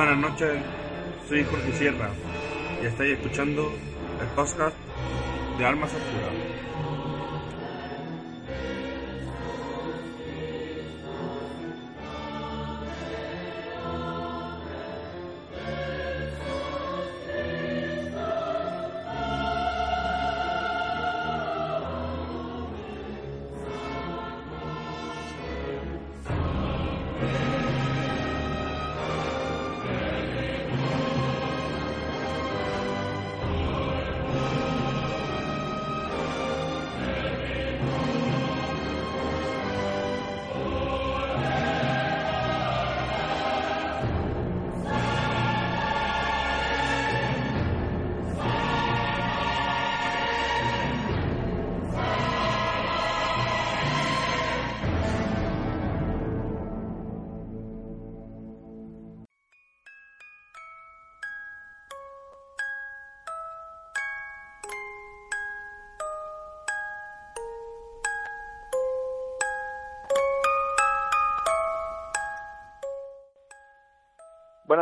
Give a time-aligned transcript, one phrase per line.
[0.00, 0.62] Buenas noches,
[1.28, 2.10] soy Jorge Sierra
[2.82, 3.70] y estáis escuchando
[4.18, 4.74] el podcast
[5.58, 6.39] de Almas Oscuras.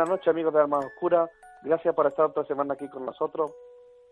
[0.09, 1.29] Noches amigos de Almas Oscuras,
[1.61, 3.51] gracias por estar otra semana aquí con nosotros.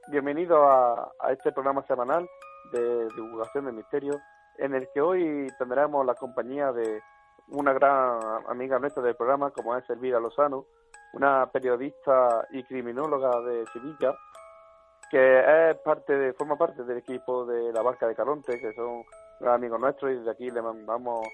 [0.10, 2.30] Bienvenidos a, este programa semanal
[2.72, 4.14] de divulgación de misterio,
[4.60, 7.02] en el que hoy tendremos la compañía de
[7.50, 10.66] una gran amiga nuestra del programa, como es Elvira Lozano,
[11.14, 14.14] una periodista y criminóloga de Sevilla,
[15.10, 19.04] que es parte de, forma parte del equipo de la Barca de Caronte, que son
[19.48, 21.28] amigos nuestros, y desde aquí le mandamos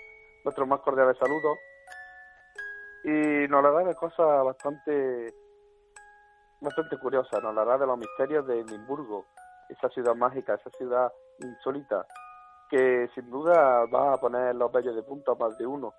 [0.46, 1.58] nuestros más cordiales saludos
[3.04, 5.34] y nos hablará de cosas bastante
[6.62, 9.26] bastante curiosas, nos hablará de los misterios de Edimburgo,
[9.68, 12.06] esa ciudad mágica, esa ciudad insólita,
[12.70, 15.94] que sin duda va a poner los bellos de punta más de uno.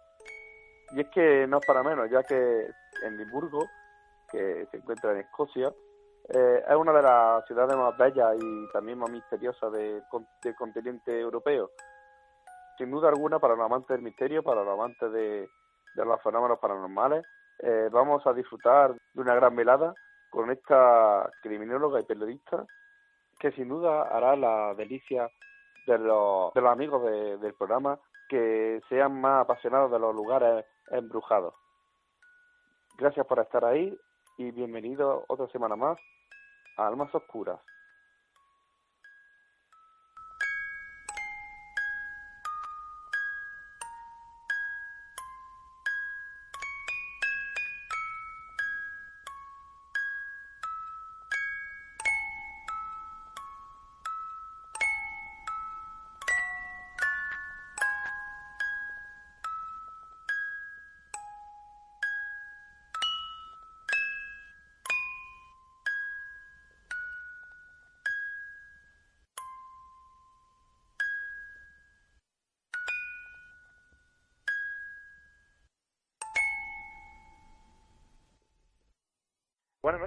[0.92, 2.66] Y es que no es para menos, ya que
[3.03, 3.60] Edimburgo,
[4.31, 5.72] que se encuentra en Escocia,
[6.28, 10.03] eh, es una de las ciudades más bellas y también más misteriosas del
[10.56, 11.71] continente europeo.
[12.78, 15.47] Sin duda alguna, para los amantes del misterio, para los amantes de,
[15.94, 17.25] de los fenómenos paranormales.
[17.59, 19.94] Eh, vamos a disfrutar de una gran velada
[20.31, 22.66] con esta criminóloga y periodista
[23.38, 25.28] que sin duda hará la delicia
[25.87, 31.54] de los, de los amigos del programa que sean más apasionados de los lugares embrujados.
[32.97, 33.97] Gracias por estar ahí
[34.38, 35.99] y bienvenidos otra semana más
[36.77, 37.60] a Almas Oscuras.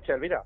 [0.07, 0.44] Noches, Elvira.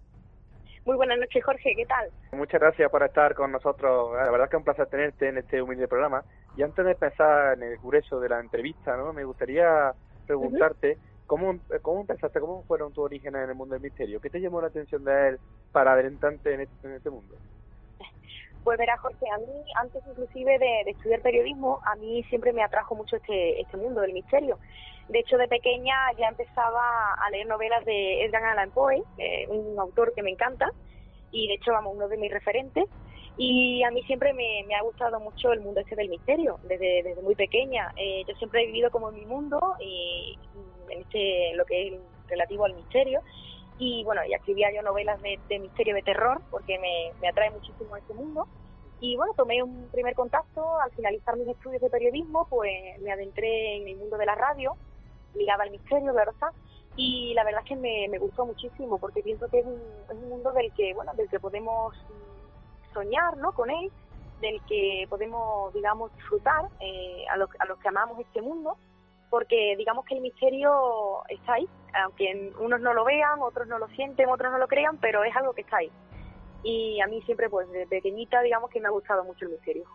[0.85, 2.09] Muy buenas noches, Jorge, ¿qué tal?
[2.31, 4.13] Muchas gracias por estar con nosotros.
[4.15, 6.23] La verdad es que es un placer tenerte en este humilde programa.
[6.57, 9.13] Y antes de empezar en el grueso de la entrevista, ¿no?
[9.13, 9.93] me gustaría
[10.25, 14.19] preguntarte ¿cómo, cómo empezaste, cómo fueron tus orígenes en el mundo del misterio.
[14.19, 15.39] ¿Qué te llamó la atención de él
[15.71, 17.35] para adelantarte en este, en este mundo?
[18.63, 22.63] Pues verá, Jorge, a mí, antes inclusive de, de, estudiar periodismo, a mí siempre me
[22.63, 24.59] atrajo mucho este, este mundo del misterio.
[25.09, 29.03] De hecho, de pequeña ya empezaba a leer novelas de Edgar Allan Poe,
[29.49, 30.71] un autor que me encanta,
[31.31, 32.85] y de hecho, vamos, uno de mis referentes.
[33.37, 37.21] Y a mí siempre me, ha gustado mucho el mundo este del misterio, desde, desde
[37.21, 37.91] muy pequeña.
[37.97, 40.37] Eh, yo siempre he vivido como en mi mundo, y
[40.89, 41.93] en este, lo que es
[42.27, 43.21] relativo al misterio.
[43.83, 47.49] Y bueno, ya escribía yo novelas de, de misterio, de terror, porque me, me atrae
[47.49, 48.47] muchísimo este mundo.
[48.99, 50.79] Y bueno, tomé un primer contacto.
[50.79, 54.77] Al finalizar mis estudios de periodismo, pues me adentré en el mundo de la radio
[55.33, 56.53] ligada al misterio, ¿verdad?
[56.95, 60.15] Y la verdad es que me, me gustó muchísimo porque pienso que es un, es
[60.15, 61.95] un mundo del que, bueno, del que podemos
[62.93, 63.51] soñar, ¿no?
[63.53, 63.91] Con él,
[64.41, 68.77] del que podemos, digamos, disfrutar eh, a, los, a los que amamos este mundo,
[69.31, 71.67] porque digamos que el misterio está ahí,
[72.03, 75.33] aunque unos no lo vean, otros no lo sienten, otros no lo crean, pero es
[75.35, 75.89] algo que está ahí.
[76.63, 79.85] Y a mí siempre, pues, de pequeñita, digamos que me ha gustado mucho el misterio.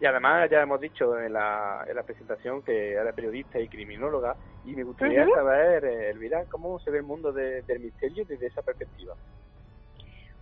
[0.00, 4.36] Y además ya hemos dicho en la, en la presentación que era periodista y criminóloga
[4.64, 8.60] y me gustaría saber, eh, Elvira, cómo se ve el mundo del misterio desde esa
[8.60, 9.14] perspectiva.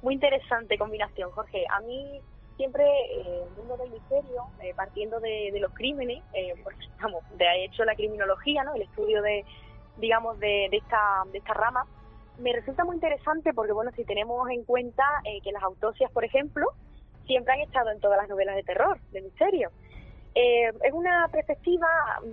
[0.01, 1.65] Muy interesante combinación, Jorge.
[1.69, 2.21] A mí
[2.57, 6.77] siempre eh, el mundo del misterio, eh, partiendo de, los crímenes, eh, pues,
[7.37, 8.75] de hecho la criminología, ¿no?
[8.75, 9.45] el estudio de,
[9.99, 11.87] digamos, de, de, esta, de esta rama,
[12.39, 16.25] me resulta muy interesante porque, bueno, si tenemos en cuenta eh, que las autopsias, por
[16.25, 16.67] ejemplo,
[17.27, 19.71] siempre han estado en todas las novelas de terror, de misterio.
[20.35, 21.87] Es una perspectiva,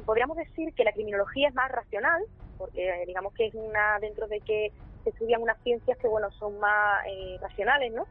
[0.05, 2.23] podríamos decir que la criminología es más racional,
[2.57, 4.71] porque digamos que es una dentro de que
[5.03, 7.03] se estudian unas ciencias que, bueno, son más
[7.41, 8.05] racionales, ¿no?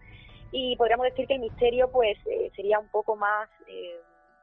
[0.51, 4.01] Y podríamos decir que el misterio, pues, eh, sería un poco más, eh,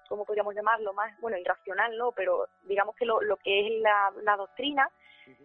[0.07, 0.93] ¿cómo podríamos llamarlo?
[0.93, 2.11] Más, bueno, irracional, ¿no?
[2.11, 4.89] Pero digamos que lo, lo que es la, la doctrina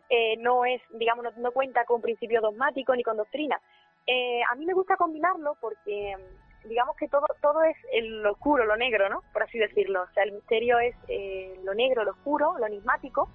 [0.09, 3.61] eh, no es, digamos, no, no, cuenta con principio dogmático ni con doctrina.
[4.07, 6.17] Eh, a mí me gusta combinarlo porque
[6.65, 9.23] digamos que todo todo es el, lo oscuro, lo negro, ¿no?
[9.33, 10.03] Por así decirlo.
[10.03, 13.29] O sea, el misterio es eh, lo negro, lo oscuro, lo enigmático.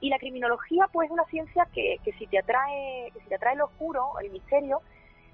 [0.00, 3.36] Y la criminología, pues, es una ciencia que, que si te atrae, que si te
[3.36, 4.80] atrae lo oscuro, el misterio,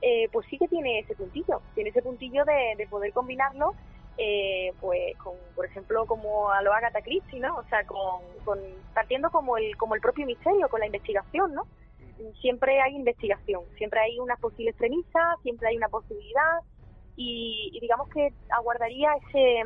[0.00, 3.74] eh, pues sí que tiene ese puntillo, tiene ese puntillo de, de poder combinarlo,
[4.16, 7.56] eh, pues, con, por ejemplo, como a lo Agatha Christie, ¿no?
[7.56, 8.58] O sea, con, con,
[8.94, 11.66] partiendo como el, como el propio misterio, con la investigación, ¿no?
[12.40, 16.60] Siempre hay investigación, siempre hay unas posibles premisas, siempre hay una posibilidad,
[17.16, 19.62] y, y digamos que aguardaría ese,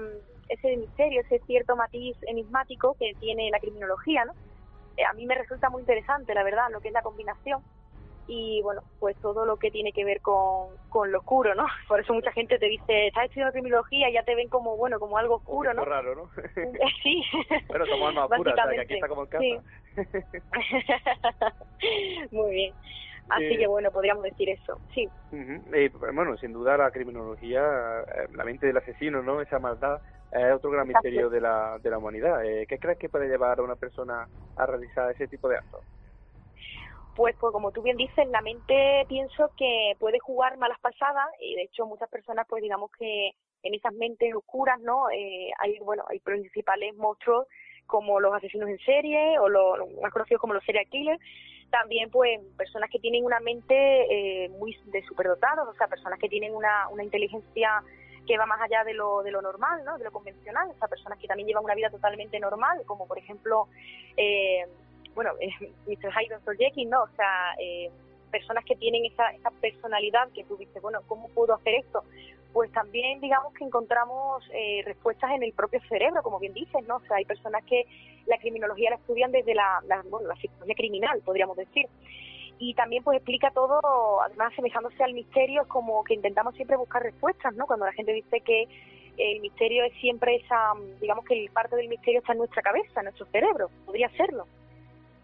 [0.49, 4.33] ese misterio, ese cierto matiz enigmático que tiene la criminología, ¿no?
[4.97, 7.63] Eh, a mí me resulta muy interesante, la verdad, lo que es la combinación
[8.27, 11.67] y bueno, pues todo lo que tiene que ver con, con lo oscuro, ¿no?
[11.89, 14.99] Por eso mucha gente te dice, estás estudiando criminología y ya te ven como, bueno,
[14.99, 15.85] como algo oscuro, ¿no?
[15.85, 16.31] raro, ¿no?
[17.03, 17.23] sí.
[17.69, 19.45] Bueno, somos almas oscuras, o sea, que aquí está como en casa.
[19.45, 19.59] Sí.
[22.31, 22.75] muy bien.
[23.29, 25.09] Así eh, que bueno, podríamos decir eso, sí.
[25.31, 25.63] Uh -huh.
[25.75, 29.41] eh, bueno, sin duda la criminología, eh, la mente del asesino, ¿no?
[29.41, 30.01] Esa maldad
[30.33, 31.09] es otro gran Exacto.
[31.09, 32.45] misterio de la, de la humanidad.
[32.45, 34.27] Eh, ¿Qué crees que puede llevar a una persona
[34.57, 35.83] a realizar ese tipo de actos?
[37.15, 41.55] Pues, pues como tú bien dices, la mente pienso que puede jugar malas pasadas y
[41.55, 43.33] de hecho muchas personas pues digamos que
[43.63, 45.11] en esas mentes oscuras, ¿no?
[45.11, 47.47] Eh, hay, bueno, hay principales monstruos
[47.87, 51.21] como los asesinos en serie o los, más conocidos como los serial killers,
[51.71, 53.75] también pues personas que tienen una mente
[54.45, 57.83] eh, muy de superdotados, o sea, personas que tienen una, una inteligencia
[58.27, 59.99] que va más allá de lo, de lo normal, ¿no?
[59.99, 63.19] de lo convencional, o sea, personas que también llevan una vida totalmente normal, como por
[63.19, 63.69] ejemplo,
[64.17, 64.65] eh,
[65.15, 65.33] bueno,
[65.87, 66.13] Mr.
[66.31, 66.57] Dr.
[66.57, 67.03] Jekyll, ¿no?
[67.03, 67.91] O sea, eh,
[68.31, 72.03] personas que tienen esa, esa personalidad que tú dices, bueno, ¿cómo puedo hacer esto?
[72.53, 76.97] Pues también digamos que encontramos eh, respuestas en el propio cerebro, como bien dices, ¿no?
[76.97, 77.85] O sea, hay personas que
[78.27, 81.87] la criminología la estudian desde la, la, bueno, la psicología criminal, podríamos decir
[82.63, 83.81] y también pues explica todo,
[84.23, 87.67] además asemejándose al misterio, como que intentamos siempre buscar respuestas, ¿no?
[87.67, 88.69] Cuando la gente dice que
[89.19, 93.01] el misterio es siempre esa, digamos que el parte del misterio está en nuestra cabeza,
[93.01, 94.47] en nuestro cerebro, podría serlo.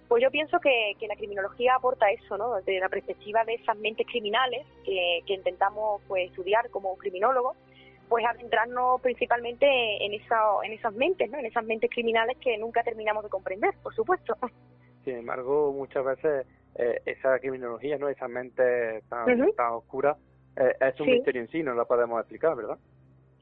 [0.09, 2.55] Pues yo pienso que, que la criminología aporta eso, ¿no?
[2.57, 7.57] Desde la perspectiva de esas mentes criminales que, que intentamos pues estudiar como criminólogos,
[8.09, 9.67] pues adentrarnos principalmente
[10.05, 11.39] en, esa, en esas mentes, ¿no?
[11.39, 14.35] En esas mentes criminales que nunca terminamos de comprender, por supuesto.
[15.05, 18.09] Sin embargo, muchas veces eh, esa criminología, ¿no?
[18.09, 19.55] Esa mente tan, uh -huh.
[19.57, 20.17] tan oscura,
[20.57, 21.13] eh, es un sí.
[21.13, 22.79] misterio en sí, no la podemos explicar, ¿verdad?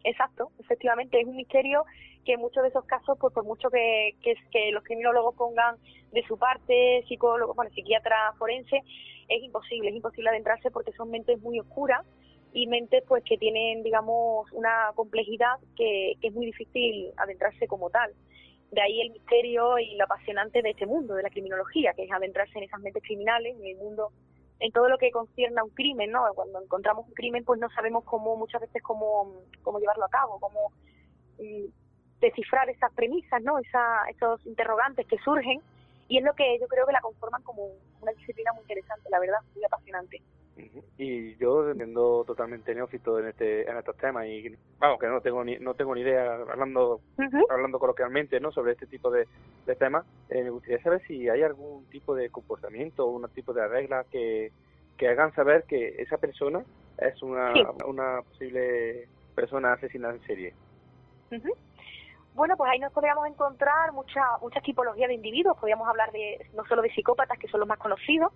[0.06, 1.84] Exacto, efectivamente, es un misterio
[2.24, 5.76] que en muchos de esos casos, pues por mucho que, que, los criminólogos pongan
[6.12, 8.82] de su parte, psicólogos, bueno, psiquiatra forense,
[9.28, 12.06] es imposible, es imposible adentrarse porque son mentes muy oscuras
[12.52, 17.90] y mentes pues que tienen, digamos, una complejidad que, que es muy difícil adentrarse como
[17.90, 18.12] tal.
[18.70, 22.12] De ahí el misterio y lo apasionante de este mundo, de la criminología, que es
[22.12, 24.12] adentrarse en esas mentes criminales, en el mundo,
[24.58, 26.24] en todo lo que concierne a un crimen, ¿no?
[26.34, 29.32] Cuando encontramos un crimen, pues no sabemos cómo, muchas veces, cómo,
[29.62, 30.72] cómo llevarlo a cabo, cómo
[31.38, 31.66] mm,
[32.20, 33.58] descifrar esas premisas, ¿no?
[33.58, 35.60] Esa, esos interrogantes que surgen,
[36.08, 37.68] y es lo que yo creo que la conforman como
[38.00, 40.22] una disciplina muy interesante, la verdad, muy apasionante.
[40.98, 45.44] Y yo siendo totalmente neófito en este en estos temas y vamos que no tengo
[45.44, 47.46] ni no tengo ni idea hablando uh -huh.
[47.50, 49.28] hablando coloquialmente no sobre este tipo de,
[49.66, 53.52] de temas eh, me gustaría saber si hay algún tipo de comportamiento o un tipo
[53.52, 54.50] de reglas que,
[54.96, 56.64] que hagan saber que esa persona
[56.98, 57.62] es una sí.
[57.86, 60.54] una posible persona asesinada en serie
[61.32, 61.56] uh -huh.
[62.34, 65.56] Bueno, pues ahí nos podríamos encontrar muchas muchas tipologías de individuos.
[65.56, 68.30] Podríamos hablar de no solo de psicópatas, que son los más conocidos,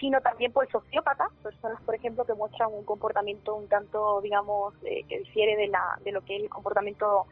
[0.00, 5.04] sino también por sociópatas, personas, por ejemplo, que muestran un comportamiento un tanto, digamos, eh,
[5.06, 7.26] que difiere de, la, de lo que es el comportamiento,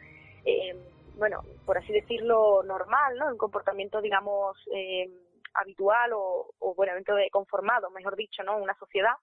[0.45, 0.77] eh,
[1.17, 3.29] bueno, por así decirlo, normal, ¿no?
[3.29, 5.09] Un comportamiento, digamos, eh,
[5.55, 8.59] habitual o, o, bueno, de conformado, mejor dicho, ¿no?
[8.59, 9.15] Una sociedad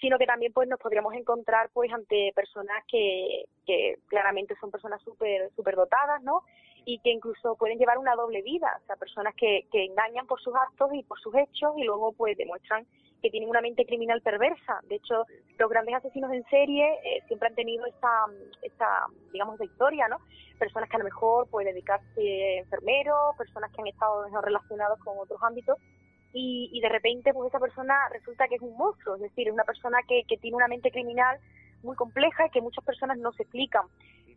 [0.00, 5.00] sino que también pues nos podríamos encontrar pues ante personas que, que claramente son personas
[5.02, 6.42] súper super dotadas, ¿no?
[6.84, 10.40] Y que incluso pueden llevar una doble vida, o sea, personas que, que engañan por
[10.40, 12.86] sus actos y por sus hechos y luego pues demuestran
[13.22, 14.80] que tienen una mente criminal perversa.
[14.86, 15.24] De hecho,
[15.58, 18.26] los grandes asesinos en serie eh, siempre han tenido esta,
[18.60, 20.18] esta, digamos, de historia, ¿no?
[20.58, 25.42] Personas que a lo mejor pueden dedicarse enfermeros, personas que han estado relacionados con otros
[25.42, 25.78] ámbitos
[26.34, 29.54] y, y de repente pues esa persona resulta que es un monstruo, es decir, es
[29.54, 31.38] una persona que, que tiene una mente criminal
[31.82, 33.86] muy compleja y que muchas personas no se explican.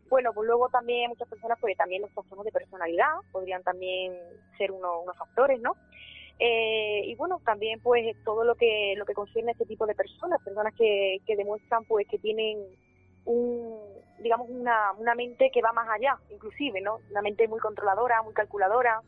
[0.08, 4.14] Bueno, pues luego también muchas personas, pues también los trastornos de personalidad podrían también
[4.56, 5.76] ser uno, unos factores, ¿no?
[6.38, 9.94] Eh, y bueno, también pues todo lo que lo que concierne a este tipo de
[9.94, 12.58] personas, personas que, que demuestran pues que tienen
[13.24, 13.76] un,
[14.20, 17.00] digamos, una, una mente que va más allá, inclusive, ¿no?
[17.10, 19.00] Una mente muy controladora, muy calculadora.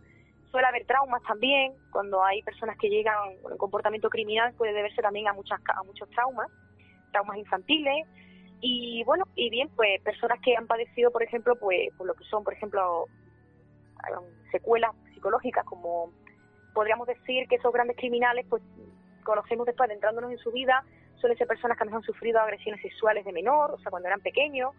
[0.50, 5.28] Suele haber traumas también, cuando hay personas que llegan con comportamiento criminal puede deberse también
[5.28, 6.49] a, muchas, a muchos traumas,
[7.12, 8.07] traumas infantiles,
[8.61, 12.25] y bueno, y bien, pues personas que han padecido, por ejemplo, pues por lo que
[12.25, 13.07] son, por ejemplo,
[14.50, 16.12] secuelas psicológicas como
[16.75, 18.62] podríamos decir que esos grandes criminales, pues
[19.25, 20.85] conocemos después, adentrándonos en su vida,
[21.17, 24.75] suelen ser personas que han sufrido agresiones sexuales de menor, o sea, cuando eran pequeños.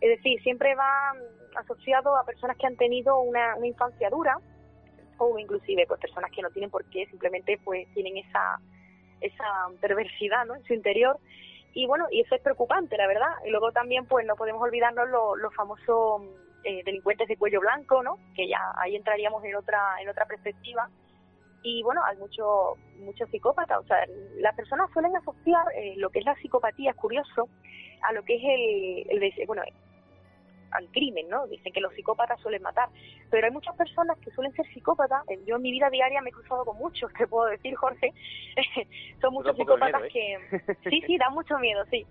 [0.00, 1.18] Es decir, siempre van
[1.56, 4.38] asociados a personas que han tenido una, infancia dura,
[5.18, 8.58] o inclusive pues personas que no tienen por qué, simplemente pues tienen esa,
[9.20, 9.44] esa
[9.80, 10.56] perversidad ¿no?
[10.56, 11.18] en su interior.
[11.74, 13.30] Y bueno, y eso es preocupante, la verdad.
[13.46, 16.22] Y luego también pues no podemos olvidarnos los famosos
[16.64, 18.18] eh, delincuentes de cuello blanco, ¿no?
[18.34, 20.88] Que ya ahí entraríamos en otra, en otra perspectiva
[21.62, 23.98] y bueno, hay muchos mucho psicópatas, o sea,
[24.36, 27.48] las personas suelen asociar eh, lo que es la psicopatía, es curioso,
[28.02, 28.42] a lo que es
[29.08, 29.62] el, el, bueno,
[30.72, 31.46] al crimen, ¿no?
[31.46, 32.88] Dicen que los psicópatas suelen matar,
[33.30, 36.30] pero hay muchas personas que suelen ser psicópatas, eh, yo en mi vida diaria me
[36.30, 38.12] he cruzado con muchos, te puedo decir, Jorge,
[39.20, 40.38] son muchos psicópatas que,
[40.90, 42.06] sí, sí, da mucho miedo, sí,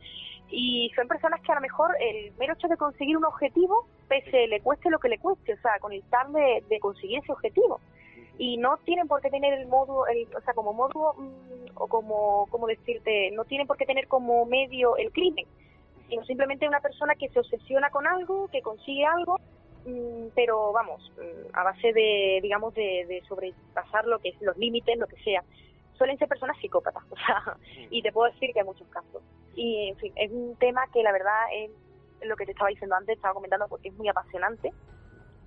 [0.49, 4.47] y son personas que a lo mejor el mero hecho de conseguir un objetivo, pese
[4.47, 7.31] le cueste lo que le cueste, o sea, con el tal de, de conseguir ese
[7.31, 7.79] objetivo,
[8.37, 11.87] y no tienen por qué tener el modo, el, o sea, como modo, mm, o
[11.87, 15.45] como, como decirte, no tienen por qué tener como medio el crimen,
[16.11, 19.39] sino simplemente una persona que se obsesiona con algo, que consigue algo,
[19.85, 24.57] mm, pero vamos, mm, a base de, digamos, de, de sobrepasar lo que es los
[24.57, 25.41] límites, lo que sea.
[25.93, 27.55] Suelen ser personas psicópatas, o sea,
[27.89, 29.23] y te puedo decir que hay muchos casos.
[29.55, 31.71] Y, en fin, es un tema que la verdad es
[32.27, 34.73] lo que te estaba diciendo antes, estaba comentando porque es muy apasionante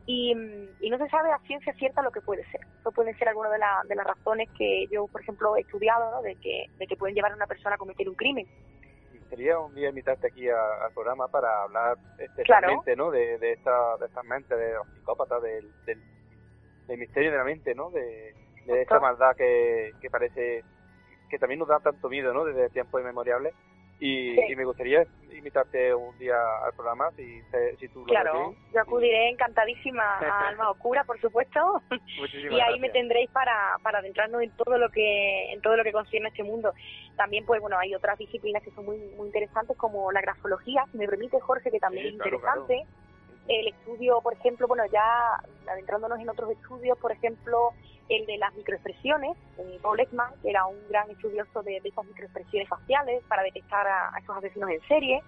[0.07, 2.63] y, no se sabe a ciencia cierta lo que puede ser.
[2.81, 6.37] Eso pueden ser algunas de, de las razones que yo, por ejemplo, he estudiado, de
[6.37, 8.47] que pueden llevar a una persona a cometer un crimen.
[9.35, 13.11] Sería un día invitarte aquí al programa para hablar especialmente ¿no?
[13.11, 17.75] de, de, esta, de estas mentes, de los psicópatas, del, del, misterio de la mente,
[17.75, 17.91] ¿no?
[17.91, 18.33] de,
[18.65, 20.63] de esa maldad que, que parece
[21.29, 22.45] que también nos da tanto miedo ¿no?
[22.45, 23.55] desde tiempos inmemoriales
[24.07, 27.41] y, me gustaría invitarte un día al programa, si,
[27.81, 31.83] si tú lo Claro, yo acudiré encantadísima a Alma Oscura, por supuesto,
[32.31, 35.93] y ahí me tendréis para, para adentrarnos en todo lo que en todo lo que
[35.93, 36.75] concierne a este mundo.
[37.17, 40.99] También, pues bueno, hay otras disciplinas que son muy muy interesantes, como la grafología, si
[40.99, 42.85] me permite, Jorge, que también es interesante.
[43.49, 47.73] El estudio, por ejemplo, bueno, ya adentrándonos en otros estudios, por ejemplo,
[48.09, 49.37] el de las microexpresiones,
[49.83, 54.37] Paul Ekman, que era un gran estudioso de, esas microexpresiones faciales para detectar a, esos
[54.37, 55.23] asesinos en serie.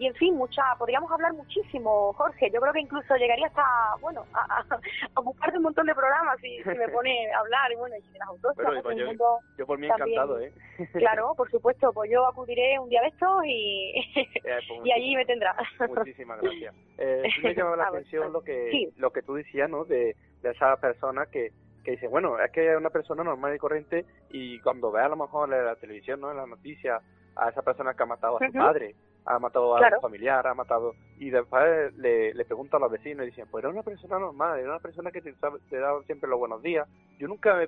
[0.00, 2.50] Y en fin, mucha, podríamos hablar muchísimo, Jorge.
[2.50, 3.62] Yo creo que incluso llegaría hasta,
[4.00, 4.64] bueno, a,
[5.14, 8.18] a, buscar un montón de programas si, me pone a hablar, y bueno, y de
[8.18, 8.82] las autopsias.
[8.82, 8.96] Pues
[9.58, 10.54] yo, por mí encantado, ¿eh?
[10.94, 14.26] Claro, por supuesto, pues yo acudiré un día de estos y, eh,
[14.66, 15.54] pues y allí me tendrá.
[15.86, 16.74] Muchísimas gracias.
[16.96, 19.84] Eh, me llamaba la atención lo que, lo que tú decías, ¿no?
[19.84, 21.52] De, de esa persona que
[21.84, 25.08] que dice, bueno, es que es una persona normal y corriente y cuando ve a
[25.08, 26.30] lo mejor en la televisión, ¿no?
[26.30, 27.02] En las noticias,
[27.36, 30.54] a esa persona que ha matado a su padre, ha matado a su familiar, ha
[30.54, 30.94] matado...
[31.18, 34.58] Y después le, le pregunta a los vecinos y dicen, pues era una persona normal,
[34.58, 35.34] era una persona que te,
[35.68, 36.88] te daba siempre los buenos días.
[37.18, 37.60] Yo nunca,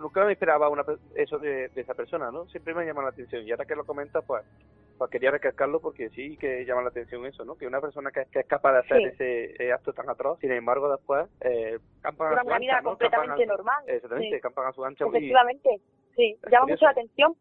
[0.00, 0.84] nunca me esperaba una,
[1.14, 2.46] eso de, de esa persona, ¿no?
[2.46, 3.46] Siempre me llama la atención.
[3.46, 4.44] Y ahora que lo comenta, pues
[4.96, 7.56] pues quería recalcarlo porque sí que llama la atención eso, ¿no?
[7.56, 11.28] Que una persona que, es capaz de hacer ese acto tan atroz, sin embargo después
[11.40, 13.84] eh, campan a su ancha, completamente normal.
[13.86, 15.04] Exactamente, campan a su ancha.
[15.06, 15.80] Efectivamente,
[16.14, 17.36] sí, llama mucho la atención.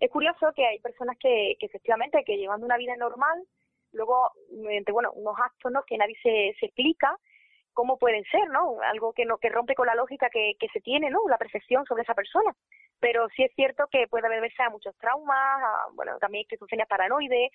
[0.00, 3.42] Es curioso que hay personas que, que efectivamente, que llevando una vida normal,
[3.92, 5.82] luego, mediante, bueno, unos actos, ¿no?
[5.84, 7.16] Que nadie se, explica,
[7.72, 8.80] cómo pueden ser, ¿no?
[8.82, 11.20] Algo que no que rompe con la lógica que, que se tiene, ¿no?
[11.28, 12.54] La percepción sobre esa persona.
[13.00, 15.60] Pero sí es cierto que puede deberse a muchos traumas,
[15.94, 17.50] bueno, también esquizofrenia paranoide,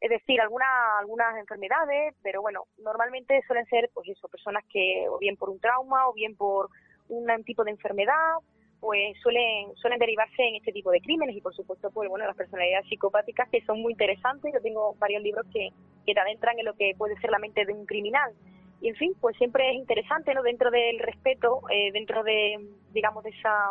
[0.00, 0.68] es decir, algunas
[0.98, 5.60] algunas enfermedades, pero bueno, normalmente suelen ser, pues eso, personas que o bien por un
[5.60, 6.68] trauma o bien por
[7.08, 8.36] un tipo de enfermedad,
[8.80, 12.36] pues suelen suelen derivarse en este tipo de crímenes y por supuesto, pues bueno, las
[12.36, 14.52] personalidades psicopáticas que son muy interesantes.
[14.52, 15.70] Yo tengo varios libros que,
[16.04, 18.32] que te adentran en lo que puede ser la mente de un criminal
[18.80, 20.42] y en fin, pues siempre es interesante, ¿no?
[20.42, 22.58] Dentro del respeto, eh, dentro de,
[22.92, 23.70] digamos, de esa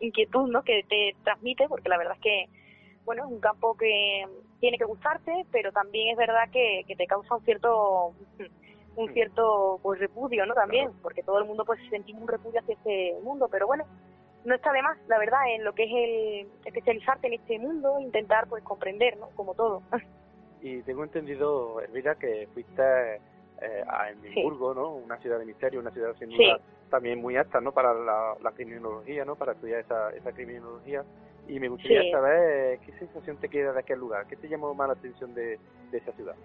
[0.00, 0.62] inquietud ¿no?
[0.62, 2.48] que te transmite, porque la verdad es que,
[3.04, 4.24] bueno, es un campo que
[4.60, 8.14] tiene que gustarte, pero también es verdad que, que te causa un cierto
[8.96, 10.54] un cierto pues repudio, ¿no?
[10.54, 13.84] También, porque todo el mundo pues sentimos un repudio hacia este mundo, pero bueno,
[14.44, 17.98] no está de más, la verdad, en lo que es el especializarte en este mundo,
[18.00, 19.30] intentar pues comprender, ¿no?
[19.34, 19.82] Como todo.
[20.60, 22.82] Y tengo entendido, Elvira, que fuiste
[23.60, 24.94] eh, a Edimburgo, ¿no?
[24.94, 26.58] Una ciudad de misterio, una ciudad sin duda
[26.90, 27.72] también muy apta, ¿no?
[27.72, 29.36] Para la, criminología, ¿no?
[29.36, 31.04] Para estudiar esa, esa criminología.
[31.48, 34.88] Y me gustaría saber qué sensación te queda de aquel lugar, qué te llamó más
[34.88, 35.58] la atención de,
[35.90, 36.36] de esa ciudad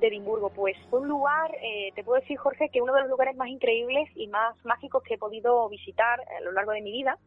[0.00, 0.50] de Edimburgo?
[0.50, 3.48] Pues fue un lugar, eh, te puedo decir, Jorge, que uno de los lugares más
[3.48, 7.18] increíbles y más mágicos que he podido visitar a lo largo de mi vida,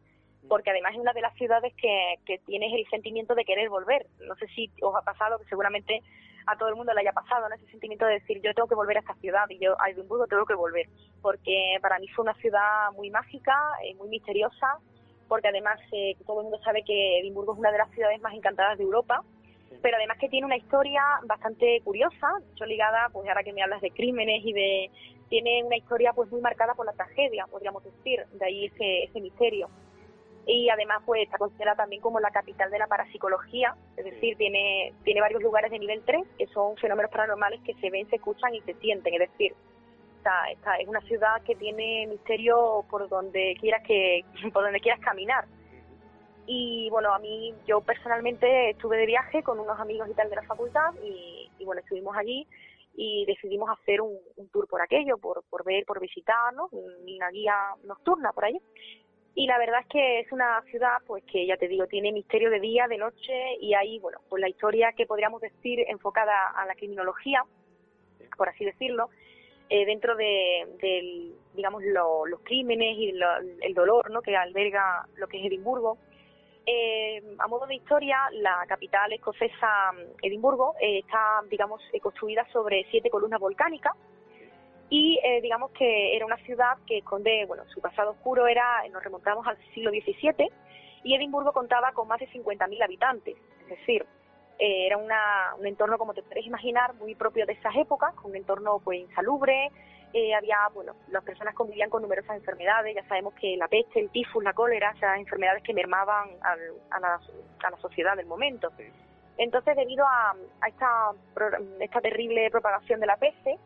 [0.48, 4.06] porque además es una de las ciudades que, que tienes el sentimiento de querer volver.
[4.26, 6.02] No sé si os ha pasado, que seguramente
[6.48, 7.54] a todo el mundo le haya pasado, ¿no?
[7.54, 10.26] ese sentimiento de decir, yo tengo que volver a esta ciudad y yo a Edimburgo
[10.26, 10.86] tengo que volver,
[11.20, 14.78] porque para mí fue una ciudad muy mágica, eh, muy misteriosa,
[15.28, 18.32] porque además eh, todo el mundo sabe que Edimburgo es una de las ciudades más
[18.34, 19.22] encantadas de Europa,
[19.82, 23.82] pero además que tiene una historia bastante curiosa, yo ligada, pues ahora que me hablas
[23.82, 24.90] de crímenes y de...
[25.28, 29.20] tiene una historia pues muy marcada por la tragedia, podríamos decir, de ahí ese, ese
[29.20, 29.68] misterio.
[30.46, 34.94] Y además pues está considerada también como la capital de la parapsicología, es decir, tiene,
[35.04, 38.54] tiene varios lugares de nivel 3 que son fenómenos paranormales que se ven, se escuchan
[38.54, 39.54] y se sienten, es decir,
[40.16, 45.00] esta, esta es una ciudad que tiene misterio por donde quieras que por donde quieras
[45.00, 45.44] caminar
[46.50, 50.36] y bueno, a mí, yo personalmente estuve de viaje con unos amigos y tal de
[50.36, 52.46] la facultad y, bueno, estuvimos allí
[52.96, 54.18] y decidimos hacer un,
[54.50, 56.68] tour por aquello, por, por ver, por visitar, ¿no?
[56.72, 58.58] Una guía nocturna por allí.
[59.34, 62.50] Y la verdad es que es una ciudad, pues que ya te digo, tiene misterio
[62.50, 66.66] de día, de noche y ahí, bueno, pues la historia que podríamos decir enfocada a
[66.66, 67.44] la criminología,
[68.36, 69.10] por así decirlo,
[69.70, 73.14] eh, dentro de, digamos, los crímenes y
[73.60, 74.22] el dolor, ¿no?
[74.22, 75.98] Que alberga lo que es Edimburgo
[76.70, 82.86] eh, a modo de historia, la capital escocesa, Edimburgo, eh, está, digamos, eh, construida sobre
[82.90, 83.94] siete columnas volcánicas
[84.90, 89.46] y digamos que era una ciudad que esconde, bueno, su pasado oscuro era, nos remontamos
[89.46, 90.50] al siglo XVII
[91.04, 94.06] y Edimburgo contaba con más de 50.000 habitantes, es decir,
[94.58, 98.98] era un entorno, como te puedes imaginar, muy propio de esas épocas, un entorno pues
[99.00, 99.70] insalubre,
[100.14, 104.08] eh, había, bueno, las personas convivían con numerosas enfermedades, ya sabemos que la peste, el
[104.08, 106.56] tifus, la cólera, o sea, enfermedades que mermaban a,
[106.98, 107.20] la,
[107.60, 108.72] a, la, sociedad del momento.
[109.36, 110.34] Entonces, debido a,
[110.66, 111.12] esta,
[111.80, 113.58] esta terrible propagación de la peste,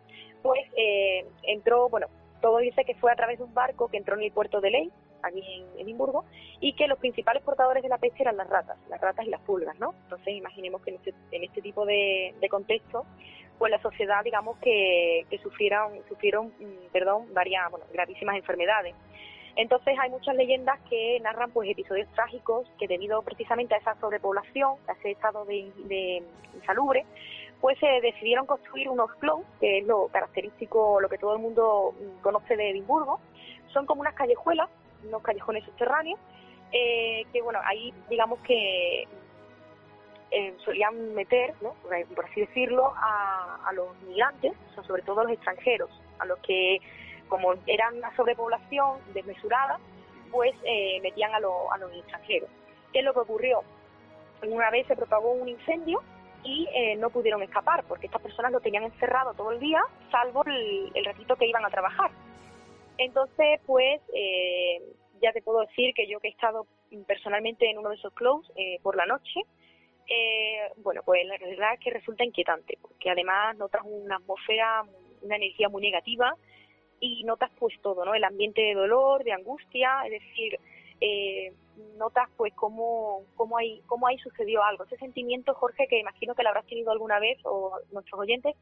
[0.43, 2.09] pues eh, entró, bueno,
[2.41, 4.71] todo dice que fue a través de un barco que entró en el puerto de
[4.71, 4.91] Ley,
[5.23, 6.25] aquí en Edimburgo,
[6.61, 9.41] y que los principales portadores de la peste eran las ratas, las ratas y las
[9.43, 9.95] pulgas, ¿no?
[10.03, 13.07] Entonces, imaginemos que en este, en este tipo de, contexto,
[13.59, 18.95] pues la sociedad, digamos, que, que sufrieron, sufrieron mm, perdón, varias, bueno, gravísimas enfermedades.
[19.55, 24.77] Entonces hay muchas leyendas que narran pues episodios trágicos que debido precisamente a esa sobrepoblación,
[24.89, 26.23] a ese estado de
[26.55, 27.05] insalubre,
[27.63, 31.95] pues se decidieron construir unos clones, que es lo característico, lo que todo el mundo
[31.95, 33.21] mm, conoce de Edimburgo.
[33.73, 34.69] Son como unas callejuelas,
[35.07, 36.19] unos callejones subterráneos,
[36.73, 39.07] eh, que bueno, ahí digamos que
[40.33, 41.75] eh, solían meter, ¿no?
[42.17, 46.81] por así decirlo, a, los migrantes, sobre todo a los extranjeros, a los que,
[47.29, 49.79] como eran una sobrepoblación desmesurada,
[50.33, 52.51] pues eh, metían a, a los extranjeros.
[52.93, 53.63] ¿Qué es lo que ocurrió?
[54.49, 56.03] Una vez se propagó un incendio
[56.45, 60.45] y eh, no pudieron escapar porque estas personas lo tenían encerrado todo el día, salvo
[60.47, 62.11] el, ratito que iban a trabajar.
[62.99, 64.01] Entonces, pues,
[65.21, 66.67] ya te puedo decir que yo que he estado
[67.07, 68.51] personalmente en uno de esos clubs
[68.83, 69.41] por la noche,
[70.09, 74.85] eh, bueno, pues la realidad es que resulta inquietante, porque además notas una atmósfera,
[75.23, 76.37] una energía muy negativa
[77.01, 78.15] y notas pues todo, ¿no?
[78.15, 80.59] El ambiente de dolor, de angustia, es decir,
[81.01, 81.53] eh,
[81.97, 84.85] notas pues cómo, cómo, hay, cómo ahí sucedió algo.
[84.85, 88.57] Ese sentimiento, Jorge, que imagino que lo habrás tenido alguna vez, o nuestros oyentes,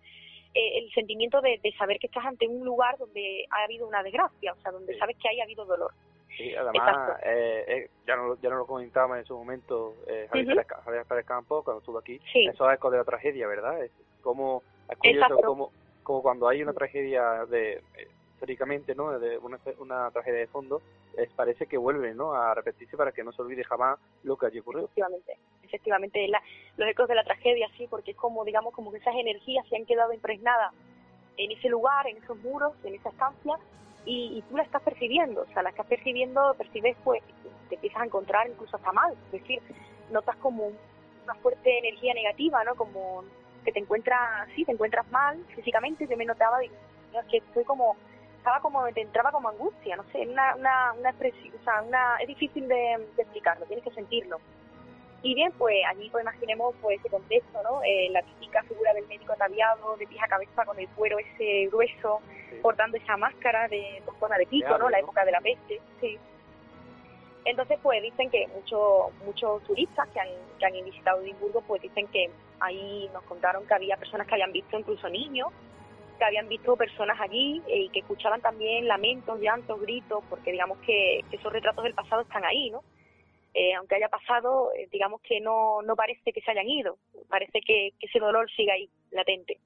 [0.55, 4.03] eh, el sentimiento de, de, saber que estás ante un lugar donde ha habido una
[4.03, 5.93] desgracia, o sea, donde sabes que haya habido dolor.
[6.37, 11.05] Sí, además, eh, eh, ya, no, ya no lo comentábamos en su momento eh, Javier,
[11.07, 13.83] Pérez, Campo, cuando estuvo aquí, eso es eco de la tragedia, ¿verdad?
[13.83, 13.91] Es
[14.23, 17.83] como, es curioso como, como cuando hay una tragedia de
[18.41, 19.19] históricamente, ¿no?
[19.19, 20.81] De una, una tragedia de fondo,
[21.15, 22.33] es, parece que vuelve, ¿no?
[22.33, 24.85] A repetirse para que no se olvide jamás lo que allí ocurrió.
[24.85, 26.43] Efectivamente, efectivamente, la,
[26.79, 29.77] los ecos de la tragedia, sí, porque es como, digamos, como que esas energías se
[29.77, 30.73] han quedado impregnadas
[31.37, 33.57] en ese lugar, en esos muros, en esa estancia,
[34.07, 37.23] y, tú la estás percibiendo, o sea, la estás percibiendo, percibes, pues,
[37.69, 39.61] te empiezas a encontrar incluso hasta mal, es decir,
[40.11, 40.73] notas como
[41.25, 42.75] una fuerte energía negativa, ¿no?
[42.75, 43.23] Como
[43.67, 46.61] que te encuentras, sí, te encuentras mal físicamente, yo me notaba,
[47.31, 47.97] que estoy como
[48.41, 52.17] estaba como, te entraba como angustia, no sé, una, una, una expresión, o sea, una,
[52.17, 54.41] es difícil de, explicarlo, tienes que sentirlo.
[55.23, 57.83] Y bien, pues allí pues imaginemos pues ese contexto, ¿no?
[57.85, 61.67] Eh, la típica figura del médico ataviado, de pies a cabeza con el cuero ese
[61.67, 62.21] grueso,
[62.63, 64.89] portando esa máscara de con forma de pico, ¿no?
[64.89, 66.19] La época de la peste, sí.
[67.45, 72.07] Entonces, pues dicen que muchos muchos turistas que han, que han visitado Edimburgo, pues dicen
[72.07, 75.49] que ahí nos contaron que había personas que habían visto incluso niños,
[76.21, 80.79] que habían visto personas allí eh, y que escuchaban también lamentos, llantos, gritos, porque digamos
[80.81, 82.83] que, esos retratos del pasado están ahí, ¿no?
[83.55, 87.61] Eh, aunque haya pasado, eh, digamos que no, no parece que se hayan ido, parece
[87.67, 89.59] que, ese dolor sigue ahí, latente.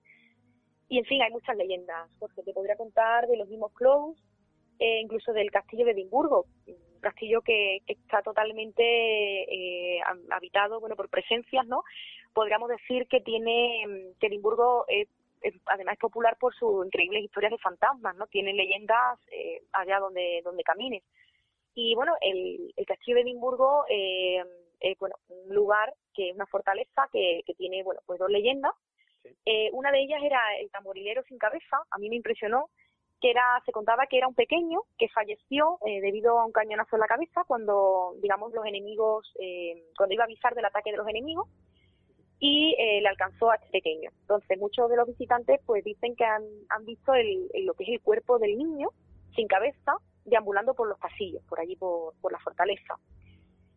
[0.89, 4.23] Y en fin, hay muchas leyendas, porque te podría contar de los mismos Close,
[4.79, 6.47] incluso del castillo de Edimburgo,
[7.01, 11.85] castillo que, está totalmente eh, habitado bueno por presencias no
[12.33, 15.09] podríamos decir que tiene que Edimburgo es,
[15.67, 20.41] además es popular por sus increíbles historias de fantasmas no tiene leyendas eh, allá donde
[20.45, 21.03] donde camines
[21.75, 24.43] y bueno el, castillo de Edimburgo eh,
[24.81, 28.73] es bueno un lugar que es una fortaleza que, que tiene bueno pues dos leyendas.
[29.73, 31.79] Una de ellas era el tamborilero sin cabeza.
[31.91, 32.69] A mí me impresionó
[33.25, 36.97] que era, se contaba que era un pequeño que falleció eh, debido a un cañonazo
[36.97, 40.99] en la cabeza cuando, digamos, los enemigos, eh, cuando iba a avisar del ataque de
[40.99, 41.49] los enemigos
[42.47, 44.11] y eh, le alcanzó a este pequeño.
[44.21, 47.89] Entonces, muchos de los visitantes pues dicen que han, han visto el, lo que es
[47.89, 48.91] el cuerpo del niño
[49.35, 52.97] sin cabeza deambulando por los pasillos, por allí por, por la fortaleza.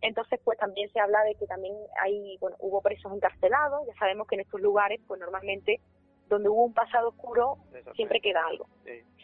[0.01, 4.27] Entonces, pues también se habla de que también hay, bueno, hubo presos encarcelados, ya sabemos
[4.27, 5.79] que en estos lugares, pues normalmente
[6.27, 7.55] donde hubo un pasado oscuro
[7.95, 8.67] siempre queda algo.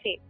[0.02, 0.22] Sí.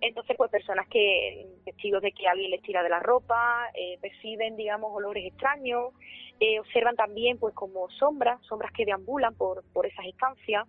[0.00, 4.56] Entonces, pues personas que, testigos de que alguien les tira de la ropa, eh, perciben,
[4.56, 5.92] digamos, olores extraños,
[6.40, 10.66] eh, observan también, pues, como sombras, sombras que deambulan por, por esas estancias.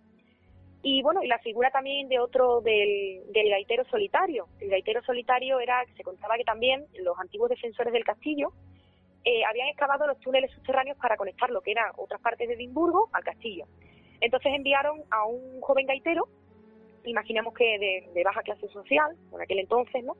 [0.82, 4.48] Y bueno, y la figura también de otro del, del gaitero solitario.
[4.60, 8.52] El gaitero solitario era, se contaba que también los antiguos defensores del castillo
[9.24, 13.08] eh, habían excavado los túneles subterráneos para conectar lo que eran otras partes de Edimburgo
[13.12, 13.66] al castillo.
[14.20, 16.28] Entonces enviaron a un joven gaitero,
[17.04, 17.78] imaginemos que
[18.12, 20.16] de, baja clase social, por aquel entonces, ¿no?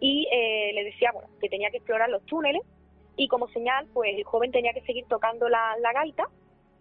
[0.00, 2.62] Y eh, le decía, bueno, que tenía que explorar los túneles
[3.16, 6.24] y como señal, pues el joven tenía que seguir tocando la, gaita,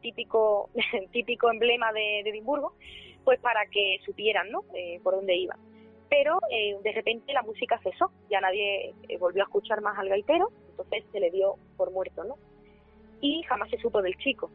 [0.01, 0.69] típico,
[1.11, 2.73] típico emblema de, Edimburgo,
[3.25, 4.63] pues para que supieran, ¿no?
[4.73, 5.59] Eh, por dónde iban.
[6.09, 10.49] Pero eh, de repente la música cesó, ya nadie volvió a escuchar más al gaitero,
[10.69, 12.35] entonces se le dio por muerto, ¿no?
[13.21, 14.49] Y jamás se supo del chico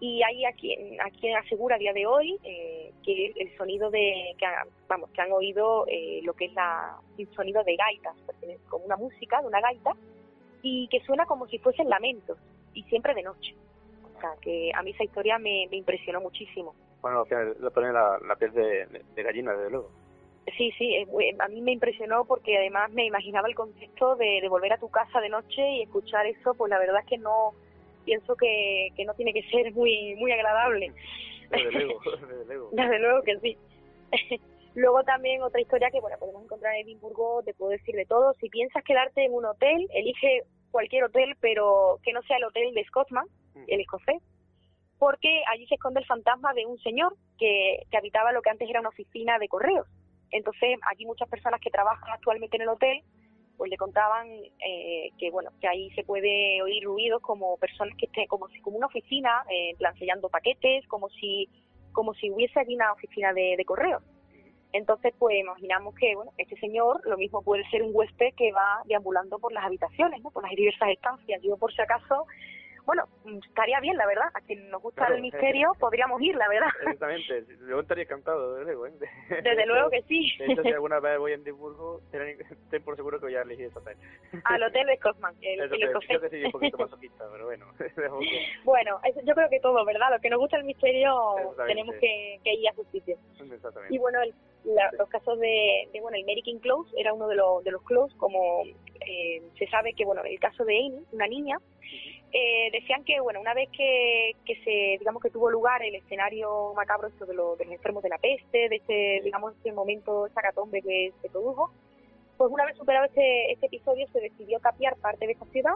[0.00, 3.90] y hay a quien, a quien asegura a día de hoy eh, que el sonido
[3.90, 4.46] de que
[4.88, 8.14] vamos que han oído eh, lo que es la el sonido de gaitas
[8.68, 9.92] como una música de una gaita
[10.62, 12.38] y que suena como si fuesen lamentos
[12.74, 13.54] y siempre de noche.
[14.16, 16.74] O sea que a mí esa historia me, impresionó muchísimo.
[17.00, 17.24] Bueno
[17.60, 19.90] lo pone la, la piel de, de, gallina desde luego.
[20.56, 20.96] Sí, sí,
[21.38, 24.88] a mí me impresionó porque además me imaginaba el contexto de, de volver a tu
[24.88, 27.52] casa de noche y escuchar eso, pues la verdad es que no,
[28.08, 30.92] pienso que, que no tiene que ser muy muy agradable.
[31.50, 32.70] Desde luego, desde luego.
[32.72, 33.58] desde luego que sí.
[34.74, 38.32] Luego también otra historia que bueno podemos encontrar en Edimburgo, te puedo decir de todo.
[38.34, 42.72] Si piensas quedarte en un hotel, elige cualquier hotel, pero que no sea el hotel
[42.74, 43.64] de Scotsman, mm.
[43.66, 44.22] el escocés,
[44.98, 48.70] porque allí se esconde el fantasma de un señor que, que habitaba lo que antes
[48.70, 49.86] era una oficina de correos.
[50.30, 53.02] Entonces, aquí muchas personas que trabajan actualmente en el hotel
[53.58, 54.28] pues le contaban
[54.64, 58.60] eh, que bueno que ahí se puede oír ruidos como personas que estén como si
[58.60, 59.76] como una oficina eh,
[60.30, 61.48] paquetes como si
[61.92, 64.02] como si hubiese allí una oficina de, de correos.
[64.72, 68.82] Entonces pues imaginamos que bueno este señor lo mismo puede ser un huésped que va
[68.86, 71.42] deambulando por las habitaciones no por las diversas estancias.
[71.42, 72.26] Yo por si acaso
[72.88, 73.04] bueno,
[73.46, 74.30] estaría bien, la verdad.
[74.32, 76.70] A quien nos gusta el misterio, podríamos ir, la verdad.
[76.80, 77.44] Exactamente.
[77.68, 78.86] Yo estaría encantado, desde luego.
[78.86, 78.92] ¿eh?
[79.28, 80.32] Desde luego que sí.
[80.38, 83.66] De hecho, si alguna vez voy a Edimburgo, ten por seguro que voy a elegir
[83.66, 83.98] ese hotel.
[84.42, 85.34] Al hotel de Scotsman.
[85.42, 87.66] El, el Yo que soy un poquito masoquista, pero bueno.
[88.64, 90.10] bueno, yo creo que todo, ¿verdad?
[90.10, 91.14] Lo que nos gusta el misterio,
[91.66, 93.18] tenemos que, que, ir a su sitio.
[93.38, 93.94] Exactamente.
[93.94, 94.18] Y bueno,
[94.64, 98.16] los casos de, de, bueno, el American Close era uno de los, de los close,
[98.16, 98.62] como
[99.06, 101.58] eh, se sabe que, bueno, el caso de Amy, una niña,
[102.32, 106.72] eh, decían que bueno una vez que, que se digamos que tuvo lugar el escenario
[106.74, 110.26] macabro esto de, lo, de los enfermos de la peste de este digamos este momento
[110.26, 111.70] esa catombe que se produjo
[112.36, 115.74] pues una vez superado este, este episodio se decidió capiar parte de esta ciudad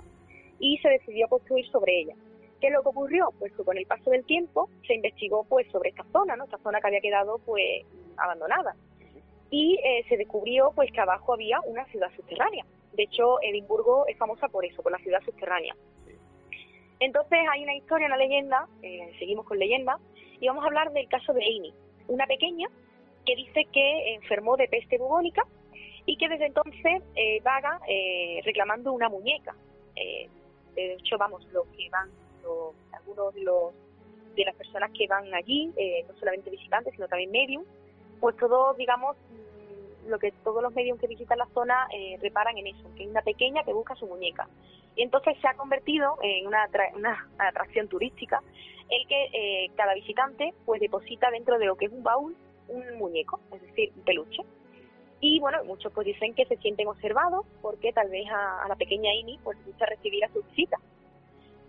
[0.58, 2.14] y se decidió construir sobre ella
[2.62, 3.30] ¿Qué es lo que ocurrió?
[3.40, 6.44] Pues que con el paso del tiempo se investigó pues sobre esta zona, ¿no?
[6.44, 7.84] Esta zona que había quedado pues
[8.16, 8.76] abandonada.
[9.50, 12.64] Y eh, se descubrió pues que abajo había una ciudad subterránea.
[12.92, 15.74] De hecho, Edimburgo es famosa por eso, por la ciudad subterránea.
[17.04, 19.98] Entonces hay una historia, una leyenda, eh, seguimos con leyenda,
[20.40, 21.74] y vamos a hablar del caso de Amy,
[22.06, 22.68] una pequeña
[23.26, 25.42] que dice que enfermó de peste bubónica
[26.06, 29.54] y que desde entonces eh, vaga eh, reclamando una muñeca.
[29.96, 30.28] Eh,
[30.76, 32.08] de hecho, vamos, los que van,
[32.92, 33.72] algunos de, los,
[34.36, 35.72] de las personas que van allí,
[36.08, 37.64] no solamente visitantes, sino también medium,
[38.20, 39.16] pues todos, digamos,
[40.08, 41.88] lo que todos los medios que visitan la zona
[42.20, 44.48] reparan en eso, que es una pequeña que busca su muñeca.
[44.96, 48.42] Y entonces se ha convertido en una, una atracción turística
[48.90, 52.36] el que cada visitante pues deposita dentro de lo que es un baúl
[52.68, 54.42] un muñeco, es decir, un peluche.
[55.20, 59.14] Y bueno, muchos pues dicen que se sienten observados porque tal vez a, la pequeña
[59.14, 60.78] Ini pues le gusta recibir a su visita.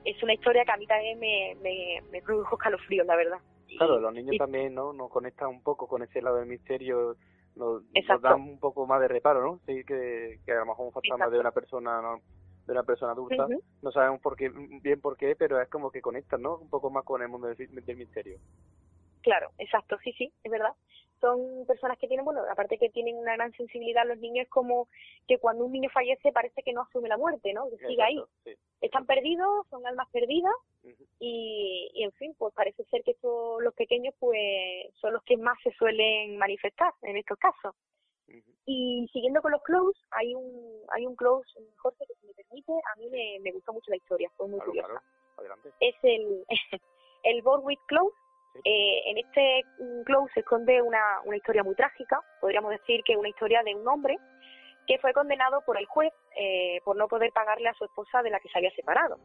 [0.06, 3.38] Es una historia que a mí también me, me, me produjo escalofríos, la verdad.
[3.78, 7.15] Claro, los niños también no nos conectan un poco con ese lado del misterio,
[7.55, 7.83] nos,
[8.21, 9.59] dan un poco más de reparo, ¿no?
[9.65, 12.19] Sí, que, que a lo mejor un fantasma de una persona
[12.65, 13.45] de una persona adulta,
[13.81, 16.55] no sabemos por qué, bien por qué, pero es como que conectan, ¿no?
[16.55, 18.37] Un poco más con el mundo del misterio.
[19.21, 20.73] Claro, exacto, sí, sí, es verdad.
[21.23, 24.89] Son personas que tienen, bueno, aparte que tienen una gran sensibilidad, los niños es como
[25.25, 27.69] que cuando un niño fallece parece que no asume la muerte, ¿no?
[27.69, 28.21] Que sigue ahí.
[28.81, 30.53] Están perdidos, son almas perdidas
[31.21, 35.38] y, y, en fin, pues parece ser que estos, los pequeños pues son los que
[35.38, 37.73] más se suelen manifestar en estos casos.
[38.65, 42.73] Y siguiendo con los close, hay un hay un close, Jorge, que si me permite,
[42.73, 45.01] a mí me, me gustó mucho la historia, fue muy curiosa.
[45.79, 46.45] Es el,
[47.23, 48.15] el Borwick Close,
[48.63, 49.65] eh, en este
[50.05, 53.87] close se esconde una, una historia muy trágica, podríamos decir que una historia de un
[53.87, 54.17] hombre
[54.87, 58.29] que fue condenado por el juez eh, por no poder pagarle a su esposa de
[58.29, 59.17] la que se había separado.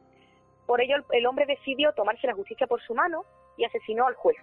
[0.67, 3.25] Por ello, el, hombre decidió tomarse la justicia por su mano
[3.57, 4.37] y asesinó al juez.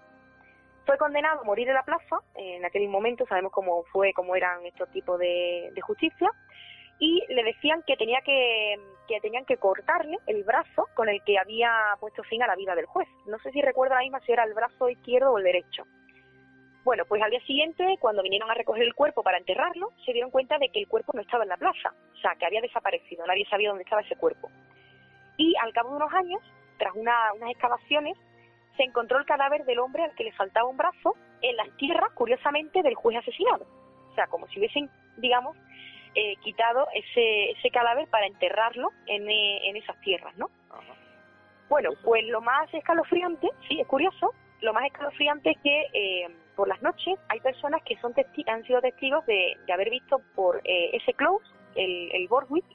[0.85, 4.65] Fue condenado a morir en la plaza, en aquel momento sabemos cómo fue, cómo eran
[4.65, 6.29] estos tipos de justicia,
[6.99, 8.79] y le decían que tenía que,
[9.21, 12.85] tenían que cortarle el brazo con el que había puesto fin a la vida del
[12.85, 13.07] juez.
[13.27, 15.83] No sé si recuerdo la misma si era el brazo izquierdo o el derecho.
[16.83, 20.29] Bueno, pues al día siguiente, cuando vinieron a recoger el cuerpo para enterrarlo, se dieron
[20.29, 23.25] cuenta de que el cuerpo no estaba en la plaza, o sea, que había desaparecido,
[23.25, 24.51] nadie sabía dónde estaba ese cuerpo.
[25.35, 26.41] Y al cabo de unos años,
[26.77, 28.15] tras unas excavaciones,
[28.77, 32.11] se encontró el cadáver del hombre al que le faltaba un brazo en las tierras,
[32.13, 33.65] curiosamente, del juez asesinado.
[34.11, 35.57] O sea, como si hubiesen, digamos,
[36.15, 40.49] eh, quitado ese, ese cadáver para enterrarlo en, eh, en esas tierras, ¿no?
[41.67, 46.67] Bueno, pues lo más escalofriante, sí, es curioso, lo más escalofriante es que eh, por
[46.67, 48.13] las noches hay personas que son
[48.47, 52.65] han sido testigos de, de haber visto por ese close, el, el Borwick,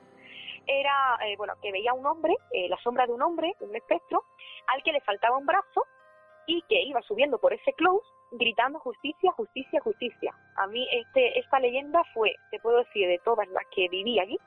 [0.67, 2.37] era, bueno, que veía un hombre,
[2.69, 4.25] la sombra de un hombre, un espectro,
[4.67, 5.87] al que le faltaba un brazo
[6.47, 10.35] y que iba subiendo por ese close gritando justicia, justicia, justicia.
[10.57, 14.39] A mí este, esta leyenda fue, te puedo decir, de todas las que viví allí,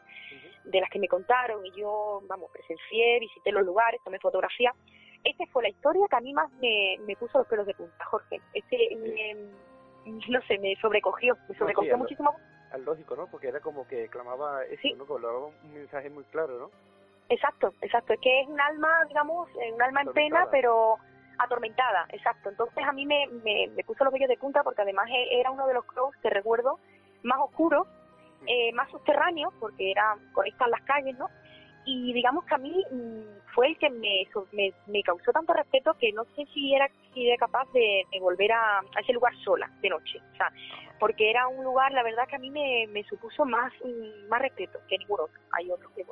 [0.66, 4.74] de las que me contaron y yo, vamos, presencié, visité los lugares, tomé fotografía.
[5.24, 8.06] Esta fue la historia que a mí más me, me puso los pelos de punta,
[8.06, 8.42] Jorge.
[8.54, 8.90] Este,
[10.06, 12.36] no sé, me sobrecogió, me sobrecogió muchísimo.
[12.72, 13.28] Al lógico, ¿no?
[13.28, 15.06] Porque era como que clamaba eso, ¿no?
[15.06, 16.72] Como un mensaje muy claro, ¿no?
[17.30, 18.14] Exacto, exacto.
[18.14, 20.98] Es que es un alma, digamos, un alma en pena, pero
[21.38, 22.50] atormentada, exacto.
[22.50, 25.68] Entonces a mí me, me, puso los vellos de punta porque además e, era uno
[25.68, 26.80] de los crows que recuerdo
[27.24, 27.88] más oscuros,
[28.46, 31.30] eh, más subterráneos, porque era conectan las calles, ¿no?
[31.86, 34.26] Y digamos que a mí mm, fue el que me,
[34.88, 38.80] me, causó tanto respeto que no sé si era, si era capaz de, volver a,
[38.80, 40.20] a, ese lugar sola de noche.
[40.34, 40.52] O sea,
[41.00, 44.42] porque era un lugar, la verdad que a mí me, me supuso más, mm, más
[44.42, 45.40] respeto que ningún otro.
[45.52, 46.06] Hay otros que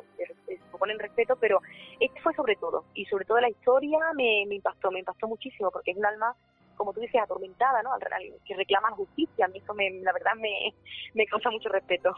[0.57, 1.61] se ponen respeto, pero
[1.99, 2.85] este fue sobre todo.
[2.93, 6.35] Y sobre todo la historia me, me impactó, me impactó muchísimo porque es un alma
[6.75, 7.93] como tú dices, atormentada, ¿no?
[7.93, 8.01] Al,
[8.43, 9.45] que reclama justicia.
[9.45, 10.73] A mí eso, me, la verdad, me,
[11.13, 12.11] me causa mucho respeto.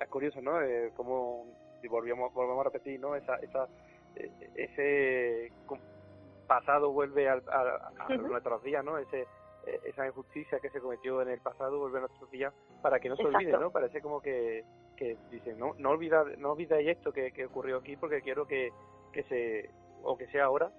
[0.00, 0.60] Es curioso, ¿no?
[0.60, 1.46] Eh, como,
[1.88, 3.14] volvemos, volvemos a repetir, ¿no?
[3.14, 3.68] Esa, esa,
[4.16, 5.52] eh, ese
[6.50, 7.40] pasado vuelve a,
[8.18, 8.98] nuestros días, ¿no?
[8.98, 9.20] Ese
[9.66, 13.08] eh, esa injusticia que se cometió en el pasado vuelve a nuestros días para que
[13.08, 13.70] no se olvide, ¿no?
[13.70, 14.64] Parece como que,
[14.96, 18.72] que dicen, no no olvida, no olvidéis esto que, que ocurrió aquí porque quiero que,
[19.12, 19.70] que se,
[20.02, 20.72] o que sea ahora,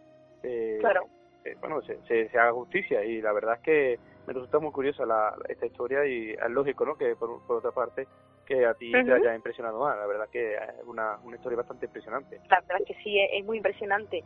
[0.43, 1.05] eh, claro.
[1.45, 5.05] Eh, bueno, se, se, haga justicia y la verdad es que me resulta muy curiosa
[5.05, 6.95] la, esta historia y es lógico, ¿no?
[6.95, 8.07] Que por, por otra parte
[8.45, 11.85] que a ti te haya impresionado más, la verdad que es una, una historia bastante
[11.85, 12.41] impresionante.
[12.49, 14.25] La verdad que sí, es muy impresionante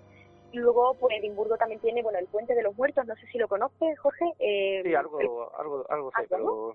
[0.56, 3.48] Luego, pues Edimburgo también tiene, bueno, el Puente de los Muertos, no sé si lo
[3.48, 4.26] conoces, Jorge.
[4.40, 5.20] Eh, sí, algo,
[5.58, 6.74] algo, algo sé, pero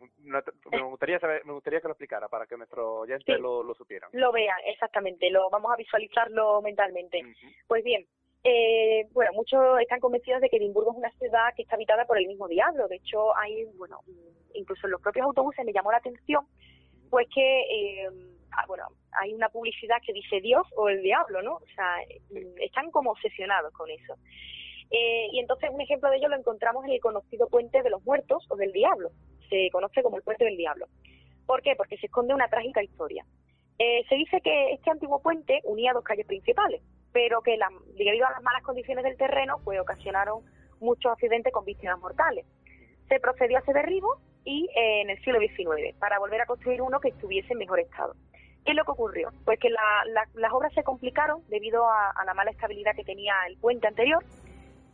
[0.70, 4.10] me gustaría saber, me gustaría que lo explicara para que nuestros oyentes lo, lo supieran.
[4.12, 7.22] Lo vean, exactamente, lo vamos a visualizarlo mentalmente.
[7.66, 8.06] Pues bien,
[8.44, 12.18] eh, bueno, muchos están convencidos de que Edimburgo es una ciudad que está habitada por
[12.18, 12.86] el mismo diablo.
[12.88, 14.00] De hecho, hay, bueno,
[14.54, 16.46] incluso en los propios autobuses me llamó la atención,
[17.08, 18.84] pues que eh, Ah, bueno,
[19.20, 21.56] hay una publicidad que dice Dios o el diablo, ¿no?
[21.56, 21.96] O sea,
[22.60, 24.14] están como obsesionados con eso.
[24.90, 28.04] Eh, y entonces un ejemplo de ello lo encontramos en el conocido puente de los
[28.04, 29.10] muertos o del diablo.
[29.48, 30.86] se conoce como el Puente del Diablo.
[31.46, 31.74] ¿Por qué?
[31.76, 33.24] Porque se esconde una trágica historia.
[33.78, 36.82] Eh, se dice que este antiguo puente unía dos calles principales,
[37.12, 37.58] pero que
[37.96, 40.44] debido a las malas condiciones del terreno, pues ocasionaron
[40.80, 42.46] muchos accidentes con víctimas mortales.
[43.08, 46.83] Se procedió a ese derribo y eh, en el siglo XIX para volver a construir
[46.83, 48.14] uno que estuviese en mejor estado.
[48.64, 49.31] ¿Qué es lo que ocurrió?
[49.44, 53.87] Pues que las obras se complicaron debido a, la mala estabilidad que tenía el puente
[53.87, 54.22] anterior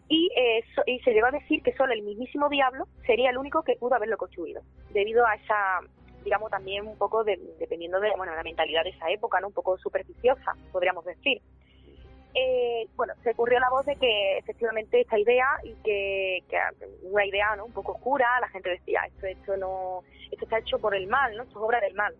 [0.08, 3.62] y, eh, y se llegó a decir que solo el mismísimo diablo sería el único
[3.62, 5.80] que pudo haberlo construido, debido a esa,
[6.22, 9.48] digamos, también un poco dependiendo de bueno, la mentalidad de esa época, ¿no?
[9.48, 11.42] un poco supersticiosa, podríamos decir.
[12.38, 16.44] Eh, bueno, se ocurrió la voz de que efectivamente esta idea y que,
[17.02, 17.64] una idea ¿no?
[17.64, 21.34] un poco oscura, la gente decía, esto, esto no, esto está hecho por el mal,
[21.34, 21.44] ¿no?
[21.44, 22.14] esto es obra del mal.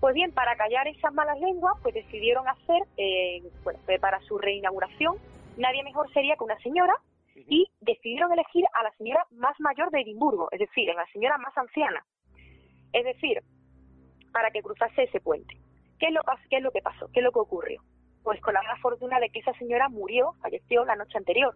[0.00, 5.18] Pues bien, para callar esas malas lenguas, pues decidieron hacer, eh, bueno, para su reinauguración,
[5.58, 6.94] nadie mejor sería que una señora,
[7.34, 11.36] y decidieron elegir a la señora más mayor de Edimburgo, es decir, a la señora
[11.36, 12.04] más anciana.
[12.92, 13.42] Es decir,
[14.32, 15.56] para que cruzase ese puente.
[15.98, 17.08] ¿Qué es lo, qué es lo que pasó?
[17.12, 17.82] ¿Qué es lo que ocurrió?
[18.22, 21.54] Pues con la mala fortuna de que esa señora murió, falleció la noche anterior,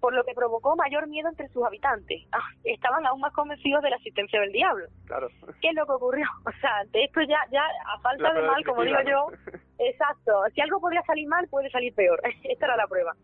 [0.00, 2.22] por lo que provocó mayor miedo entre sus habitantes.
[2.32, 4.86] Ah, estaban aún más convencidos de la existencia del diablo.
[5.06, 5.28] Claro.
[5.60, 6.26] ¿Qué es lo que ocurrió?
[6.46, 9.28] O sea, de esto ya, ya a falta de mal, como digo yo,
[9.78, 12.20] exacto, si algo podría salir mal, puede salir peor.
[12.44, 13.14] Esta era la prueba.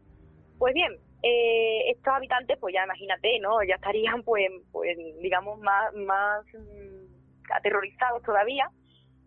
[0.58, 0.92] Pues bien,
[1.22, 3.62] eh, estos habitantes, pues ya imagínate, ¿no?
[3.62, 8.68] Ya estarían, pues, pues digamos, más, más mm, aterrorizados todavía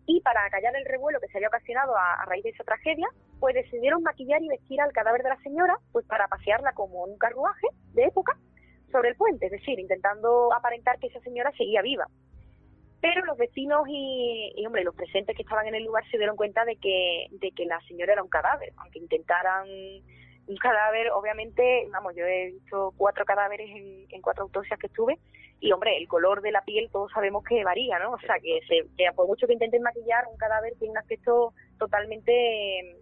[0.06, 3.08] y para callar el revuelo que se había ocasionado a, raíz de esa tragedia,
[3.40, 7.18] pues decidieron maquillar y vestir al cadáver de la señora, pues para pasearla como un
[7.18, 8.36] carruaje de época
[8.90, 12.06] sobre el puente, es decir, intentando aparentar que esa señora seguía viva.
[13.00, 16.36] Pero los vecinos y, y, hombre, los presentes que estaban en el lugar se dieron
[16.36, 19.66] cuenta de que, de que la señora era un cadáver, aunque intentaran
[20.46, 25.18] un cadáver, obviamente, vamos, yo he visto cuatro cadáveres en, en cuatro autopsias que estuve
[25.62, 28.14] y hombre, el color de la piel todos sabemos que varía, ¿no?
[28.14, 32.96] O sea, que, se, por mucho que intenten maquillar, un cadáver tiene un aspecto totalmente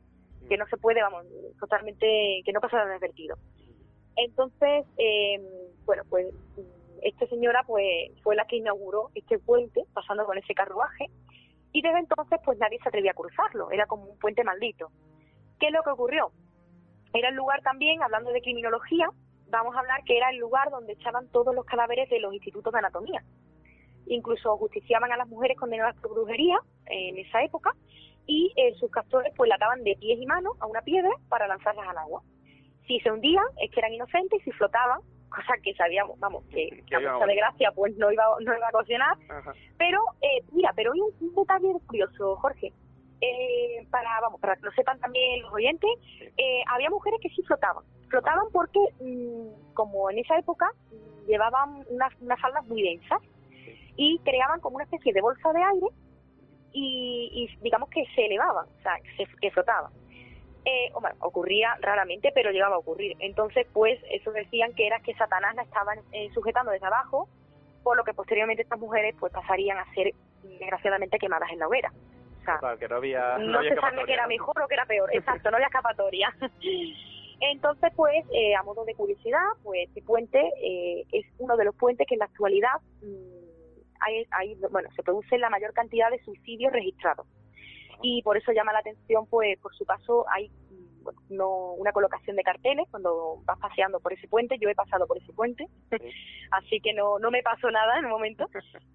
[0.46, 1.24] que no se puede, vamos,
[1.58, 3.36] totalmente, que no pasa advertido.
[4.14, 5.40] Entonces, eh,
[5.86, 6.26] bueno, pues
[7.00, 11.06] esta señora pues fue la que inauguró este puente, pasando con ese carruaje,
[11.72, 14.90] y desde entonces pues nadie se atrevía a cruzarlo, era como un puente maldito.
[15.58, 16.30] ¿Qué es lo que ocurrió?
[17.12, 19.08] Era el lugar también, hablando de criminología,
[19.48, 22.72] vamos a hablar que era el lugar donde echaban todos los cadáveres de los institutos
[22.72, 23.22] de anatomía.
[24.06, 27.74] Incluso justiciaban a las mujeres condenadas por brujería en esa época
[28.26, 31.48] y eh, sus castores pues la ataban de pies y manos a una piedra para
[31.48, 32.22] lanzarlas al agua.
[32.86, 36.82] Si se hundían es que eran inocentes y si flotaban, cosa que sabíamos, vamos, que
[36.94, 39.16] a mucha desgracia pues no iba, no iba a cocinar.
[39.78, 42.72] Pero, eh, mira, pero hay un, detalle curioso, Jorge.
[43.20, 45.90] Eh, para vamos para que lo sepan también los oyentes
[46.38, 50.70] eh, había mujeres que sí flotaban flotaban porque, mm, como en esa época,
[51.26, 53.20] llevaban unas, unas faldas muy densas
[53.96, 55.86] y creaban como una especie de bolsa de aire
[56.72, 58.96] y, digamos que se elevaban, o sea,
[59.40, 59.92] que flotaban.
[60.64, 63.16] Eh, ocurría raramente, pero llegaba a ocurrir.
[63.20, 67.28] Entonces, pues, eso decían que era que Satanás la estaban eh, sujetando desde abajo,
[67.82, 71.90] por lo que posteriormente estas mujeres pues pasarían a ser, desgraciadamente, quemadas en la hoguera.
[72.78, 75.10] Que no había, no, se sabe que era mejor o que era peor.
[75.14, 76.34] Exacto, no había escapatoria.
[77.40, 81.74] Entonces, pues, eh, a modo de curiosidad, pues este puente eh, es uno de los
[81.74, 83.40] puentes que en la actualidad mm,
[84.00, 87.26] hay, hay, bueno, se produce la mayor cantidad de suicidios registrados.
[88.02, 90.50] Y por eso llama la atención, pues, por su paso hay
[91.28, 94.58] no una colocación de carteles cuando vas paseando por ese puente.
[94.58, 95.66] Yo he pasado por ese puente,
[96.50, 98.46] así que no no me pasó nada en el momento.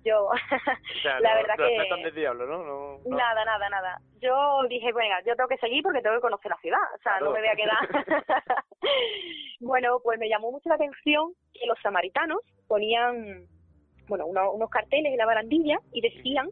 [0.03, 0.29] Yo,
[1.21, 2.11] la verdad que.
[2.11, 3.15] diablo, ¿no?
[3.15, 3.99] Nada, nada, nada.
[4.21, 7.19] Yo dije, venga, yo tengo que seguir porque tengo que conocer la ciudad, o sea,
[7.19, 8.05] no me voy a quedar.
[9.59, 13.45] bueno, pues me llamó mucho la atención que los samaritanos ponían,
[14.07, 16.49] bueno, unos carteles en la barandilla y decían,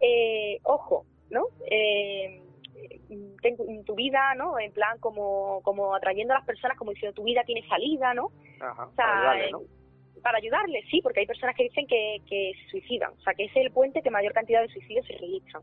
[0.00, 1.46] eh, ojo, ¿no?
[1.70, 2.41] Eh,
[3.08, 4.58] en tu vida, ¿no?
[4.58, 8.28] En plan, como, como atrayendo a las personas, como diciendo, tu vida tiene salida, ¿no?
[8.60, 9.60] Ajá, para ayudarle, ¿no?
[10.22, 13.12] Para ayudarle, sí, porque hay personas que dicen que, que se suicidan.
[13.12, 15.62] O sea, que es el puente que mayor cantidad de suicidios se registran.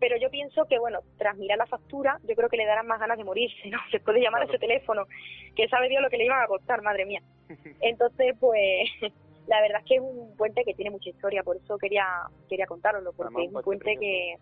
[0.00, 3.00] Pero yo pienso que, bueno, tras mirar la factura, yo creo que le darán más
[3.00, 3.78] ganas de morirse, ¿no?
[3.90, 5.06] Se puede llamar a ese teléfono,
[5.54, 7.22] que sabe Dios lo que le iban a costar, madre mía.
[7.80, 8.88] Entonces, pues,
[9.46, 12.06] la verdad es que es un puente que tiene mucha historia, por eso quería
[12.48, 14.36] quería contároslo, porque es un puente que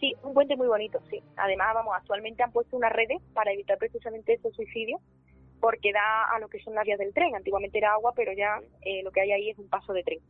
[0.00, 1.20] Sí, un puente muy bonito, sí.
[1.36, 5.00] Además, vamos, actualmente han puesto unas redes para evitar precisamente esos suicidios,
[5.60, 7.34] porque da a lo que son las vías del tren.
[7.34, 10.20] Antiguamente era agua, pero ya eh, lo que hay ahí es un paso de tren.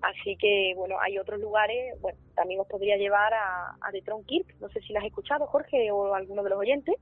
[0.00, 4.24] Así que, bueno, hay otros lugares, bueno, también os podría llevar a, a The Tron
[4.24, 6.94] Kirk, no sé si las has escuchado, Jorge, o alguno de los oyentes.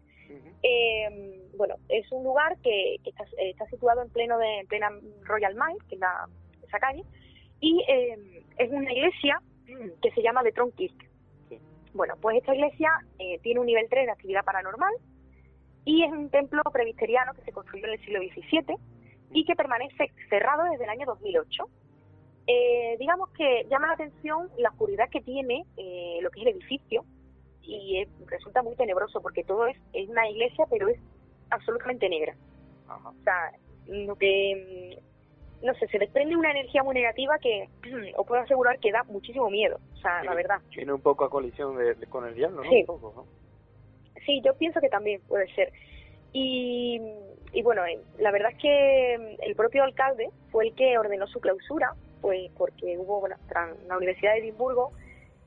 [0.63, 4.91] eh, bueno, es un lugar que, está, está, situado en pleno de en plena
[5.25, 6.27] Royal Mile, que es la,
[6.67, 7.05] esa calle,
[7.61, 9.41] y eh, es una iglesia
[10.01, 11.06] que se llama de Tronkirk.
[11.97, 14.93] Bueno, pues esta iglesia eh, tiene un nivel 3 de actividad paranormal
[15.87, 18.77] y es un templo presbiteriano que se construyó en el siglo XVII
[19.33, 21.65] y que permanece cerrado desde el año 2008.
[22.49, 26.53] Eh, digamos que llama la atención la oscuridad que tiene eh, lo que es el
[26.53, 27.05] edificio
[27.63, 31.01] y resulta muy tenebroso porque todo es, es una iglesia pero es
[31.51, 32.37] absolutamente negra.
[32.89, 33.53] O sea,
[33.87, 35.01] lo que
[35.67, 37.69] no sé, se desprende una energía muy negativa que
[38.17, 40.61] os puedo asegurar que da muchísimo miedo, o sea, la verdad.
[40.71, 42.71] Tiene un poco a colisión de, con el diablo, ¿no?
[42.71, 42.81] Sí.
[42.81, 43.47] Un poco, ¿no?
[44.27, 45.73] sí, yo pienso que también puede ser.
[46.33, 47.01] Y,
[47.53, 51.41] y bueno, eh, la verdad es que el propio alcalde fue el que ordenó su
[51.41, 53.37] clausura, pues porque hubo, bueno,
[53.87, 54.93] la Universidad de Edimburgo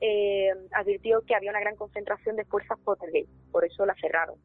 [0.00, 4.36] eh, advirtió que había una gran concentración de fuerzas Pottergate, por eso la cerraron.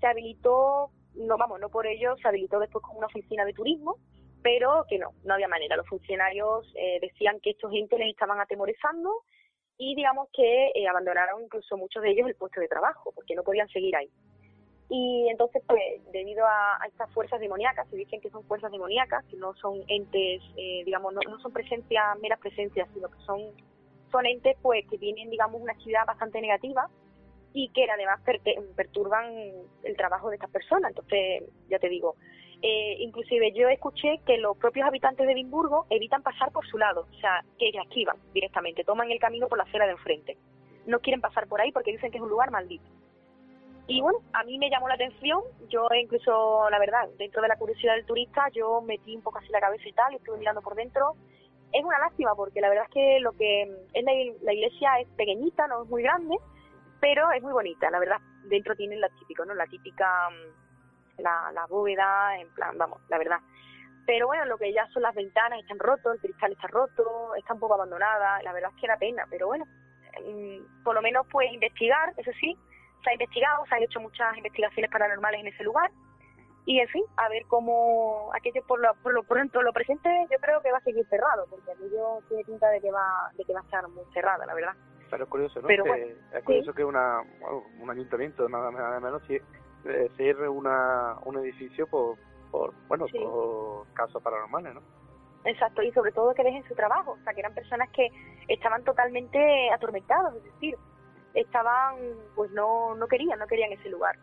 [0.00, 3.96] Se habilitó, no vamos, no por ello, se habilitó después como una oficina de turismo,
[4.42, 5.76] pero que no, no había manera.
[5.76, 9.10] Los funcionarios eh, decían que estos gente les estaban atemorizando
[9.76, 13.42] y digamos que eh, abandonaron incluso muchos de ellos el puesto de trabajo porque no
[13.42, 14.10] podían seguir ahí.
[14.92, 15.80] Y entonces, pues,
[16.12, 20.42] debido a, estas fuerzas demoníacas, se dicen que son fuerzas demoníacas, que no son entes,
[20.56, 23.40] eh, digamos, no, son presencias, meras presencias, sino que son,
[24.10, 26.90] son entes, pues, que tienen, digamos, una actividad bastante negativa
[27.52, 28.20] y que además
[28.74, 29.32] perturban
[29.84, 30.90] el trabajo de estas personas.
[30.90, 32.16] Entonces, ya te digo,
[32.62, 37.06] eh, inclusive yo escuché que los propios habitantes de Edimburgo evitan pasar por su lado,
[37.10, 40.36] o sea, que la esquivan directamente, toman el camino por la acera de enfrente.
[40.86, 42.84] No quieren pasar por ahí porque dicen que es un lugar maldito.
[43.86, 47.56] Y bueno, a mí me llamó la atención, yo incluso, la verdad, dentro de la
[47.56, 50.76] curiosidad del turista, yo metí un poco así la cabeza y tal, estuve mirando por
[50.76, 51.14] dentro.
[51.72, 55.66] Es una lástima porque la verdad es que lo que es la, iglesia es pequeñita,
[55.66, 56.36] no es muy grande,
[57.00, 58.18] pero es muy bonita, la verdad.
[58.44, 59.54] Dentro tienen la típico, ¿no?
[59.54, 60.59] La típica mm,
[61.20, 63.40] la, la bóveda, en plan, vamos, la verdad.
[64.06, 67.54] Pero bueno, lo que ya son las ventanas están rotos, el cristal está roto, está
[67.54, 69.64] un poco abandonada, la verdad es que era pena, pero bueno,
[70.24, 72.56] mm, por lo menos pues investigar, eso sí,
[73.04, 75.90] se ha investigado, se han hecho muchas investigaciones paranormales en ese lugar
[76.66, 80.38] y en fin, a ver cómo aquello por lo, por lo pronto lo presente, yo
[80.40, 83.52] creo que va a seguir cerrado, porque aquello tiene pinta de que va de que
[83.52, 84.74] va a estar muy cerrada, la verdad.
[85.10, 85.68] Pero es curioso, ¿no?
[85.68, 87.22] es curioso que una,
[87.80, 89.22] un ayuntamiento, nada, nada menos,
[90.16, 92.16] ser una, un edificio por,
[92.50, 94.82] por bueno, por casos paranormales, ¿no?
[95.44, 98.08] Exacto, y sobre todo que dejen su trabajo, o sea, que eran personas que
[98.48, 100.76] estaban totalmente atormentados, es decir,
[101.34, 101.96] estaban,
[102.34, 104.16] pues no, no querían, no querían ese lugar.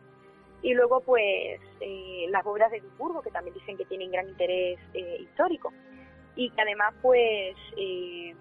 [0.62, 4.80] Y luego, pues, eh, las bóvedas de Edimburgo, que también dicen que tienen gran interés
[4.94, 5.72] eh, histórico.
[6.36, 8.36] Y que además, pues, eh,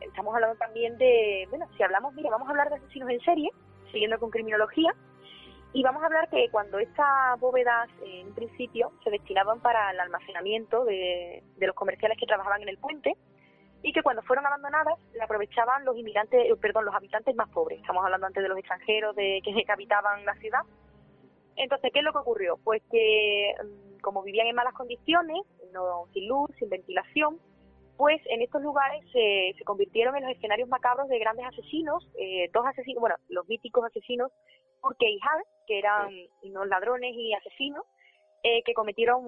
[0.00, 3.50] estamos hablando también de, bueno, si hablamos, mira, vamos a hablar de asesinos en serie,
[3.92, 4.94] siguiendo con criminología,
[5.72, 10.84] y vamos a hablar que cuando estas bóvedas en principio se destinaban para el almacenamiento
[10.84, 13.16] de, los comerciales que trabajaban en el puente
[13.82, 17.80] y que cuando fueron abandonadas la aprovechaban los inmigrantes, eh, perdón, los habitantes más pobres.
[17.80, 20.60] Estamos hablando antes de los extranjeros de que habitaban la ciudad.
[21.56, 22.56] Entonces, ¿qué es lo que ocurrió?
[22.64, 25.42] Pues que mm, como vivían en malas condiciones,
[25.72, 27.38] no sin luz, sin ventilación,
[27.98, 32.48] pues en estos lugares se, se convirtieron en los escenarios macabros de grandes asesinos, eh,
[32.54, 34.30] dos asesinos, bueno, los míticos asesinos
[34.82, 36.08] Urke y Hal, que eran
[36.44, 37.84] unos ladrones y asesinos
[38.44, 39.24] eh, que cometieron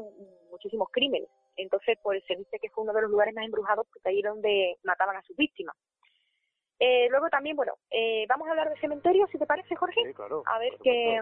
[0.51, 1.29] muchísimos crímenes.
[1.57, 4.31] Entonces, pues se dice que fue uno de los lugares más embrujados porque ahí era
[4.31, 5.75] donde mataban a sus víctimas.
[6.79, 10.01] Eh, luego también, bueno, eh, vamos a hablar de cementerios, si te parece, Jorge.
[10.07, 10.45] Sí, claro.
[10.47, 11.21] A ver qué...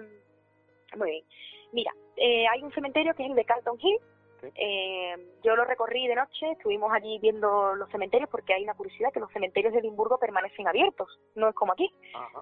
[0.97, 1.25] Muy bien.
[1.73, 3.99] Mira, eh, hay un cementerio que es el de Carlton Hill.
[4.43, 9.12] Eh, yo lo recorrí de noche, estuvimos allí viendo los cementerios porque hay una curiosidad
[9.12, 11.93] que los cementerios de Edimburgo permanecen abiertos, no es como aquí.
[12.14, 12.41] Ajá.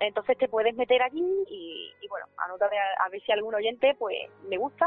[0.00, 2.68] Entonces te puedes meter allí y, bueno, anota
[2.98, 4.16] a, ver si algún oyente pues
[4.48, 4.86] le gusta,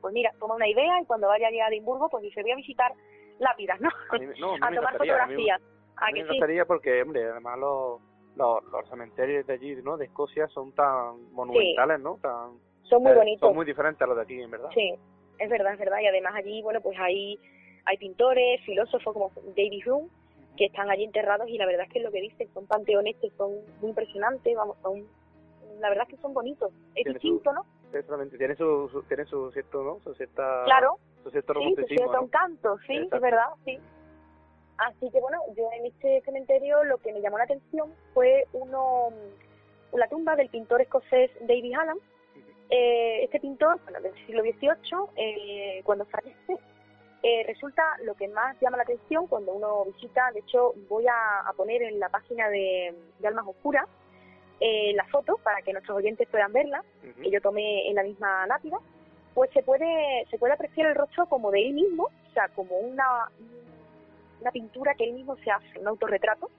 [0.00, 2.92] pues mira, toma una idea y cuando vaya a Edimburgo pues dice voy a visitar
[3.38, 3.88] lápidas, ¿no?
[4.10, 5.60] A, tomar fotografías.
[5.96, 8.00] A, mí, me gustaría porque, hombre, además los,
[8.36, 9.96] los, cementerios de allí, ¿no?
[9.96, 12.16] De Escocia son tan monumentales, ¿no?
[12.22, 13.48] Tan, son muy eh, bonitos.
[13.48, 14.70] Son muy diferentes a los de aquí, en verdad.
[14.72, 14.94] Sí,
[15.40, 15.98] es verdad, es verdad.
[16.00, 17.38] Y además allí, bueno, pues hay,
[17.86, 20.08] hay pintores, filósofos como David Hume,
[20.56, 23.30] que están allí enterrados y la verdad es que lo que dicen son panteones que
[23.30, 25.06] son muy impresionantes, vamos, son
[25.80, 27.64] la verdad es que son bonitos, es distinto, ¿no?
[27.86, 30.00] Exactamente, tiene su, tiene su cierto, ¿no?
[30.04, 30.98] Su cierta Claro.
[31.22, 33.78] Su cierto sí, su cierto encanto, sí, es verdad, sí.
[34.76, 39.10] Así que bueno, yo en este cementerio lo que me llamó la atención fue uno
[39.92, 41.98] la tumba del pintor escocés David Hallam.
[42.70, 46.56] Eh, este pintor, bueno, del siglo XVIII, eh, cuando fallece,
[47.22, 51.52] eh, resulta lo que más llama la atención cuando uno visita, de hecho voy a,
[51.54, 52.94] poner en la página de,
[53.24, 53.86] Almas Oscuras
[54.60, 56.82] eh, la foto para que nuestros oyentes puedan verla,
[57.22, 58.78] que yo tomé en la misma lápida,
[59.34, 62.78] pues se puede, se puede apreciar el rostro como de él mismo, o sea, como
[62.78, 63.30] una,
[64.40, 66.50] una pintura que él mismo se hace, un autorretrato,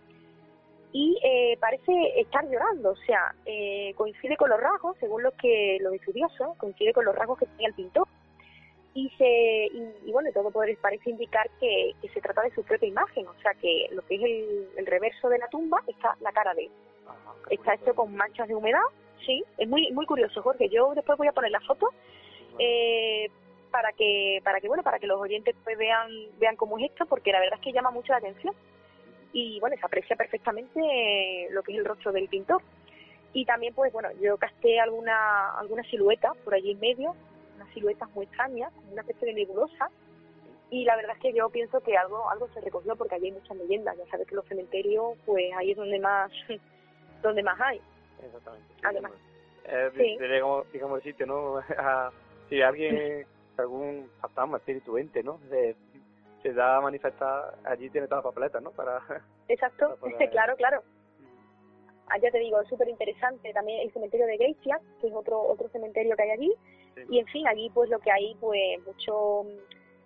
[0.94, 5.78] y eh, parece estar llorando, o sea, eh, coincide con los rasgos, según los que
[5.80, 8.08] los estudiosos, coincide con los rasgos que tenía el pintor.
[8.94, 9.70] Y, se,
[10.06, 13.88] y, bueno, todo parece indicar que, se trata de su propia imagen, o sea, que
[13.92, 14.22] lo que es
[14.76, 16.72] el, reverso de la tumba está la cara de él.
[17.50, 18.82] está hecho con manchas de humedad,
[19.26, 20.68] sí, es muy muy curioso, Jorge.
[20.68, 21.88] Yo después voy a poner la foto
[22.60, 23.30] eh,
[23.72, 27.06] para que para que bueno para que los oyentes pues vean vean cómo es esto,
[27.06, 28.54] porque la verdad es que llama mucho la atención
[29.34, 32.62] y bueno, se aprecia perfectamente lo que es el rostro del pintor.
[33.34, 37.16] Y también, pues bueno, yo casté alguna, alguna silueta por allí en medio,
[37.56, 39.90] unas siluetas muy extrañas, una especie de nebulosa,
[40.70, 43.34] y la verdad es que yo pienso que algo algo se recogió porque allí hay
[43.34, 46.32] muchas leyendas, ya sabes que los cementerios, pues ahí es donde más,
[47.22, 47.82] donde más hay.
[48.24, 48.74] Exactamente.
[48.84, 49.12] Además.
[49.66, 50.18] Eh, sí.
[50.20, 51.62] digamos, digamos el sitio, ¿no?
[52.50, 53.26] si alguien,
[53.58, 55.40] algún fantasma, espíritu, ente, ¿no?
[56.42, 58.72] Se da a manifestar, allí tiene toda la papeleta, ¿no?
[58.72, 59.00] Para,
[59.48, 59.98] Exacto,
[60.32, 60.84] claro, claro.
[62.08, 65.42] Ah, ya te digo, es súper interesante también el cementerio de Geicia, que es otro
[65.42, 66.54] otro cementerio que hay allí.
[67.10, 69.46] Y en fin, allí pues lo que hay, pues mucho...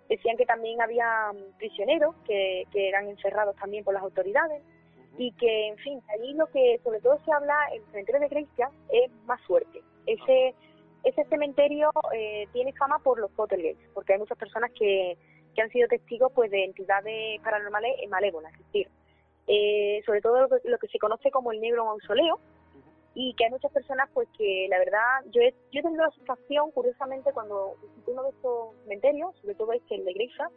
[0.08, 4.62] Decían que también había mm, prisioneros que, que eran encerrados también por las autoridades
[5.18, 8.70] y que, en fin, allí lo que sobre todo se habla, el cementerio de Grecia
[8.90, 9.82] es más suerte.
[10.06, 10.54] Ese,
[11.04, 15.16] ese cementerio eh, tiene fama por los poltergeists, porque hay muchas personas que,
[15.56, 18.88] que han sido testigos pues de entidades paranormales malévolas, es decir,
[19.48, 22.38] eh, sobre todo lo que, se conoce como el negro mausoleo,
[23.14, 26.10] y que hay muchas personas pues que la verdad, yo he, yo he tenido la
[26.10, 27.76] sensación, curiosamente, cuando
[28.06, 30.50] uno de estos cementerios, sobre todo este, el de Grecia,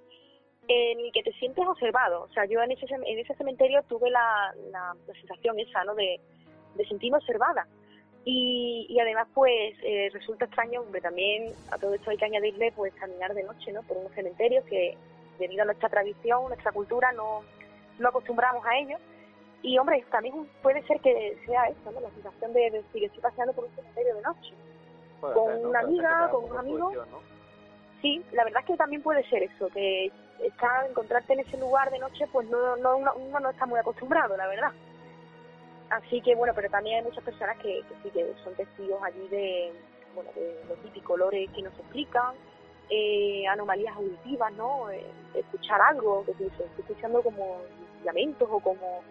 [0.67, 2.23] en el que te sientes observado.
[2.23, 5.95] O sea, yo en ese, en ese cementerio tuve la, la, sensación esa, ¿no?
[5.95, 6.19] De,
[6.75, 7.65] de sentirme observada.
[8.25, 12.71] Y, y además, pues, eh, resulta extraño, hombre, también a todo esto hay que añadirle,
[12.73, 13.81] pues, caminar de noche, ¿no?
[13.83, 14.97] Por unos cementerios que,
[15.39, 17.43] debido a nuestra tradición, nuestra cultura, no,
[17.97, 18.97] no acostumbramos a ello.
[19.61, 21.99] Y, hombre, también puede ser que sea eso, ¿no?
[22.01, 24.53] La sensación de, decir, estoy paseando por un cementerio de noche.
[25.21, 26.91] con una amiga, con un amigo.
[28.01, 30.09] Sí, la verdad es que también puede ser eso, que
[30.41, 34.37] estar, encontrarte en ese lugar de noche, pues no, no uno no está muy acostumbrado,
[34.37, 34.71] la verdad.
[35.89, 39.73] Así que bueno, pero también hay muchas personas que, sí que son testigos allí de,
[40.13, 42.35] bueno, de los típicos colores que nos explican,
[42.89, 44.89] eh, anomalías auditivas, ¿no?
[44.91, 47.61] Eh, escuchar algo, que se estoy escuchando como
[48.03, 49.01] lamentos o como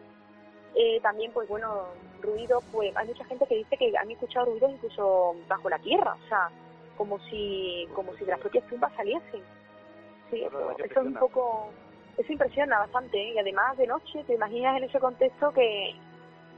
[0.75, 1.87] eh, también, pues bueno,
[2.21, 6.15] ruidos, pues hay mucha gente que dice que han escuchado ruidos incluso bajo la tierra,
[6.15, 6.51] o sea,
[6.97, 9.43] como si, como si de las propias tumbas saliesen.
[10.31, 11.71] Sí, eso, es un poco,
[12.17, 15.95] eso impresiona bastante, y además de noche, te imaginas en ese contexto que,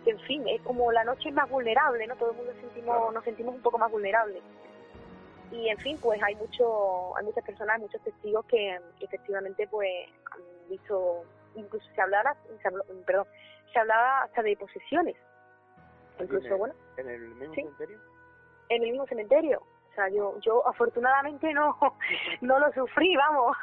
[0.05, 2.17] que en fin, es como la noche es más vulnerable, ¿no?
[2.17, 4.43] Todo el mundo sentimos, nos sentimos un poco más vulnerables.
[5.51, 9.91] Y en fin, pues hay mucho, hay muchas personas, muchos testigos que, efectivamente pues
[10.31, 11.25] han visto,
[11.57, 12.71] incluso se hablaba, se
[13.05, 13.27] perdón,
[13.73, 15.17] se hablaba hasta de posesiones.
[16.21, 16.75] Incluso, en el, bueno.
[16.97, 17.99] ¿En el mismo cementerio?
[18.69, 19.63] En el mismo cementerio.
[19.91, 21.77] O sea, yo, yo afortunadamente no,
[22.41, 23.57] no lo sufrí, vamos.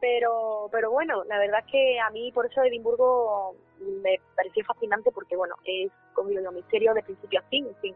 [0.00, 5.10] Pero, pero bueno, la verdad es que a mí por eso Edimburgo me pareció fascinante
[5.10, 7.94] porque, bueno, es como el misterio de principio a fin, en fin.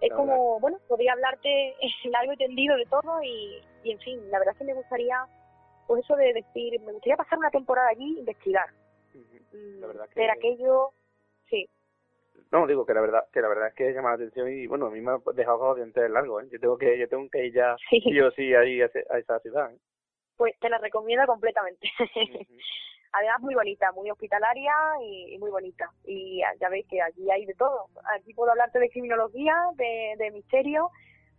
[0.00, 1.76] Es como, bueno, podría hablarte
[2.10, 5.26] largo y tendido de todo y, y, en fin, la verdad es que me gustaría,
[5.86, 8.68] pues eso de decir, me gustaría pasar una temporada allí e investigar.
[9.52, 10.20] La verdad que...
[10.20, 10.90] Ver aquello,
[11.48, 11.68] sí.
[12.50, 14.86] No, digo que la verdad que la verdad es que llama la atención y bueno,
[14.86, 16.48] a mí me ha dejado los dientes largos, ¿eh?
[16.50, 19.70] Yo tengo que yo tengo que ir ya sí, o sí ahí a, esa ciudad.
[19.70, 19.78] ¿eh?
[20.38, 21.90] Pues te la recomiendo completamente.
[23.12, 24.72] además muy bonita, muy hospitalaria
[25.02, 25.90] y, muy bonita.
[26.04, 27.88] Y ya veis que allí hay de todo.
[28.16, 30.90] Aquí puedo hablarte de criminología, de, de misterio,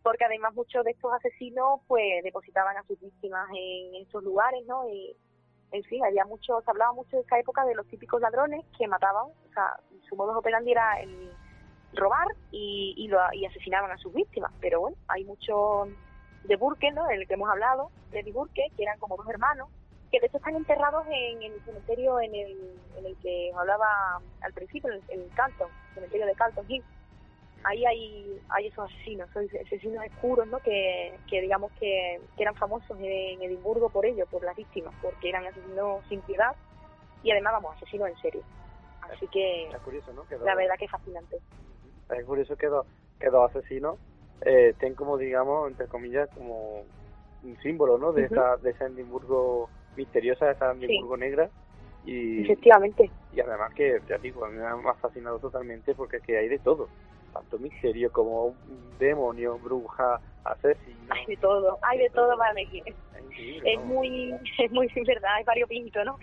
[0.04, 4.88] porque además muchos de estos asesinos pues depositaban a sus víctimas en esos lugares, ¿no?
[4.90, 5.16] Y
[5.72, 8.88] en fin, había mucho, se hablaba mucho de esa época de los típicos ladrones que
[8.88, 11.32] mataban, o sea, su modo operandi era el
[11.94, 14.52] robar y, y, lo, y asesinaban a sus víctimas.
[14.60, 15.88] Pero bueno, hay mucho
[16.50, 17.08] de Burke, ¿no?
[17.10, 19.70] El que hemos hablado, de Burke, que eran como dos hermanos,
[20.12, 22.58] que de hecho están enterrados en, el cementerio en el,
[22.98, 26.84] en el que hablaba al principio, en el, Calton, cementerio de Calton Hill.
[27.64, 30.58] Ahí hay, hay esos asesinos, son asesinos oscuros, ¿no?
[30.60, 35.46] Que, que digamos que, eran famosos en Edimburgo por ello, por las víctimas, porque eran
[35.46, 36.56] asesinos sin piedad
[37.22, 38.42] y además, vamos, asesinos en serio.
[39.02, 39.70] Así que,
[40.44, 41.38] la verdad que es fascinante.
[42.10, 42.88] Es curioso que dos,
[43.20, 44.00] que dos asesinos
[44.42, 46.84] eh, estén como, digamos, entre comillas, como
[47.44, 48.12] un símbolo, ¿no?
[48.12, 51.50] De, esa, de ese Edimburgo misteriosa, esa Edimburgo negra.
[52.06, 53.10] Y, Efectivamente.
[53.34, 56.48] Y además que, ya digo, a mí me ha fascinado totalmente porque es que hay
[56.48, 56.88] de todo.
[57.34, 58.56] Tanto misterio como
[58.98, 60.98] demonio, bruja, asesino.
[61.10, 62.84] Hay de todo, hay de todo para elegir.
[63.64, 66.18] Es, muy, es muy, verdad, hay varios pintos, ¿no?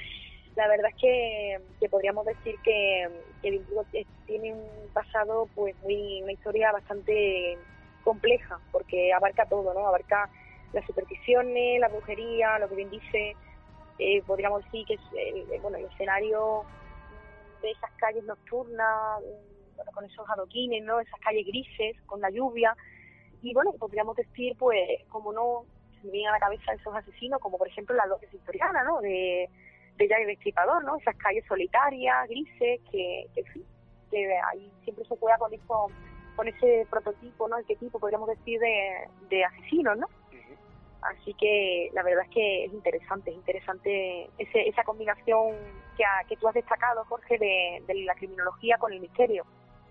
[0.57, 3.07] la verdad es que, que podríamos decir que,
[3.43, 7.59] que tiene un pasado, pues muy, una historia bastante
[8.07, 9.89] compleja, porque abarca todo, ¿no?
[9.89, 10.31] Abarca
[10.73, 13.35] las supersticiones, la brujería, lo que bien dice,
[13.99, 16.63] eh, podríamos decir que es el, bueno, el escenario
[17.63, 19.21] de esas calles nocturnas,
[19.75, 21.01] bueno, con esos adoquines, ¿no?
[21.01, 22.77] Esas calles grises, con la lluvia.
[23.43, 24.79] Y bueno, podríamos decir, pues,
[25.09, 25.65] como no
[26.01, 29.01] se me vienen a la cabeza esos asesinos, como por ejemplo la López Victoriana, ¿no?
[29.01, 29.51] De,
[29.97, 30.97] de Jack Destripador, ¿no?
[30.97, 33.43] Esas calles solitarias, grises, que, que,
[34.13, 35.91] que ahí siempre se juega con eso,
[36.37, 37.57] con ese prototipo, ¿no?
[37.57, 40.07] El tipo, podríamos decir, de, de asesinos, ¿no?
[41.03, 45.55] Así que la verdad es que es interesante, es interesante ese, esa combinación
[45.97, 49.45] que, que tú has destacado, Jorge, de, de, la criminología con el misterio.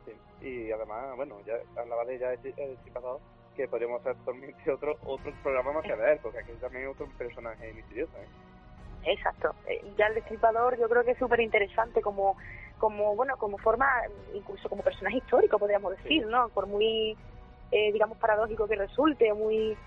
[0.05, 3.21] Sí, y además, bueno, ya hablaba de ya el pasado,
[3.55, 7.07] que podríamos hacer actualmente otro otro programa más que ver, porque aquí también hay otro
[7.17, 8.11] personaje misterioso.
[8.17, 9.13] ¿eh?
[9.13, 9.55] Exacto.
[9.67, 12.35] Eh, ya el destripador yo creo que es súper interesante como,
[12.79, 13.87] como, bueno, como forma,
[14.33, 16.49] incluso como personaje histórico, podríamos decir, ¿no?
[16.49, 17.17] Por muy,
[17.71, 19.77] eh, digamos, paradójico que resulte, muy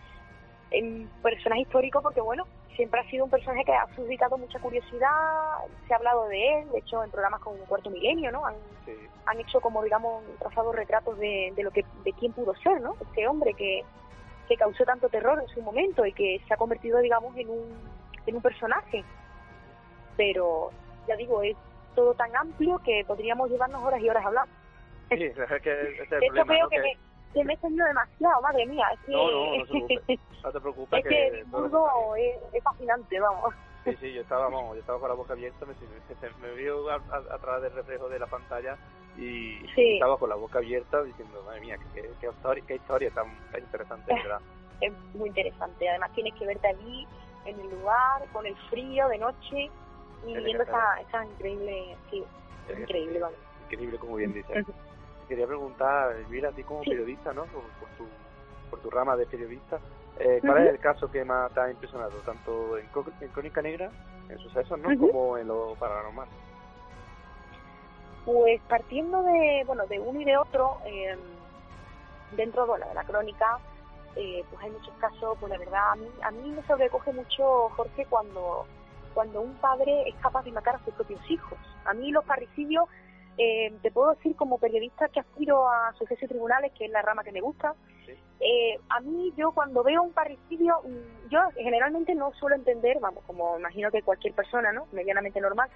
[0.71, 5.11] en personaje histórico porque, bueno, siempre ha sido un personaje que ha suscitado mucha curiosidad,
[5.87, 8.47] se ha hablado de él, de hecho en programas como Cuarto Milenio, ¿no?
[8.47, 8.55] Han,
[9.27, 12.95] han hecho como, digamos, trazado retratos de, de, lo que, de quién pudo ser, ¿no?
[13.01, 13.83] Este hombre que,
[14.49, 17.67] que causó tanto terror en su momento y que se ha convertido, digamos, en un,
[18.27, 19.05] en un personaje.
[20.17, 20.71] Pero,
[21.07, 21.57] ya digo, es
[21.99, 24.55] todo tan amplio que podríamos llevarnos horas y horas hablando.
[25.09, 26.97] Sí, es que es el problema, creo que,
[27.35, 28.87] que me he tenido demasiado, madre mía.
[28.95, 30.99] Es que, no, no, no, te preocupes.
[31.05, 33.53] es que, Edimburgo es, es, fascinante, vamos.
[33.83, 37.39] Sí, sí, yo estaba, vamos, yo estaba con la boca abierta, me, me, a, a,
[37.39, 38.77] través del reflejo de la pantalla
[39.17, 43.27] y estaba con la boca abierta diciendo, madre mía, qué, qué, historia, qué historia tan,
[43.51, 44.41] tan interesante, ¿verdad?
[44.81, 47.05] Es muy interesante, además tienes que verte allí,
[47.47, 49.69] en el lugar, con el frío de noche
[50.27, 52.25] y viendo esa, esa increíble, sí,
[52.69, 53.37] es increíble, vale.
[53.65, 54.67] Increíble, como bien dices
[55.29, 57.45] quería preguntar, mira, a ti como periodista, ¿no?
[57.45, 57.63] Por,
[57.97, 58.09] tu,
[58.71, 59.79] por tu rama de periodista,
[60.19, 62.89] eh, ¿cuál es el caso que más te ha impresionado, tanto en,
[63.21, 63.91] en Crónica Negra,
[64.29, 64.89] en sucesos, ¿no?
[64.99, 66.27] Como en lo paranormal.
[68.25, 71.17] Pues partiendo de, bueno, de uno y de otro, eh,
[72.33, 73.59] dentro de la, de la crónica,
[74.17, 77.69] eh, pues hay muchos casos, pues la verdad, a mí, a mí me sobrecoge mucho,
[77.71, 78.67] Jorge, cuando,
[79.19, 81.59] cuando un padre es capaz de matar a sus propios hijos.
[81.85, 82.85] A mí los parricidios
[83.37, 87.03] eh, te puedo decir como periodista que aspiro a sucesos y tribunales, que es la
[87.03, 87.75] rama que me gusta.
[88.39, 93.25] Eh, a mí, yo cuando veo un parricidio, mm, yo generalmente no suelo entender, vamos,
[93.25, 94.87] como imagino que cualquier persona, ¿no?
[94.93, 95.69] Medianamente normal,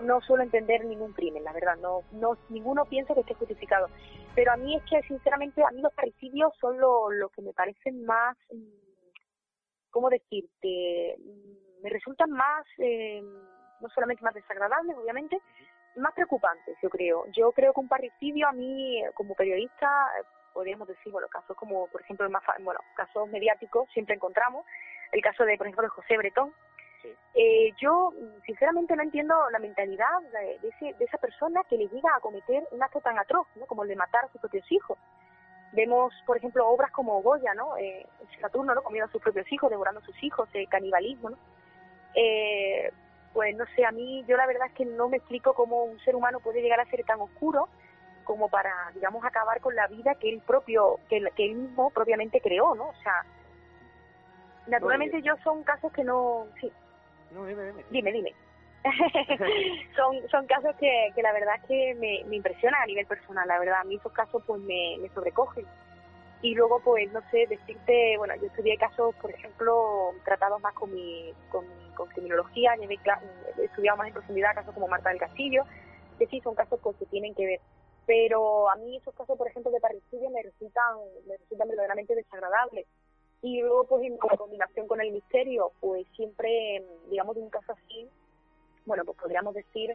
[0.00, 3.88] no suelo entender ningún crimen, la verdad, no, no, ninguno piensa que esté justificado.
[4.34, 7.52] Pero a mí es que, sinceramente, a mí los parricidios son lo, lo que me
[7.52, 8.86] parecen más, mm,
[9.90, 11.18] ¿cómo decirte?
[11.82, 13.22] Me resultan más, eh,
[13.80, 15.40] no solamente más desagradables, obviamente,
[15.96, 17.24] más preocupantes, yo creo.
[17.32, 19.88] Yo creo que un parricidio a mí, como periodista,
[20.52, 24.64] podríamos decir, bueno, casos como, por ejemplo, más, bueno, casos mediáticos siempre encontramos.
[25.12, 26.52] El caso de, por ejemplo, de José Bretón.
[27.34, 28.12] Eh, yo,
[28.44, 32.66] sinceramente, no entiendo la mentalidad de, ese, de esa persona que le llega a cometer
[32.72, 33.66] un acto tan atroz, ¿no?
[33.66, 34.98] Como el de matar a sus propios hijos.
[35.72, 37.76] Vemos, por ejemplo, obras como Goya, ¿no?
[37.76, 38.06] Eh,
[38.40, 38.82] Saturno, ¿no?
[38.82, 41.36] Comiendo a sus propios hijos, devorando a sus hijos, eh, canibalismo, ¿no?
[42.16, 42.90] Eh,
[43.34, 46.00] pues no sé, a mí yo la verdad es que no me explico cómo un
[46.00, 47.68] ser humano puede llegar a ser tan oscuro
[48.24, 52.40] como para, digamos, acabar con la vida que él propio, que, que él mismo propiamente
[52.40, 52.88] creó, ¿no?
[52.88, 53.24] O sea,
[54.66, 56.46] naturalmente yo son casos que no...
[56.60, 56.72] Sí.
[57.32, 57.84] No, dime, dime.
[57.90, 58.34] Dime, dime.
[59.96, 63.46] son, son casos que, que la verdad es que me, me impresionan a nivel personal,
[63.46, 65.66] la verdad, a mí esos casos pues me, me sobrecogen
[66.46, 70.94] y luego pues no sé decirte bueno yo estudié casos por ejemplo tratados más con
[70.94, 71.64] mi con,
[71.96, 75.64] con criminología he estudiado más en profundidad casos como Marta del Castillo
[76.18, 77.60] que sí son casos pues, que tienen que ver
[78.06, 82.86] pero a mí esos casos por ejemplo de parricidio me resultan me resultan verdaderamente desagradables.
[83.42, 88.08] Y luego pues en combinación con el misterio pues siempre digamos de un caso así
[88.86, 89.94] bueno pues podríamos decir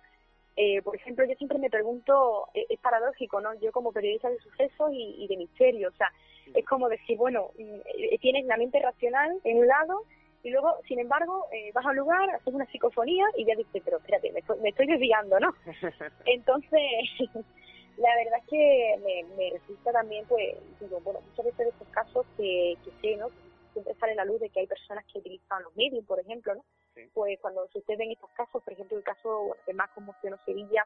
[0.56, 3.54] eh, por ejemplo, yo siempre me pregunto, eh, es paradójico, ¿no?
[3.56, 6.12] Yo como periodista de sucesos y, y de misterio, o sea,
[6.54, 10.06] es como decir, bueno, mm, tienes la mente racional en un lado
[10.43, 13.97] y luego, sin embargo, eh, vas al lugar, haces una psicofonía y ya dices, pero
[13.97, 15.54] espérate, me estoy, desviando, ¿no?
[16.26, 16.82] Entonces,
[17.97, 21.88] la verdad es que me, me, resulta también, pues, digo, bueno, muchas veces de estos
[21.89, 23.28] casos que, que sé, ¿no?
[23.74, 26.65] Siempre sale la luz de que hay personas que utilizan los medios, por ejemplo, ¿no?
[27.13, 30.86] Pues cuando suceden estos casos, por ejemplo, el caso de más conmocionó Sevilla,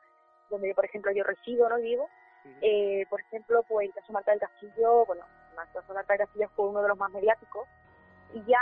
[0.50, 1.78] donde, por ejemplo, yo resido, ¿no?
[1.78, 2.08] Digo,
[2.62, 6.50] eh, por ejemplo, pues el caso Marta del Castillo, bueno, el caso Marta del Castillo
[6.56, 7.68] fue uno de los más mediáticos,
[8.34, 8.62] y ya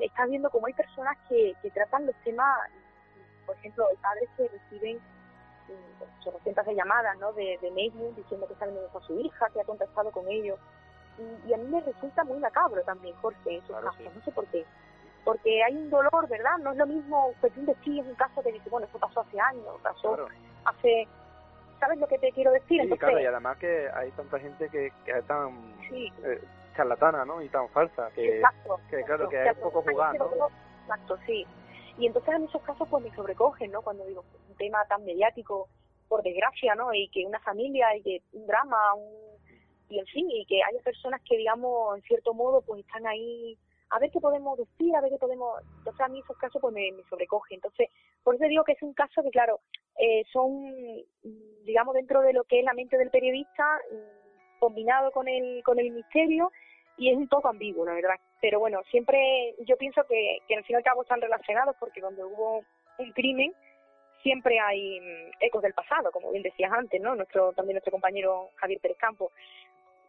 [0.00, 2.70] estás viendo como hay personas que, que tratan los temas
[3.48, 7.32] por ejemplo, hay padres que reciben mm, cientos de llamadas ¿no?
[7.32, 7.70] de, de
[8.14, 10.60] diciendo que saben dónde está su hija, que ha contactado con ellos.
[11.46, 14.14] Y, a mí me resulta muy macabro también, Jorge, esos casos.
[14.14, 14.64] No sé por qué.
[15.24, 16.58] Porque hay un dolor, ¿verdad?
[16.58, 19.40] No es lo mismo que tú es un caso que dice, bueno, esto pasó hace
[19.40, 20.16] años, pasó
[20.64, 21.08] hace
[21.78, 22.82] ¿sabes lo que te quiero decir?
[22.82, 26.40] Sí, claro, y además que hay tanta gente que, que es tan eh,
[26.76, 27.42] charlatana, ¿no?
[27.42, 28.42] Y tan falsa, que,
[28.90, 31.46] que claro, que es poco jugar, Exacto, sí.
[31.98, 33.82] Y entonces en esos casos pues me sobrecogen, ¿no?
[33.82, 35.68] Cuando digo, un tema tan mediático,
[36.08, 36.94] por desgracia, ¿no?
[36.94, 39.27] Y que una familia, y que un drama, un...
[39.88, 43.56] y en fin, y que haya personas que, digamos, en cierto modo, pues están ahí
[43.90, 45.60] a ver qué podemos decir, a ver qué podemos...
[45.78, 47.56] Entonces a mí esos casos pues me, me sobrecogen.
[47.56, 47.88] Entonces,
[48.22, 49.60] por eso digo que es un caso que, claro,
[49.98, 50.74] eh, son,
[51.64, 55.78] digamos, dentro de lo que es la mente del periodista, mm, combinado con el, con
[55.78, 56.52] el misterio,
[56.98, 58.16] y es un poco ambiguo, la verdad.
[58.40, 62.00] Pero bueno, siempre yo pienso que, que al fin y al cabo están relacionados porque
[62.00, 62.64] cuando hubo
[62.98, 63.54] un crimen
[64.22, 67.14] siempre hay mm, ecos del pasado, como bien decías antes, ¿no?
[67.14, 69.30] Nuestro también nuestro compañero Javier Pérez Campo.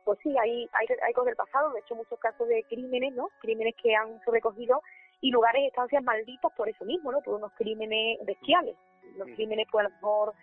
[0.09, 3.29] Pues sí, hay, hay, hay ecos del pasado, de hecho muchos casos de crímenes, ¿no?
[3.41, 4.81] Crímenes que han sobrecogido
[5.21, 7.21] y lugares, estancias malditas por eso mismo, ¿no?
[7.21, 8.75] Por unos crímenes bestiales.
[9.19, 10.33] Los crímenes, pues a lo mejor,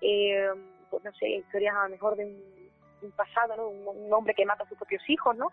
[0.00, 0.48] eh,
[0.90, 3.68] pues no sé, historias a lo mejor de un, pasado, ¿no?
[3.68, 5.48] Un, hombre que mata a sus propios hijos, ¿no?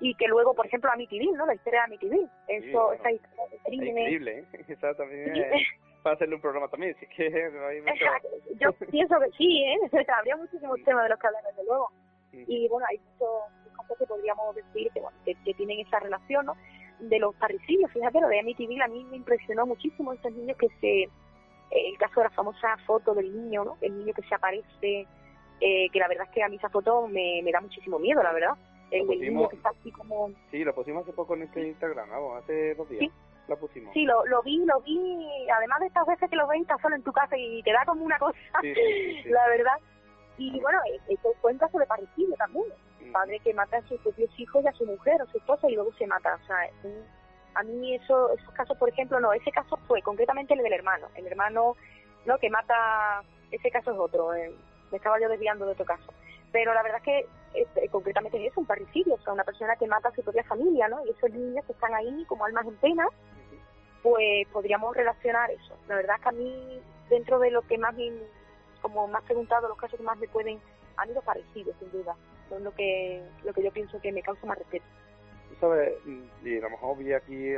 [0.00, 1.46] Y que luego, por ejemplo, Amityville, ¿no?
[1.46, 2.28] La historia de Amityville.
[2.48, 3.96] Eso, esa historia de crímenes.
[3.96, 4.64] increíble, ¿eh?
[4.70, 5.62] Esa también es
[6.02, 7.30] para hacerle un programa también, así que
[8.60, 10.04] Yo pienso que sí, ¿eh?
[10.08, 11.92] Habría muchísimos temas de los que hablar, desde luego.
[12.46, 16.56] Y bueno, hay muchos cosas que podríamos decir que, bueno, que, tienen esa relación, ¿no?
[17.00, 20.68] De los parricidios, fíjate, lo de Amityville a mí me impresionó muchísimo esos niños que
[20.80, 21.08] se
[21.70, 23.76] el caso de la famosa foto del niño, ¿no?
[23.80, 25.06] El niño que se aparece,
[25.60, 28.22] eh, que la verdad es que a mí esa foto me, me da muchísimo miedo,
[28.22, 28.56] la verdad.
[28.90, 30.30] El, niño que está así como...
[30.52, 32.08] Sí, lo pusimos hace poco en este Instagram,
[32.38, 33.00] hace dos días.
[33.00, 33.12] Sí.
[33.48, 33.92] Lo pusimos.
[33.92, 36.94] Sí, lo, lo vi, lo vi, además de estas veces que lo ves, estás solo
[36.94, 38.38] en tu casa y te da como una cosa,
[39.24, 39.78] la verdad.
[40.36, 40.78] Y bueno,
[41.08, 42.66] esto fue un caso de parecido también.
[43.00, 45.68] Un padre que mata a sus propios hijos y a su mujer o su esposa
[45.68, 46.38] y luego se mata.
[46.42, 46.56] O sea,
[47.54, 51.08] a mí eso, esos casos, por ejemplo, no, ese caso fue concretamente el del hermano,
[51.14, 51.76] el hermano
[52.26, 54.52] no que mata, ese caso es otro, eh,
[54.90, 56.12] me estaba yo desviando de otro caso,
[56.52, 59.86] pero la verdad es que este, concretamente es un parricidio, o sea, una persona que
[59.86, 61.04] mata a su propia familia, ¿no?
[61.06, 63.06] Y esos niños que están ahí como almas en pena,
[64.02, 65.76] pues podríamos relacionar eso.
[65.88, 68.12] La verdad es que a mí, dentro de lo que más me,
[68.84, 70.60] como más preguntado, los casos que más me pueden,
[70.96, 72.14] han ido parecidos, sin duda.
[72.48, 74.84] Son lo que, lo que yo pienso que me causa más respeto
[75.60, 75.94] sabes,
[76.42, 77.54] y a lo mejor voy aquí,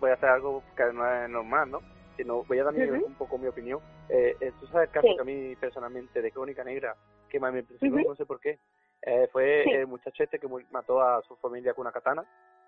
[0.00, 1.80] voy a hacer algo que no es normal, ¿no?
[2.16, 3.80] Sino voy a dar un poco mi opinión.
[4.08, 6.96] Eh, eh, tú sabes el caso que a mí personalmente de Crónica Negra,
[7.28, 8.58] que más me impresionó, no sé por qué,
[9.02, 12.24] eh, fue el muchacho este que mató a su familia con una katana.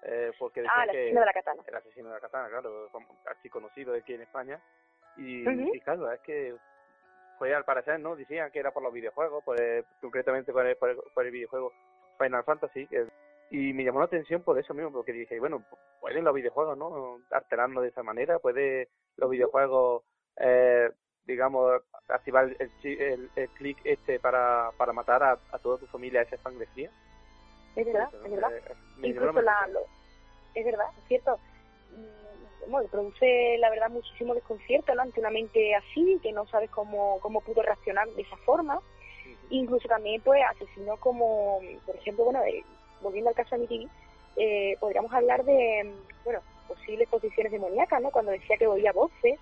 [0.07, 1.63] Eh, porque ah, el asesino de la katana.
[1.67, 2.91] El asesino de la katana, claro,
[3.31, 4.61] así conocido aquí en España.
[5.17, 5.45] Y,
[5.81, 6.55] claro, es que
[7.39, 8.16] fue al parecer, ¿no?
[8.16, 9.57] Decían que era por los videojuegos, por
[10.01, 11.72] concretamente por el, por el, videojuego
[12.18, 13.07] Final Fantasy, que
[13.51, 15.64] y me llamó la atención por eso mismo, porque dije, bueno,
[16.01, 17.20] pueden los videojuegos, ¿no?
[17.30, 20.03] Alterarnos de esa manera, puede los videojuegos,
[20.39, 20.91] eh,
[21.24, 26.37] digamos, activar el, el, clic este para, para matar a, a toda tu familia esa
[26.39, 26.91] sangre fría.
[27.76, 28.57] Es verdad, es verdad.
[28.57, 29.68] Eh, Incluso la,
[30.55, 31.39] es verdad, es cierto.
[32.69, 35.03] Bueno, produce la verdad muchísimo desconcierto ¿no?
[35.03, 38.81] ante una mente así, que no sabes cómo, cómo pudo reaccionar de esa forma.
[39.51, 42.41] Incluso también pues asesinó como, por ejemplo, bueno,
[43.03, 43.89] volviendo al caso de mi
[44.37, 45.95] eh, podríamos hablar de,
[46.25, 48.11] bueno, posibles posiciones demoníacas, ¿no?
[48.11, 49.39] Cuando decía que oía voces,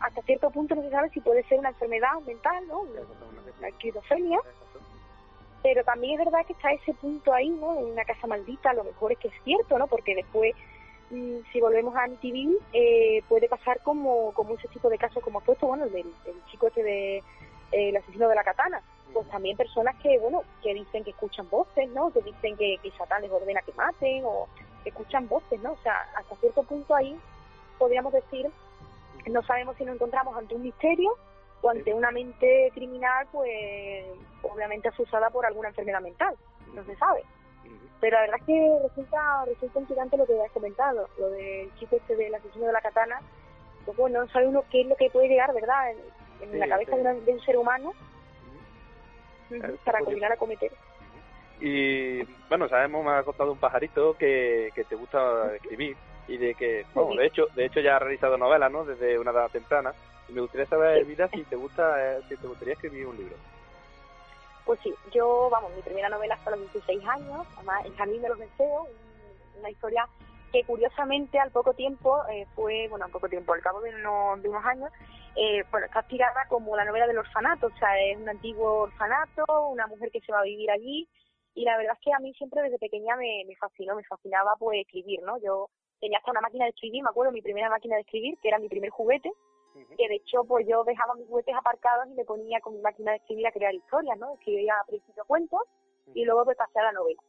[0.00, 2.84] hasta cierto punto no se sabe si puede ser una enfermedad mental, ¿no?
[3.60, 4.38] La esquizofrenia.
[5.62, 7.78] Pero también es verdad que está ese punto ahí, ¿no?
[7.78, 9.86] En una casa maldita, a lo mejor es que es cierto, ¿no?
[9.88, 10.54] Porque después,
[11.10, 15.66] si volvemos a Amityville, eh, puede pasar como, como ese tipo de casos como puesto,
[15.66, 16.12] bueno, el del,
[16.50, 17.22] chico este de eh,
[17.70, 18.82] el asesino de la katana,
[19.12, 22.10] pues también personas que, bueno, que dicen que escuchan voces, ¿no?
[22.10, 24.48] Que dicen que, que Satán les ordena que maten o
[24.82, 25.72] que escuchan voces, ¿no?
[25.72, 27.18] O sea, hasta cierto punto ahí
[27.78, 28.50] podríamos decir,
[29.26, 31.10] no sabemos si nos encontramos ante un misterio
[31.62, 34.04] o ante una mente criminal, pues
[34.42, 36.34] obviamente asusada por alguna enfermedad mental,
[36.74, 37.24] no se sabe.
[38.00, 41.96] Pero la verdad es que resulta, resulta intrigante lo que has comentado, lo del chico
[41.96, 43.20] este del asesino de la katana,
[43.84, 45.92] pues bueno, no sabe uno qué es lo que puede llegar, ¿verdad?
[46.40, 47.92] En, la cabeza de un ser humano
[49.84, 50.70] para combinar a cometer.
[51.60, 55.96] Y bueno, sabemos, me ha contado un pajarito que, que te gusta escribir
[56.28, 58.84] y de que, bueno, de hecho, de hecho ya ha realizado novelas, ¿no?
[58.84, 59.92] Desde una edad temprana.
[60.28, 63.34] Y me gustaría saber, Vida, si te gusta, eh, si te gustaría escribir un libro.
[64.68, 68.20] Pues sí, yo, vamos, mi primera novela fue a los 16 años, además El Jardín
[68.20, 68.86] de los Deseos,
[69.58, 70.06] una historia
[70.52, 74.48] que curiosamente al poco tiempo eh, fue, bueno, al poco tiempo, al cabo de, de
[74.50, 74.90] unos años,
[75.36, 79.46] eh, bueno, está tirada como la novela del orfanato, o sea, es un antiguo orfanato,
[79.70, 81.08] una mujer que se va a vivir allí,
[81.54, 84.82] y la verdad es que a mí siempre desde pequeña me fascinó, me fascinaba pues
[84.82, 85.38] escribir, ¿no?
[85.40, 88.48] Yo tenía hasta una máquina de escribir, me acuerdo, mi primera máquina de escribir, que
[88.48, 89.32] era mi primer juguete,
[89.96, 93.12] que de hecho pues yo dejaba mis juguetes aparcados y me ponía con mi máquina
[93.12, 94.34] de escribir a crear historias, ¿no?
[94.34, 95.62] Escribía a principio cuentos
[96.14, 97.22] y luego pues pasé a la novela.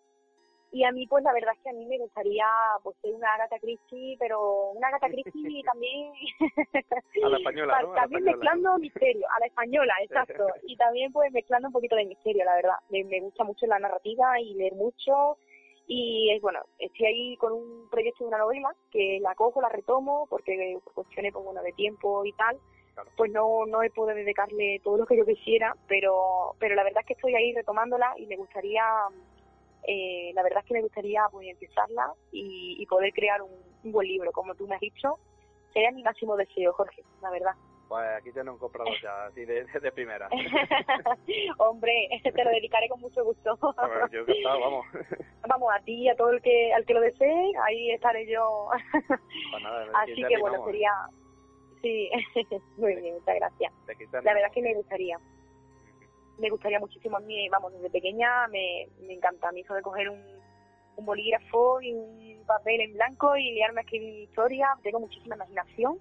[0.72, 2.46] Y a mí, pues la verdad es que a mí me gustaría
[2.84, 6.14] pues ser una Agatha Christie, pero una Agatha Christie también...
[7.24, 7.94] a la española, ¿no?
[7.94, 10.46] También mezclando misterio, a la española, exacto.
[10.68, 12.76] y también pues mezclando un poquito de misterio, la verdad.
[12.90, 15.38] Me, me gusta mucho la narrativa y leer mucho.
[15.92, 20.28] Y bueno, estoy ahí con un proyecto de una novela que la cojo, la retomo,
[20.30, 22.60] porque por cuestiones pues, bueno, de tiempo y tal,
[23.18, 27.02] pues no, no he podido dedicarle todo lo que yo quisiera, pero, pero la verdad
[27.02, 28.84] es que estoy ahí retomándola y me gustaría
[29.88, 33.50] eh, la verdad es que me gustaría pues, empezarla y, poder crear un,
[33.92, 35.18] buen libro, como tú me has dicho.
[35.74, 37.54] Sería mi máximo deseo, Jorge, la verdad.
[37.90, 40.30] Pues aquí tienes un comprador ya, así de, de primera.
[41.58, 43.58] Hombre, te lo dedicaré con mucho gusto.
[44.12, 44.86] yo que vamos.
[45.50, 48.70] vamos, a ti, a todo el que, al que lo desee, ahí estaré yo.
[48.92, 50.92] Pues nada, así que bueno, sería...
[51.82, 52.12] Sí,
[52.78, 53.74] muy bien, muchas gracias.
[54.12, 55.18] La verdad es que me gustaría
[56.38, 59.82] me gustaría muchísimo a mí, vamos, desde pequeña me, me encanta a mí eso de
[59.82, 60.24] coger un,
[60.96, 66.00] un bolígrafo y un papel en blanco y liarme a escribir historia, tengo muchísima imaginación,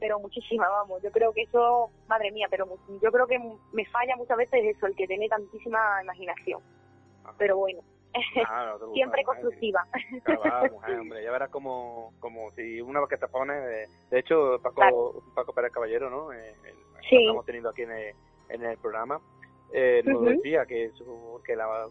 [0.00, 2.66] pero muchísima, vamos, yo creo que eso, madre mía, pero
[3.02, 3.38] yo creo que
[3.72, 6.60] me falla muchas veces eso, el que tiene tantísima imaginación,
[7.38, 7.80] pero bueno.
[8.94, 9.84] Siempre constructiva.
[11.00, 15.52] hombre, ya verás como, como si una vez que te pones, de, hecho Paco, Paco
[15.52, 16.32] Pérez Caballero, ¿no?
[16.32, 16.54] Eh,
[17.08, 17.16] sí.
[17.22, 18.14] estamos teniendo aquí en el,
[18.50, 19.20] en el programa,
[19.72, 20.92] eh, nos decía que,
[21.44, 21.88] que la,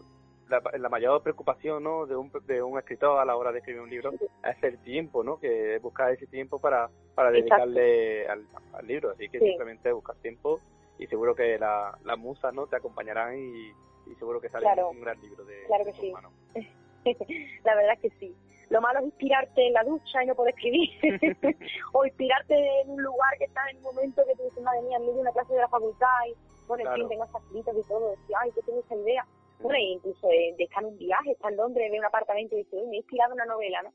[0.48, 2.06] la, mayor preocupación ¿no?
[2.06, 5.24] de, un, de un escritor a la hora de escribir un libro es el tiempo,
[5.24, 5.38] ¿no?
[5.38, 8.46] que buscar ese tiempo para, para dedicarle al,
[8.82, 9.10] libro.
[9.10, 10.60] Así que simplemente buscar tiempo
[10.98, 12.66] y seguro que la, las musas ¿no?
[12.66, 13.72] te acompañarán y,
[14.18, 16.12] seguro que sale un gran libro de, claro que sí.
[17.64, 18.36] la verdad es que sí.
[18.70, 20.90] Lo malo es inspirarte en la ducha y no poder escribir.
[21.92, 24.96] o inspirarte en un lugar que está en un momento que tú dices, madre mía,
[24.96, 26.34] en medio de una clase de la facultad y
[26.66, 29.26] bueno, en fin, tengo estas y todo, decía, ay, que tengo esa idea.
[29.72, 32.96] Incluso de, estar en un viaje, estar en Londres, de un apartamento y decir, me
[32.96, 33.92] he inspirado una novela, ¿no?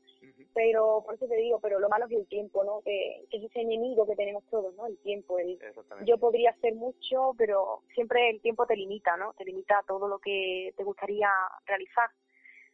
[0.52, 2.80] Pero, por eso te digo, pero lo malo es el tiempo, ¿no?
[2.82, 4.86] Que, es ese enemigo que tenemos todos, ¿no?
[4.86, 5.38] El tiempo.
[5.38, 5.58] El,
[6.04, 9.32] yo podría hacer mucho, pero siempre el tiempo te limita, ¿no?
[9.34, 11.28] Te limita todo lo que te gustaría
[11.66, 12.10] realizar.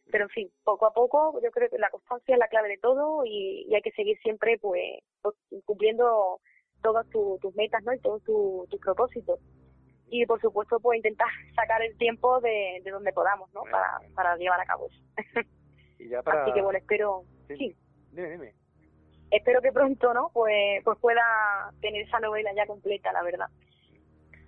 [0.09, 2.77] Pero, en fin, poco a poco, yo creo que la constancia es la clave de
[2.77, 5.35] todo y, hay que seguir siempre, pues, pues
[5.65, 6.39] cumpliendo
[6.81, 7.93] todas tus metas, ¿no?
[7.93, 9.39] Y todos tus propósitos
[10.09, 14.35] y por supuesto pues intentar sacar el tiempo de, de donde podamos no para, para
[14.37, 15.01] llevar a cabo eso.
[15.99, 16.43] Y ya para...
[16.43, 17.75] así que bueno espero sí,
[18.11, 18.53] Dime, dime.
[19.31, 23.47] espero que pronto no pues pues pueda tener esa novela ya completa la verdad.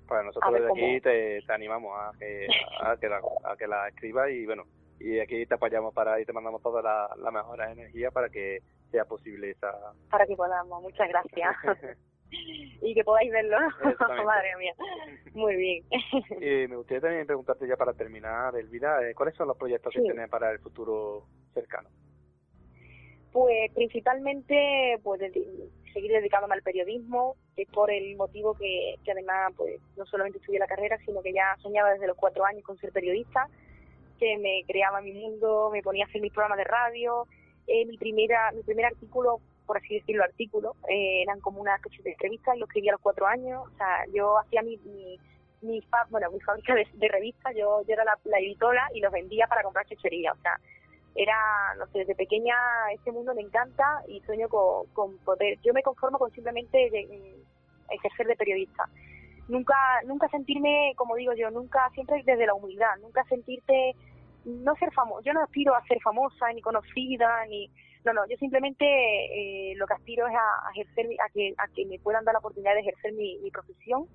[0.07, 2.47] Pues nosotros desde aquí te, te, animamos a que
[2.81, 4.63] a que la, a que la escribas y bueno
[4.99, 8.59] y aquí te apoyamos para y te mandamos toda la, la mejor energía para que
[8.91, 9.71] sea posible esa
[10.09, 11.55] para que podamos muchas gracias
[12.81, 13.57] y que podáis verlo,
[14.25, 14.73] Madre mía.
[15.33, 15.83] Muy bien.
[16.39, 20.01] y me gustaría también preguntarte ya para terminar, Elvira, eh, ¿cuáles son los proyectos que
[20.01, 21.89] tienes para el futuro cercano?
[23.31, 25.21] Pues principalmente pues
[25.93, 30.59] seguir dedicándome al periodismo, es por el motivo que, que además pues no solamente estudié
[30.59, 33.47] la carrera, sino que ya soñaba desde los cuatro años con ser periodista,
[34.19, 37.27] que me creaba mi mundo, me ponía a hacer mis programas de radio,
[37.67, 42.01] eh, mi primera mi primer artículo por así decirlo, artículos, eh, eran como una especie
[42.01, 45.19] de entrevistas, lo escribía a los cuatro años, o sea, yo hacía mi, mi,
[45.61, 49.61] mi, bueno, mi fábrica de, revistas, yo, yo era la, editora y los vendía para
[49.61, 50.59] comprar chuchería, o sea,
[51.13, 51.35] era,
[51.77, 52.55] no sé, desde pequeña
[52.95, 58.25] este mundo me encanta y sueño con, poder, yo me conformo con simplemente mm, ejercer
[58.25, 58.89] de periodista.
[59.49, 59.75] Nunca,
[60.07, 63.93] nunca sentirme, como digo yo, nunca, siempre desde la humildad, nunca sentirte,
[64.45, 67.69] no ser famoso, yo no aspiro a ser famosa, ni conocida, ni,
[68.05, 71.85] no, no, yo simplemente eh, lo que aspiro es a, ejercer, a que, a que
[71.85, 74.07] me puedan dar la oportunidad de ejercer mi, profesión,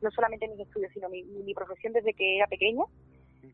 [0.00, 2.84] no solamente mis estudios, sino mi, mi profesión desde que era pequeña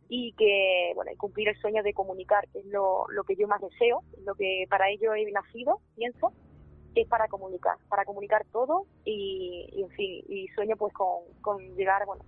[0.09, 3.49] y que, bueno, y cumplir el sueño de comunicar, que es lo, lo que yo
[3.49, 6.33] más deseo, lo que para ello he nacido, pienso,
[6.95, 11.59] es para comunicar, para comunicar todo y, y en fin, y sueño pues con, con
[11.77, 12.25] llegar, bueno,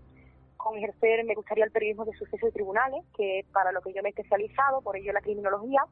[0.57, 3.93] con ejercer, me gustaría el periodismo de sucesos y tribunales, que es para lo que
[3.93, 5.83] yo me he especializado, por ello la criminología,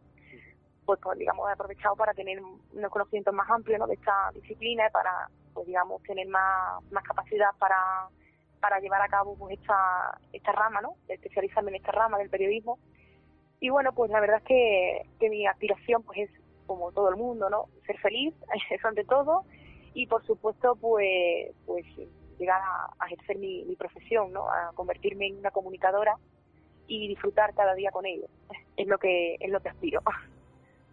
[0.89, 4.91] pues, pues, digamos he aprovechado para tener unos conocimientos más amplios de esta disciplina y
[4.91, 7.77] para pues digamos tener más, más capacidad para,
[8.59, 10.95] para llevar a cabo pues esta, esta rama, ¿no?
[11.09, 12.79] especializarme en esta rama del periodismo.
[13.61, 16.31] Y bueno, pues la verdad es que, que mi aspiración pues es
[16.67, 17.67] como todo el mundo, ¿no?
[17.85, 18.35] Ser feliz,
[18.71, 19.45] eso ante todo,
[19.93, 21.85] y por supuesto pues pues
[22.39, 24.49] llegar a, ejercer mi, mi, profesión, ¿no?
[24.49, 26.17] A convertirme en una comunicadora
[26.87, 28.31] y disfrutar cada día con ellos.
[28.79, 30.01] Es lo que es lo que aspiro.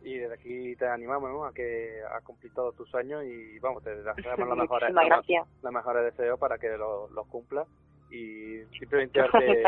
[0.05, 1.45] Y desde aquí te animamos ¿no?
[1.45, 6.39] a que has cumplido tus sueños y vamos, te damos las mejores, la, mejores deseos
[6.39, 7.67] para que los lo cumplas
[8.11, 9.63] y simplemente darte,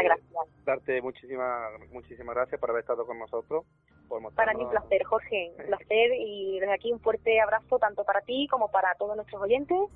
[0.64, 3.66] darte muchísimas muchísimas gracias por haber estado con nosotros.
[4.36, 8.22] para mí un placer, Jorge, un placer y desde aquí un fuerte abrazo tanto para
[8.22, 9.90] ti como para todos nuestros oyentes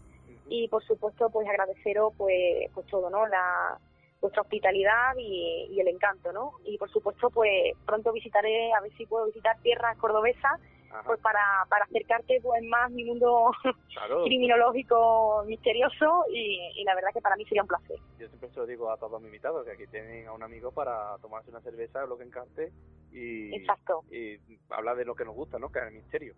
[0.49, 3.27] y por supuesto pues agradeceros pues pues todo, ¿no?
[3.27, 3.77] La
[4.21, 6.53] vuestra hospitalidad y, el encanto, ¿no?
[6.63, 10.61] Y por supuesto pues pronto visitaré a ver si puedo visitar tierras cordobesas
[11.05, 13.51] pues para, para acercarte pues más mi mundo
[14.25, 17.97] criminológico misterioso y, la verdad que para mí sería un placer.
[18.19, 20.71] Yo siempre se lo digo a todos mis invitados, que aquí tienen a un amigo
[20.71, 22.71] para tomarse una cerveza lo que encarte
[23.11, 24.03] y, Exacto.
[24.11, 24.37] y
[24.69, 25.71] hablar de lo que nos gusta, ¿no?
[25.71, 26.35] Que es el misterio.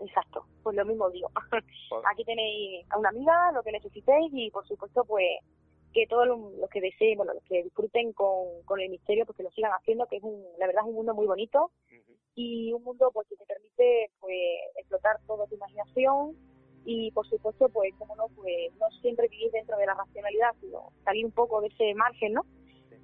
[0.00, 1.30] Exacto, pues lo mismo digo.
[1.88, 5.40] Pues aquí tenéis a una amiga, lo que necesitéis y por supuesto pues
[5.92, 9.42] que todos los, que deseen, bueno, los que disfruten con, con el misterio, pues que
[9.42, 11.72] lo sigan haciendo, que es un, la verdad es un mundo muy bonito
[12.38, 14.38] y un mundo pues que te permite pues
[14.76, 16.36] explotar toda tu imaginación
[16.84, 20.92] y por supuesto pues como no pues no siempre vivir dentro de la racionalidad sino
[21.04, 22.44] salir un poco de ese margen no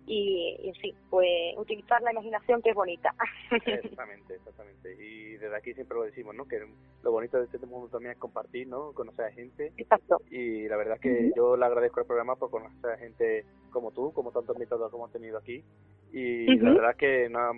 [0.06, 3.14] y, y sí pues utilizar la imaginación que es bonita.
[3.66, 4.94] Exactamente exactamente.
[5.02, 6.60] Y desde aquí siempre lo decimos no que
[7.02, 9.72] lo bonito de este mundo también es compartir no conocer a gente.
[9.76, 10.20] Exacto.
[10.30, 13.92] Y la verdad es que yo le agradezco al programa por conocer a gente como
[13.92, 15.64] tú como tantos invitados que hemos tenido aquí.
[16.12, 17.52] Y la verdad es que no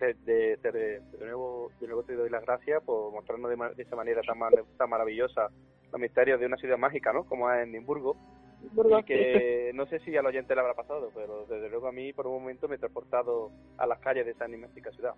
[0.00, 4.22] de, de, de, nuevo, de nuevo te doy las gracias por mostrarnos de, esa manera
[4.22, 4.38] tan,
[4.76, 5.50] tan maravillosa
[5.92, 7.24] los misterios de una ciudad mágica, ¿no?
[7.24, 8.16] Como es Edimburgo.
[8.62, 12.12] Y que no sé si al oyente le habrá pasado, pero desde luego a mí
[12.12, 15.14] por un momento me he transportado a las calles de esa enigmática ciudad.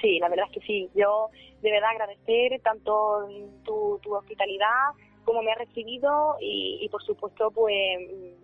[0.00, 0.90] Sí, la verdad es que sí.
[0.94, 1.30] Yo
[1.60, 3.28] de verdad agradecer tanto
[3.64, 4.90] tu, tu hospitalidad
[5.24, 7.98] como me ha recibido y, y por supuesto pues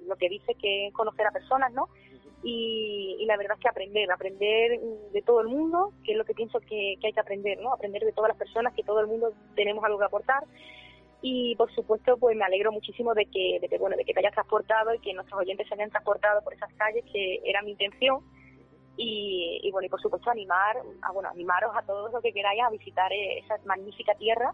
[0.07, 1.89] lo que dice que es conocer a personas, ¿no?
[2.43, 4.81] y, la verdad es que aprender, aprender
[5.13, 7.73] de todo el mundo, que es lo que pienso que, hay que aprender, ¿no?
[7.73, 10.45] Aprender de todas las personas, que todo el mundo tenemos algo que aportar
[11.21, 14.21] y por supuesto pues me alegro muchísimo de que, de que bueno de que te
[14.21, 17.73] hayas transportado y que nuestros oyentes se hayan transportado por esas calles que era mi
[17.73, 18.21] intención
[18.97, 22.63] y, y bueno y por supuesto animar a, bueno animaros a todos los que queráis
[22.63, 24.53] a visitar esa magnífica tierra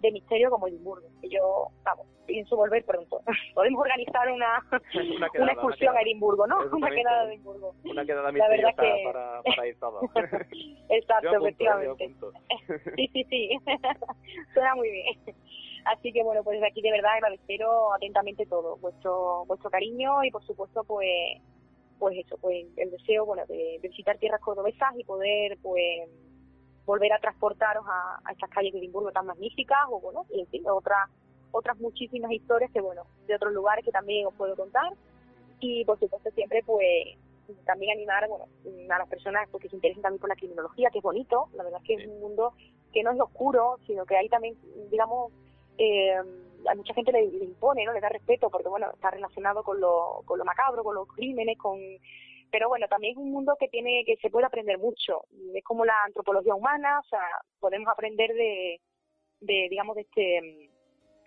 [0.00, 1.08] de misterio como Edimburgo.
[1.20, 3.20] Que yo, vamos, pienso volver pronto.
[3.54, 4.64] Podemos organizar una,
[5.38, 6.58] una, excursión a Edimburgo, ¿no?
[6.72, 7.74] Una quedada de Edimburgo.
[7.84, 10.04] Una quedada misteriosa para, para ir todos.
[10.88, 12.14] Exacto, efectivamente.
[12.96, 13.58] sí, sí, sí.
[14.54, 15.36] Suena muy bien.
[15.84, 20.30] Así que bueno, pues desde aquí de verdad agradeceros atentamente todo, vuestro vuestro cariño y
[20.30, 21.40] por supuesto pues
[21.98, 26.08] pues eso, pues el deseo bueno de, de visitar tierras cordobesas y poder pues
[26.84, 30.46] volver a transportaros a, a estas calles de Edimburgo tan magníficas o bueno, y en
[30.46, 31.08] fin, otras
[31.50, 34.92] otras muchísimas historias que bueno, de otros lugares que también os puedo contar.
[35.60, 37.16] Y por supuesto siempre pues
[37.64, 38.44] también animar bueno,
[38.90, 41.80] a las personas porque se interesen también por la criminología, que es bonito, la verdad
[41.82, 42.52] es que es un mundo
[42.92, 44.56] que no es oscuro, sino que hay también,
[44.90, 45.32] digamos,
[45.78, 46.14] eh,
[46.68, 47.92] a mucha gente le, impone, ¿no?
[47.92, 51.56] Le da respeto porque, bueno, está relacionado con lo, con lo macabro, con los crímenes,
[51.58, 51.78] con
[52.50, 55.24] pero bueno, también es un mundo que tiene que se puede aprender mucho.
[55.54, 57.20] Es como la antropología humana, o sea,
[57.60, 58.80] podemos aprender de,
[59.40, 60.70] de digamos, de este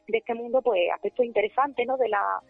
[0.07, 1.97] de este mundo, pues aspectos interesantes, ¿no?
[1.97, 2.41] De la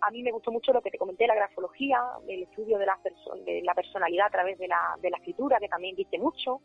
[0.00, 2.98] a mí me gustó mucho lo que te comenté, la grafología, el estudio de la,
[3.44, 6.60] de la personalidad a través de la, de la escritura, que también dice mucho.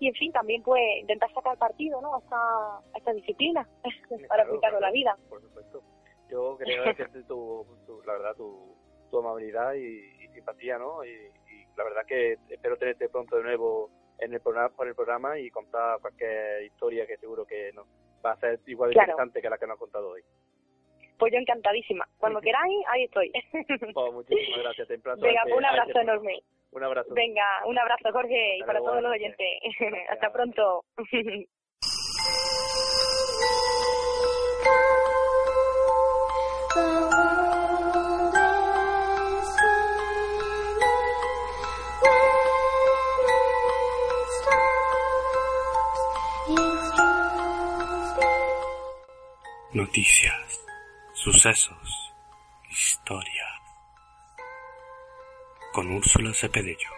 [0.00, 2.14] Y en fin, también pues intentar sacar partido, ¿no?
[2.14, 3.68] A esta, a esta disciplina
[4.28, 5.16] para aplicarlo a la vida.
[5.28, 5.82] Por supuesto.
[6.30, 8.76] Yo creo que tu, tu, la verdad, tu,
[9.10, 11.04] tu amabilidad y, simpatía, ¿no?
[11.04, 11.32] Y,
[11.76, 15.48] la verdad que espero tenerte pronto de nuevo en el programa, por el programa y
[15.48, 17.86] contar cualquier historia que seguro que no,
[18.24, 20.22] va a ser igual de interesante que la que nos has contado hoy.
[21.18, 22.08] Pues yo encantadísima.
[22.18, 23.32] Cuando queráis, ahí estoy.
[23.94, 24.88] Oh, muchísimas gracias.
[24.88, 26.42] Te Venga, un abrazo enorme.
[26.70, 27.14] Un abrazo.
[27.14, 29.46] Venga, un abrazo, Jorge, y para todos los oyentes.
[30.10, 30.84] Hasta pronto.
[49.72, 50.66] Noticias,
[51.14, 52.14] sucesos,
[52.70, 53.47] historia.
[55.78, 56.88] Con Úrsula Cepedillo.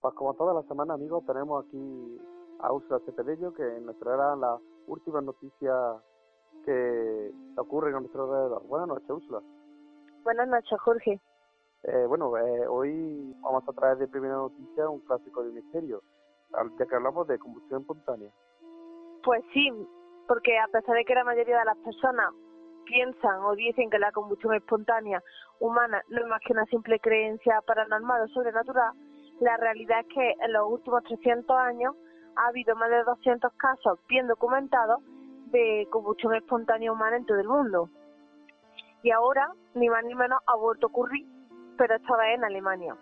[0.00, 2.18] Pues como toda la semana, amigos, tenemos aquí
[2.58, 6.02] a Úrsula Cepedello, que nos traerá las últimas noticias
[6.64, 8.66] que ocurren a nuestro alrededor.
[8.66, 9.40] Buenas noches, Úrsula.
[10.22, 11.20] Buenas noches, Jorge.
[11.82, 16.02] Eh, bueno, eh, hoy vamos a traer de primera noticia un clásico de misterio,
[16.78, 18.30] ya que hablamos de combustión espontánea.
[19.22, 19.70] Pues sí,
[20.26, 22.32] porque a pesar de que la mayoría de las personas
[22.86, 25.22] piensan o dicen que la combustión espontánea
[25.60, 28.92] humana no es más que una simple creencia paranormal o sobrenatural,
[29.40, 31.94] la realidad es que en los últimos 300 años
[32.36, 35.00] ha habido más de 200 casos bien documentados
[35.46, 37.88] de combustión espontánea humana en todo el mundo.
[39.02, 41.26] Y ahora, ni más ni menos, ha vuelto a ocurrir,
[41.76, 42.96] pero esta vez en Alemania.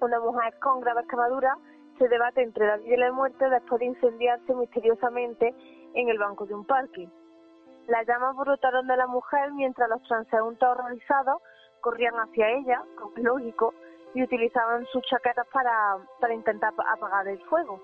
[0.00, 1.58] Una mujer con graves quemaduras
[1.98, 5.54] se debate entre la vida y la muerte después de incendiarse misteriosamente
[5.94, 7.08] en el banco de un parque.
[7.86, 11.42] Las llamas brotaron de la mujer mientras los transeúntes horrorizados
[11.80, 13.74] corrían hacia ella, como lógico,
[14.14, 17.80] y utilizaban sus chaquetas para, para intentar apagar el fuego.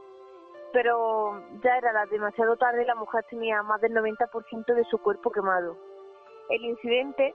[0.77, 5.31] Pero ya era demasiado tarde y la mujer tenía más del 90% de su cuerpo
[5.31, 5.75] quemado.
[6.51, 7.35] El incidente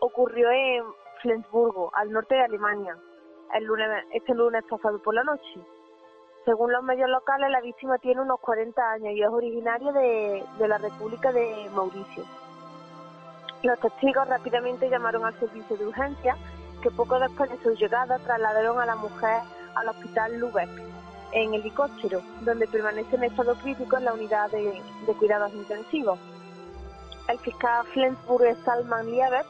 [0.00, 0.82] ocurrió en
[1.20, 2.96] Flensburgo, al norte de Alemania,
[3.52, 5.60] el lunes, este lunes pasado por la noche.
[6.46, 10.78] Según los medios locales, la víctima tiene unos 40 años y es originaria de, la
[10.78, 12.24] República de Mauricio.
[13.64, 16.38] Los testigos rápidamente llamaron al servicio de urgencia,
[16.82, 19.42] que poco después de su llegada trasladaron a la mujer
[19.74, 20.91] al hospital Lübeck
[21.32, 24.82] en helicóptero, donde permanece en estado crítico en la unidad de,
[25.18, 26.18] cuidados intensivos.
[27.28, 29.44] El fiscal Flensburg Salman Lieber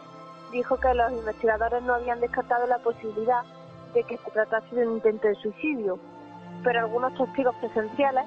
[0.53, 3.43] dijo que los investigadores no habían descartado la posibilidad
[3.95, 5.99] de que se tratase de un intento de suicidio,
[6.63, 8.25] pero algunos testigos presenciales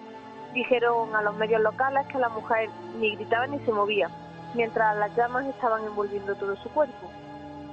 [0.53, 4.09] dijeron a los medios locales que la mujer ni gritaba ni se movía,
[4.53, 7.11] mientras las llamas estaban envolviendo todo su cuerpo.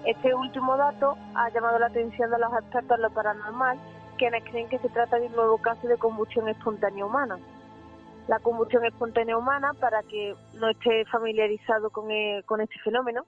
[0.04, 3.78] Este último dato ha llamado la atención de los expertos en lo paranormal,
[4.22, 7.40] quienes creen que se trata de un nuevo caso de combustión espontánea humana.
[8.28, 13.26] La combustión espontánea humana, para que no esté familiarizado con, eh, con este fenómeno,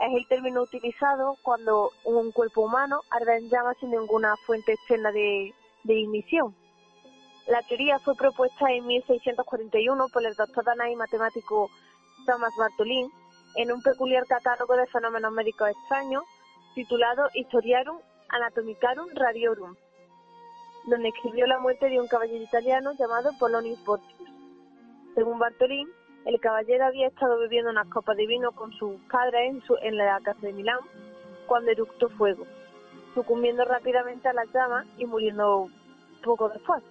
[0.00, 5.12] es el término utilizado cuando un cuerpo humano arde en llamas sin ninguna fuente externa
[5.12, 5.54] de,
[5.84, 6.52] de ignición.
[7.46, 11.70] La teoría fue propuesta en 1641 por el doctor danés y matemático
[12.26, 13.08] Thomas Bartholin
[13.54, 16.24] en un peculiar catálogo de fenómenos médicos extraños
[16.74, 19.76] titulado Historiarum Anatomicarum Radiorum,
[20.86, 24.28] donde escribió la muerte de un caballero italiano llamado Polonius Borgius.
[25.14, 25.88] Según Bartolín,
[26.24, 29.96] el caballero había estado bebiendo unas copas de vino con sus padres en, su, en
[29.96, 30.78] la casa de Milán
[31.46, 32.46] cuando eructó fuego,
[33.14, 35.68] sucumbiendo rápidamente a las llamas y muriendo
[36.22, 36.82] poco después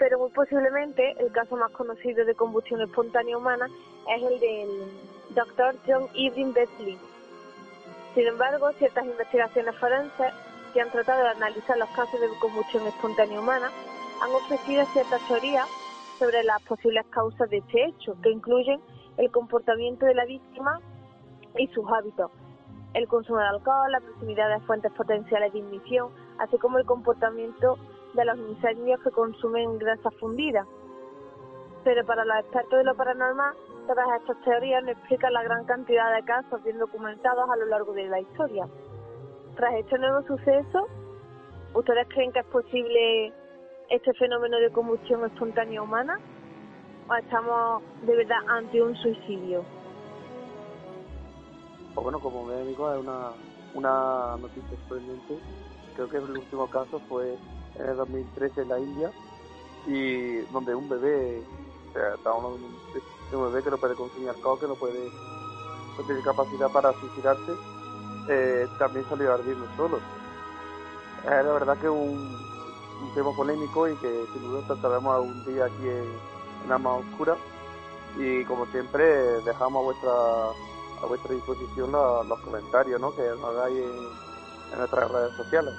[0.00, 3.68] pero muy posiblemente el caso más conocido de combustión espontánea humana
[4.16, 4.68] es el del
[5.34, 5.76] Dr.
[5.86, 6.98] John Irving Besley.
[8.14, 10.32] Sin embargo, ciertas investigaciones forenses
[10.72, 13.70] que han tratado de analizar los casos de combustión espontánea humana
[14.22, 15.66] han ofrecido ciertas teorías
[16.18, 18.80] sobre las posibles causas de este hecho, que incluyen
[19.16, 20.80] el comportamiento de la víctima
[21.56, 22.30] y sus hábitos,
[22.94, 27.78] el consumo de alcohol, la proximidad de fuentes potenciales de ignición, así como el comportamiento
[28.14, 30.66] de los incendios que consumen grasa fundida.
[31.84, 33.54] Pero para los expertos de lo paranormal,
[33.86, 37.92] todas estas teorías no explican la gran cantidad de casos bien documentados a lo largo
[37.94, 38.66] de la historia.
[39.60, 40.88] Tras este nuevo suceso,
[41.74, 43.30] ¿ustedes creen que es posible
[43.90, 46.18] este fenómeno de combustión espontánea humana?
[47.06, 49.62] ¿O estamos de verdad ante un suicidio?
[51.94, 53.32] Pues bueno, como médico es una,
[53.74, 55.38] una noticia sorprendente.
[55.94, 57.36] Creo que el último caso fue
[57.74, 59.12] en el 2013 en la India
[59.86, 61.42] y donde un bebé,
[61.90, 62.56] o sea, está uno
[63.32, 65.10] un bebé que no puede consumir alcohol, que no puede,
[65.98, 67.52] no tiene capacidad para suicidarse,
[68.30, 69.98] eh, también salió ardiendo solo.
[71.24, 75.66] Es la verdad que un, un, tema polémico y que sin duda trataremos algún día
[75.66, 77.36] aquí en, en Alma Oscura
[78.16, 79.04] y como siempre
[79.44, 80.10] dejamos a vuestra
[81.02, 83.14] a vuestra disposición los, comentarios ¿no?
[83.14, 83.78] que nos hagáis
[84.72, 85.74] en nuestras redes sociales.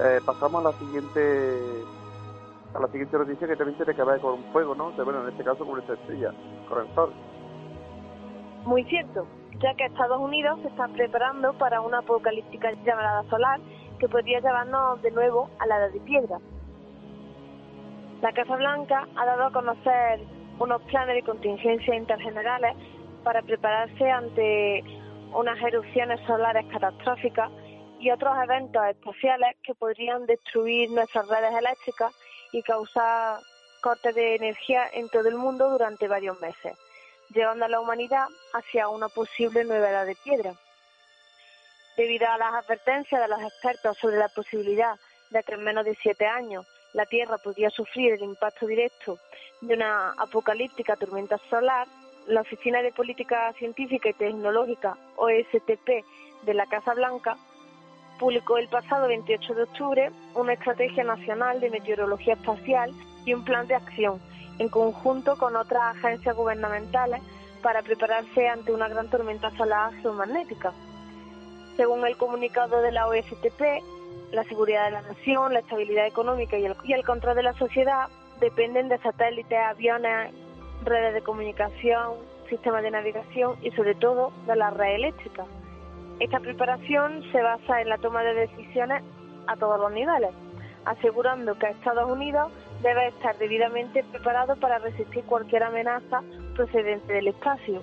[0.00, 1.84] Eh, pasamos a la siguiente
[2.74, 4.90] a la siguiente noticia que también tiene que ver con un fuego, ¿no?
[4.92, 6.32] bueno, en este caso con esta estrella,
[6.68, 7.12] con el sol.
[8.64, 9.26] Muy cierto,
[9.60, 13.60] ya que Estados Unidos se está preparando para una apocalíptica llamada solar
[13.98, 16.38] que podría llevarnos de nuevo a la edad de piedra.
[18.22, 20.20] La Casa Blanca ha dado a conocer
[20.58, 22.76] unos planes de contingencia intergenerales
[23.24, 24.84] para prepararse ante
[25.34, 27.50] unas erupciones solares catastróficas
[27.98, 32.14] y otros eventos especiales que podrían destruir nuestras redes eléctricas
[32.52, 33.38] y causar
[33.82, 36.76] cortes de energía en todo el mundo durante varios meses,
[37.30, 40.54] llevando a la humanidad hacia una posible nueva edad de piedra.
[41.96, 44.96] Debido a las advertencias de los expertos sobre la posibilidad
[45.30, 49.18] de que en menos de siete años la Tierra podría sufrir el impacto directo
[49.60, 51.86] de una apocalíptica tormenta solar,
[52.26, 56.04] la Oficina de Política Científica y Tecnológica, OSTP,
[56.42, 57.36] de la Casa Blanca,
[58.18, 62.92] publicó el pasado 28 de octubre una estrategia nacional de meteorología espacial
[63.24, 64.20] y un plan de acción
[64.58, 67.22] en conjunto con otras agencias gubernamentales
[67.62, 70.72] para prepararse ante una gran tormenta solar geomagnética.
[71.76, 73.60] Según el comunicado de la OSTP,
[74.32, 77.52] la seguridad de la nación, la estabilidad económica y el, y el control de la
[77.54, 78.08] sociedad
[78.40, 80.32] dependen de satélites, aviones,
[80.84, 82.14] redes de comunicación,
[82.48, 85.44] sistemas de navegación y sobre todo de la red eléctrica.
[86.20, 89.02] Esta preparación se basa en la toma de decisiones
[89.46, 90.30] a todos los niveles,
[90.84, 92.52] asegurando que Estados Unidos
[92.86, 96.22] debe estar debidamente preparado para resistir cualquier amenaza
[96.54, 97.82] procedente del espacio.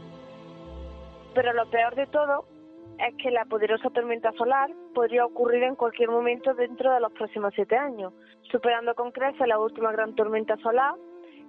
[1.36, 2.46] Pero lo peor de todo
[3.00, 7.52] es que la poderosa tormenta solar podría ocurrir en cualquier momento dentro de los próximos
[7.54, 8.14] siete años,
[8.44, 10.96] superando con creces la última gran tormenta solar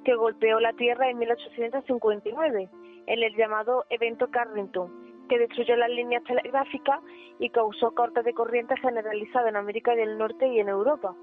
[0.05, 2.69] que golpeó la Tierra en 1859,
[3.07, 4.91] en el llamado evento Carrington,
[5.29, 6.99] que destruyó las líneas telegráficas
[7.39, 11.15] y causó cortes de corriente generalizados en América del Norte y en Europa.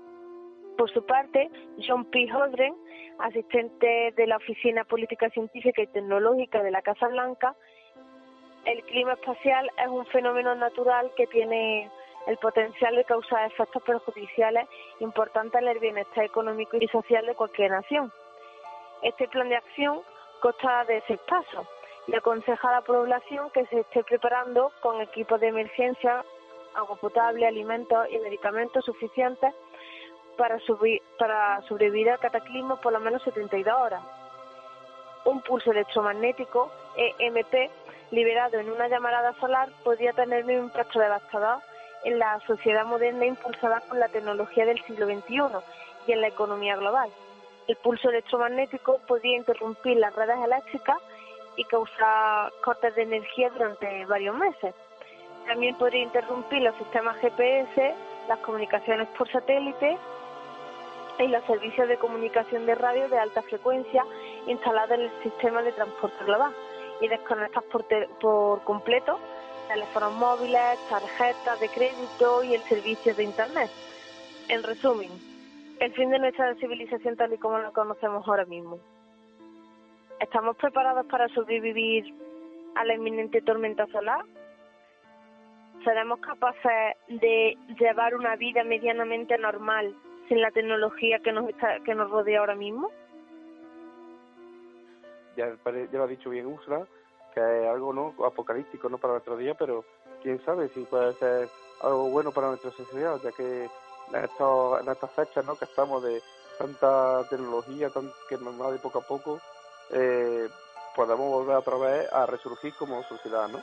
[0.78, 1.50] Por su parte,
[1.86, 2.28] John P.
[2.34, 2.76] Holdren,
[3.20, 7.56] asistente de la Oficina Política Científica y Tecnológica de la Casa Blanca,
[8.66, 11.90] el clima espacial es un fenómeno natural que tiene
[12.28, 14.68] el potencial de causar efectos perjudiciales
[15.00, 18.12] importantes en el bienestar económico y social de cualquier nación.
[19.02, 20.02] Este plan de acción
[20.42, 21.68] consta de seis pasos
[22.08, 26.24] y aconseja a la población que se esté preparando con equipos de emergencia,
[26.76, 29.54] agua potable, alimentos y medicamentos suficientes
[30.38, 30.58] para,
[31.18, 34.02] para sobrevivir al cataclismo por lo menos 72 horas.
[35.26, 37.70] Un pulso electromagnético, EMP,
[38.12, 41.60] liberado en una llamarada solar, podría tener un impacto devastador
[42.04, 45.42] en la sociedad moderna impulsada por la tecnología del siglo XXI
[46.08, 47.10] y en la economía global.
[47.68, 50.98] El pulso electromagnético podría interrumpir las redes eléctricas
[51.56, 54.74] y causar cortes de energía durante varios meses.
[55.46, 57.94] También podría interrumpir los sistemas GPS,
[58.28, 59.98] las comunicaciones por satélite
[61.20, 64.06] y los servicios de comunicación de radio de alta frecuencia
[64.48, 66.54] instalados en el sistema de transporte global
[67.00, 67.86] y desconectar por,
[68.20, 69.20] por completo
[69.68, 73.70] teléfonos móviles, tarjetas de crédito y el servicio de Internet.
[74.50, 75.10] En resumen,
[75.80, 78.80] el fin de nuestra civilización tal y como la conocemos ahora mismo.
[80.20, 82.14] ¿Estamos preparados para sobrevivir
[82.76, 84.26] a la inminente tormenta solar?
[85.84, 89.96] ¿Seremos capaces de llevar una vida medianamente normal
[90.32, 91.44] sin la tecnología que nos,
[91.84, 92.90] que nos rodea ahora mismo?
[95.36, 95.48] Ya,
[95.92, 96.88] lo ha dicho bien Ursula,
[97.34, 99.84] que es algo no apocalíptico no para nuestro día, pero
[100.24, 101.50] quién sabe si puede ser
[101.82, 105.58] algo bueno para nuestra sociedad, ya que en, estas fechas ¿no?
[105.58, 106.22] que estamos de
[106.58, 109.42] tanta tecnología tan, que nos va poco a poco,
[109.92, 110.48] eh,
[110.96, 113.60] podemos volver otra vez a resurgir como sociedad, ¿no?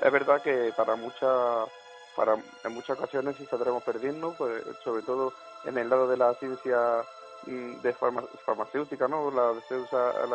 [0.00, 1.68] Es verdad que para muchas
[2.16, 2.34] para
[2.64, 5.32] en muchas ocasiones sí saldremos perdiendo, pues, sobre todo
[5.64, 7.04] en el lado de la ciencia
[7.46, 9.30] mm, de farmacéutica, ¿no?
[9.30, 9.60] La,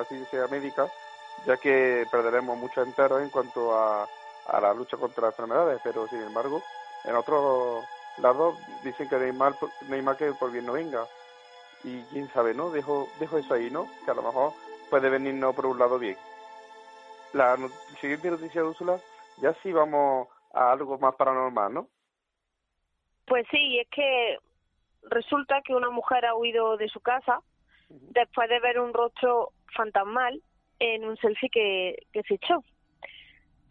[0.06, 0.88] ciencia médica,
[1.46, 4.08] ya que perderemos mucho entero en cuanto a,
[4.48, 6.62] a la lucha contra las enfermedades, pero sin embargo,
[7.04, 7.84] en otros
[8.18, 9.56] lados dicen que no hay mal,
[9.88, 11.06] no mal que por bien no venga.
[11.84, 12.70] Y quién sabe, ¿no?
[12.70, 13.88] Dejo, dejo eso ahí, ¿no?
[14.06, 14.54] Que a lo mejor
[14.92, 16.18] puede venirnos por un lado bien.
[17.34, 17.58] La
[18.00, 19.00] siguiente noticia de
[19.38, 21.88] ya sí vamos a algo más paranormal, ¿no?
[23.26, 24.38] Pues sí, es que
[25.04, 27.40] resulta que una mujer ha huido de su casa
[27.90, 30.42] después de ver un rostro fantasmal
[30.80, 32.64] en un selfie que, que se echó.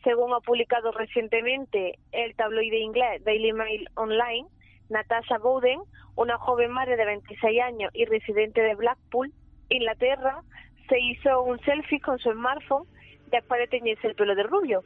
[0.04, 4.48] Según ha publicado recientemente el tabloide inglés Daily Mail Online,
[4.88, 5.80] Natasha Bowden,
[6.16, 9.32] una joven madre de 26 años y residente de Blackpool,
[9.68, 10.42] Inglaterra,
[10.88, 12.86] se hizo un selfie con su smartphone
[13.26, 14.82] después de teñirse el pelo de rubio.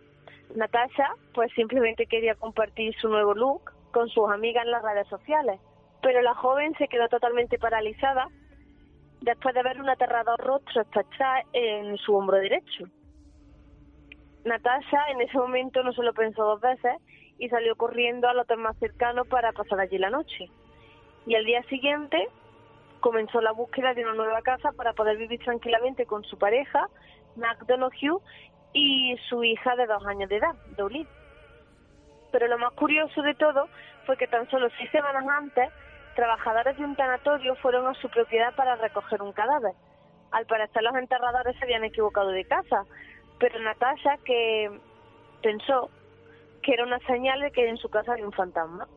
[0.54, 5.60] Natasha, pues simplemente quería compartir su nuevo look con sus amigas en las redes sociales,
[6.02, 8.28] pero la joven se quedó totalmente paralizada
[9.20, 12.84] después de ver un aterrador rostro estachar en su hombro derecho.
[14.44, 16.96] Natasha en ese momento no se lo pensó dos veces
[17.38, 20.50] y salió corriendo al hotel más cercano para pasar allí la noche.
[21.26, 22.28] Y al día siguiente
[23.00, 26.88] comenzó la búsqueda de una nueva casa para poder vivir tranquilamente con su pareja,
[27.36, 28.20] Mac Donoghue,
[28.74, 31.06] y su hija de dos años de edad, Dolly.
[32.32, 33.68] Pero lo más curioso de todo
[34.04, 35.70] fue que tan solo seis semanas antes,
[36.16, 39.72] trabajadores de un tanatorio fueron a su propiedad para recoger un cadáver.
[40.32, 42.84] Al parecer los enterradores se habían equivocado de casa,
[43.38, 44.68] pero Natasha que
[45.42, 45.90] pensó
[46.62, 48.88] que era una señal de que en su casa había un fantasma.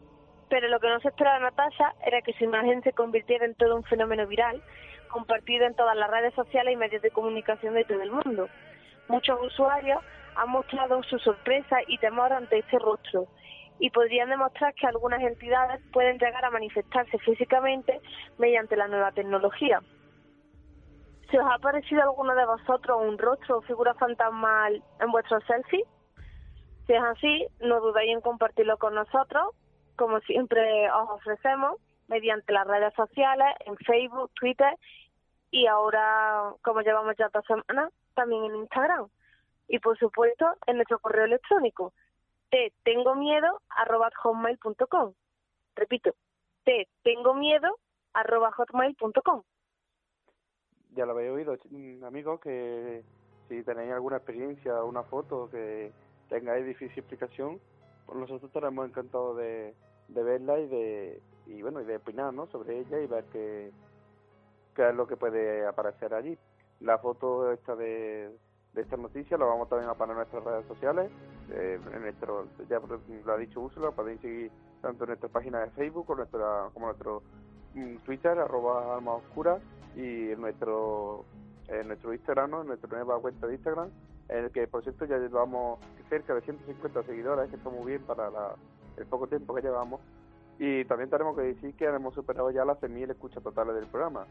[0.50, 3.76] Pero lo que no se esperaba Natasha era que su imagen se convirtiera en todo
[3.76, 4.64] un fenómeno viral,
[5.10, 8.50] compartido en todas las redes sociales y medios de comunicación de todo el mundo.
[9.08, 10.04] Muchos usuarios
[10.36, 13.28] han mostrado su sorpresa y temor ante este rostro
[13.80, 18.02] y podrían demostrar que algunas entidades pueden llegar a manifestarse físicamente
[18.38, 19.82] mediante la nueva tecnología.
[21.30, 25.84] ¿Se os ha parecido alguno de vosotros un rostro o figura fantasmal en vuestro selfie?
[26.86, 29.54] Si es así, no dudéis en compartirlo con nosotros,
[29.98, 31.76] como siempre os ofrecemos,
[32.08, 34.74] mediante las redes sociales, en Facebook, Twitter
[35.52, 39.08] y ahora, como llevamos ya dos semanas, también en Instagram.
[39.68, 41.94] Y por supuesto, en nuestro correo electrónico,
[42.50, 45.14] te tengo miedo arroba hotmail.com.
[45.76, 46.16] Repito,
[46.66, 47.78] te tengo miedo
[48.14, 49.44] arroba hotmail.com.
[50.96, 51.56] Ya lo habéis oído,
[52.08, 53.04] amigos, que
[53.48, 55.92] si tenéis alguna experiencia, una foto que
[56.28, 57.60] tengáis difícil explicación,
[58.06, 59.76] pues nosotros estaremos encantados de,
[60.08, 62.48] de verla y de y bueno y de opinar ¿no?
[62.48, 63.72] sobre ella y ver qué,
[64.76, 66.38] qué es lo que puede aparecer allí.
[66.80, 68.32] La foto esta de,
[68.74, 71.12] de esta noticia la vamos también a poner en nuestras redes sociales,
[71.50, 72.80] eh, en nuestro, ya
[73.26, 74.52] lo ha dicho Úrsula, podéis seguir
[74.82, 77.24] tanto en nuestra página de Facebook como, nuestra, como nuestro
[77.74, 79.58] mm, Twitter, arroba alma oscura,
[79.96, 81.26] y en nuestro,
[81.68, 83.90] en nuestro Instagram, en nuestra nueva cuenta de Instagram,
[84.30, 85.80] en el que por cierto ya llevamos
[86.10, 88.30] cerca de 150 seguidores, que está muy bien para
[88.98, 90.02] el poco tiempo que llevamos.
[90.60, 94.26] Y también tenemos que decir que hemos superado ya las 100.000 escuchas totales del programa.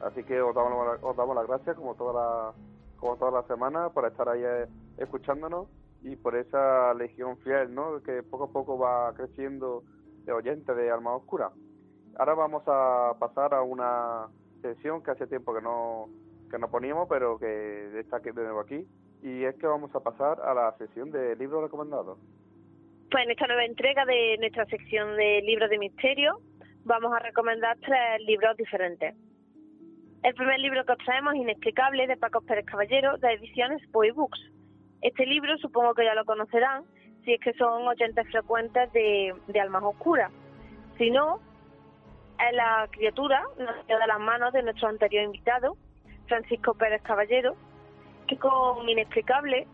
[0.00, 2.52] Así que os damos, os damos las gracias como toda la,
[2.96, 4.66] como toda la semana por estar ahí eh,
[4.98, 5.68] escuchándonos
[6.02, 8.02] y por esa legión fiel, ¿no?
[8.02, 9.82] Que poco a poco va creciendo
[10.24, 11.50] de oyentes de Alma Oscura.
[12.16, 14.28] Ahora vamos a pasar a una
[14.62, 16.08] sesión que hace tiempo que no
[16.50, 18.84] que no poníamos, pero que está de nuevo aquí,
[19.22, 22.18] y es que vamos a pasar a la sesión de libros recomendados.
[23.10, 26.40] Pues en esta nueva entrega de nuestra sección de libros de misterio
[26.84, 29.14] vamos a recomendar tres libros diferentes.
[30.22, 34.38] El primer libro que os traemos Inexplicable de Paco Pérez Caballero de ediciones Boy Books.
[35.00, 36.84] Este libro supongo que ya lo conocerán
[37.24, 40.30] si es que son oyentes frecuentes de, de Almas Oscuras.
[40.98, 41.40] Si no,
[42.38, 45.78] es la criatura nació de las manos de nuestro anterior invitado,
[46.26, 47.56] Francisco Pérez Caballero,
[48.28, 49.66] que con Inexplicable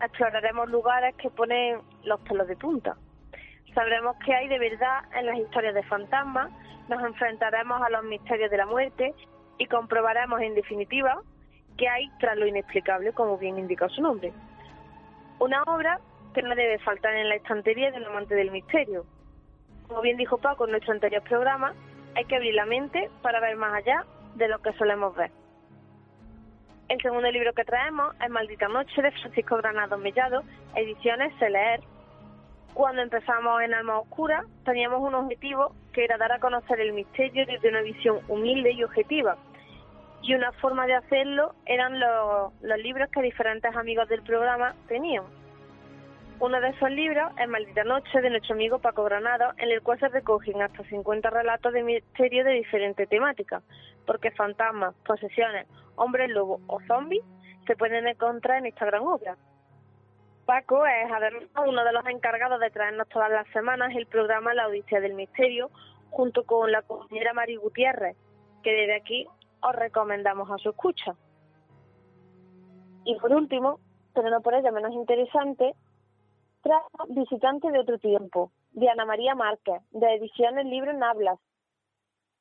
[0.00, 2.96] exploraremos lugares que ponen los pelos de punta.
[3.74, 6.50] Sabremos qué hay de verdad en las historias de fantasmas,
[6.88, 9.14] nos enfrentaremos a los misterios de la muerte
[9.58, 11.20] y comprobaremos en definitiva
[11.76, 14.32] qué hay tras lo inexplicable, como bien indica su nombre.
[15.38, 16.00] Una obra
[16.34, 19.04] que no debe faltar en la estantería del amante del misterio.
[19.88, 21.74] Como bien dijo Paco en nuestro anterior programa,
[22.16, 24.04] hay que abrir la mente para ver más allá
[24.34, 25.30] de lo que solemos ver.
[26.88, 30.42] El segundo libro que traemos es Maldita Noche de Francisco Granado Mellado,
[30.74, 31.80] ediciones Se Leer.
[32.74, 37.46] Cuando empezamos en Alma Oscura, teníamos un objetivo que era dar a conocer el misterio
[37.46, 39.36] desde una visión humilde y objetiva.
[40.22, 45.24] Y una forma de hacerlo eran los, libros que diferentes amigos del programa tenían.
[46.40, 50.00] Uno de esos libros es Maldita Noche de nuestro amigo Paco Granado, en el cual
[50.00, 53.62] se recogen hasta 50 relatos de misterio de diferentes temáticas,
[54.04, 57.22] porque fantasmas, posesiones, hombres lobo o zombies
[57.66, 59.36] se pueden encontrar en esta gran obra.
[60.44, 64.68] Paco es además uno de los encargados de traernos todas las semanas el programa La
[64.68, 65.70] Odisea del Misterio,
[66.10, 68.16] junto con la compañera Mari Gutiérrez,
[68.62, 69.26] que desde aquí
[69.62, 71.14] os recomendamos a su escucha.
[73.04, 73.80] Y por último,
[74.14, 75.74] pero no por ello menos interesante,
[76.62, 81.38] trajo Visitante de otro tiempo, de Ana María Márquez, de Ediciones Libro en Hablas.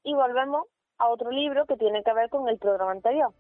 [0.03, 0.67] Y volvemos
[0.97, 3.31] a otro libro que tiene que ver con el programa anterior,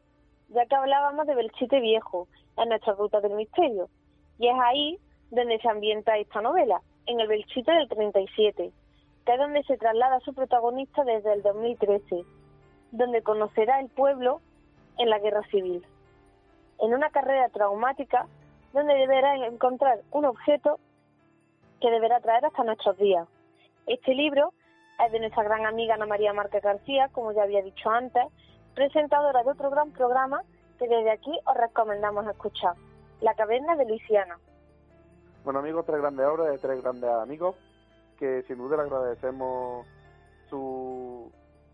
[0.49, 2.27] ya que hablábamos de Belchite Viejo
[2.57, 3.89] en nuestra ruta del misterio.
[4.39, 4.99] Y es ahí
[5.31, 8.71] donde se ambienta esta novela, en el Belchite del 37,
[9.25, 12.23] que es donde se traslada su protagonista desde el 2013,
[12.91, 14.41] donde conocerá el pueblo
[14.97, 15.85] en la guerra civil.
[16.79, 18.27] En una carrera traumática
[18.73, 20.79] donde deberá encontrar un objeto
[21.79, 23.27] que deberá traer hasta nuestros días.
[23.87, 24.53] Este libro
[25.05, 28.23] es de nuestra gran amiga Ana María Márquez García, como ya había dicho antes,
[28.73, 30.43] presentadora de otro gran programa
[30.79, 32.75] que desde aquí os recomendamos escuchar,
[33.23, 34.37] La Caverna de Luisiana.
[35.45, 37.55] Bueno amigos, tres grandes obras de tres grandes amigos
[38.19, 39.87] que sin duda le agradecemos
[40.49, 41.31] su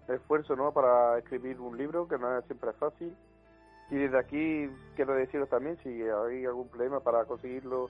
[0.08, 0.72] esfuerzo ¿no?
[0.72, 3.18] para escribir un libro que no es siempre fácil
[3.90, 7.90] y desde aquí quiero deciros también si hay algún problema para conseguirlo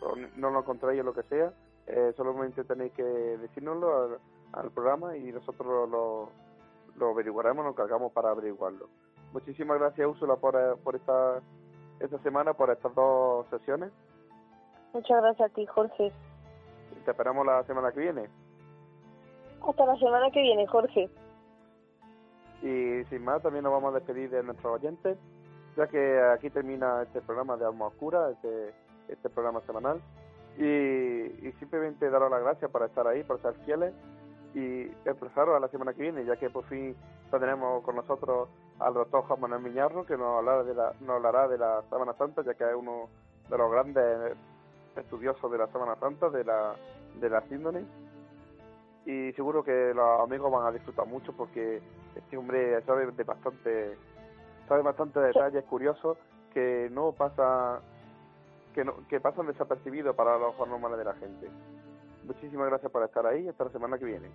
[0.00, 1.52] o no lo encontráis o lo que sea
[1.86, 4.18] eh, solamente tenéis que decírnoslo
[4.52, 8.88] al, programa y nosotros lo, averiguaremos, nos cargamos para averiguarlo.
[9.32, 11.40] Muchísimas gracias Úrsula por, eh, por esta,
[12.00, 13.92] esta semana, por estas dos sesiones.
[14.92, 16.12] Muchas gracias a ti Jorge.
[17.04, 18.28] Te esperamos la semana que viene.
[19.66, 21.10] Hasta la semana que viene, Jorge.
[22.62, 25.18] Y sin más, también nos vamos a despedir de nuestros oyentes,
[25.76, 28.74] ya que aquí termina este programa de Alma Oscura, este,
[29.08, 30.00] este programa semanal.
[30.58, 33.94] Y, simplemente daros las gracias por estar ahí, por ser fieles
[34.54, 36.96] y expresaros a la semana que viene, ya que por fin
[37.30, 38.48] tendremos con nosotros
[38.78, 42.14] al doctor Juan Manuel Miñarro, que nos hablará de la, nos hablará de la Sábana
[42.14, 43.08] Santa, ya que es uno
[43.48, 44.36] de los grandes
[44.96, 46.74] estudiosos de la Sábana Santa, de la,
[47.20, 47.84] de la síndrome.
[49.06, 51.80] Y seguro que los amigos van a disfrutar mucho porque
[52.14, 53.96] este hombre sabe de bastante,
[54.68, 56.18] sabe bastante detalles curiosos
[56.52, 57.80] que no pasa
[58.74, 61.48] que, no, que pasan desapercibidos para los ojos normales de la gente.
[62.24, 63.48] Muchísimas gracias por estar ahí.
[63.48, 64.28] Hasta la semana que viene.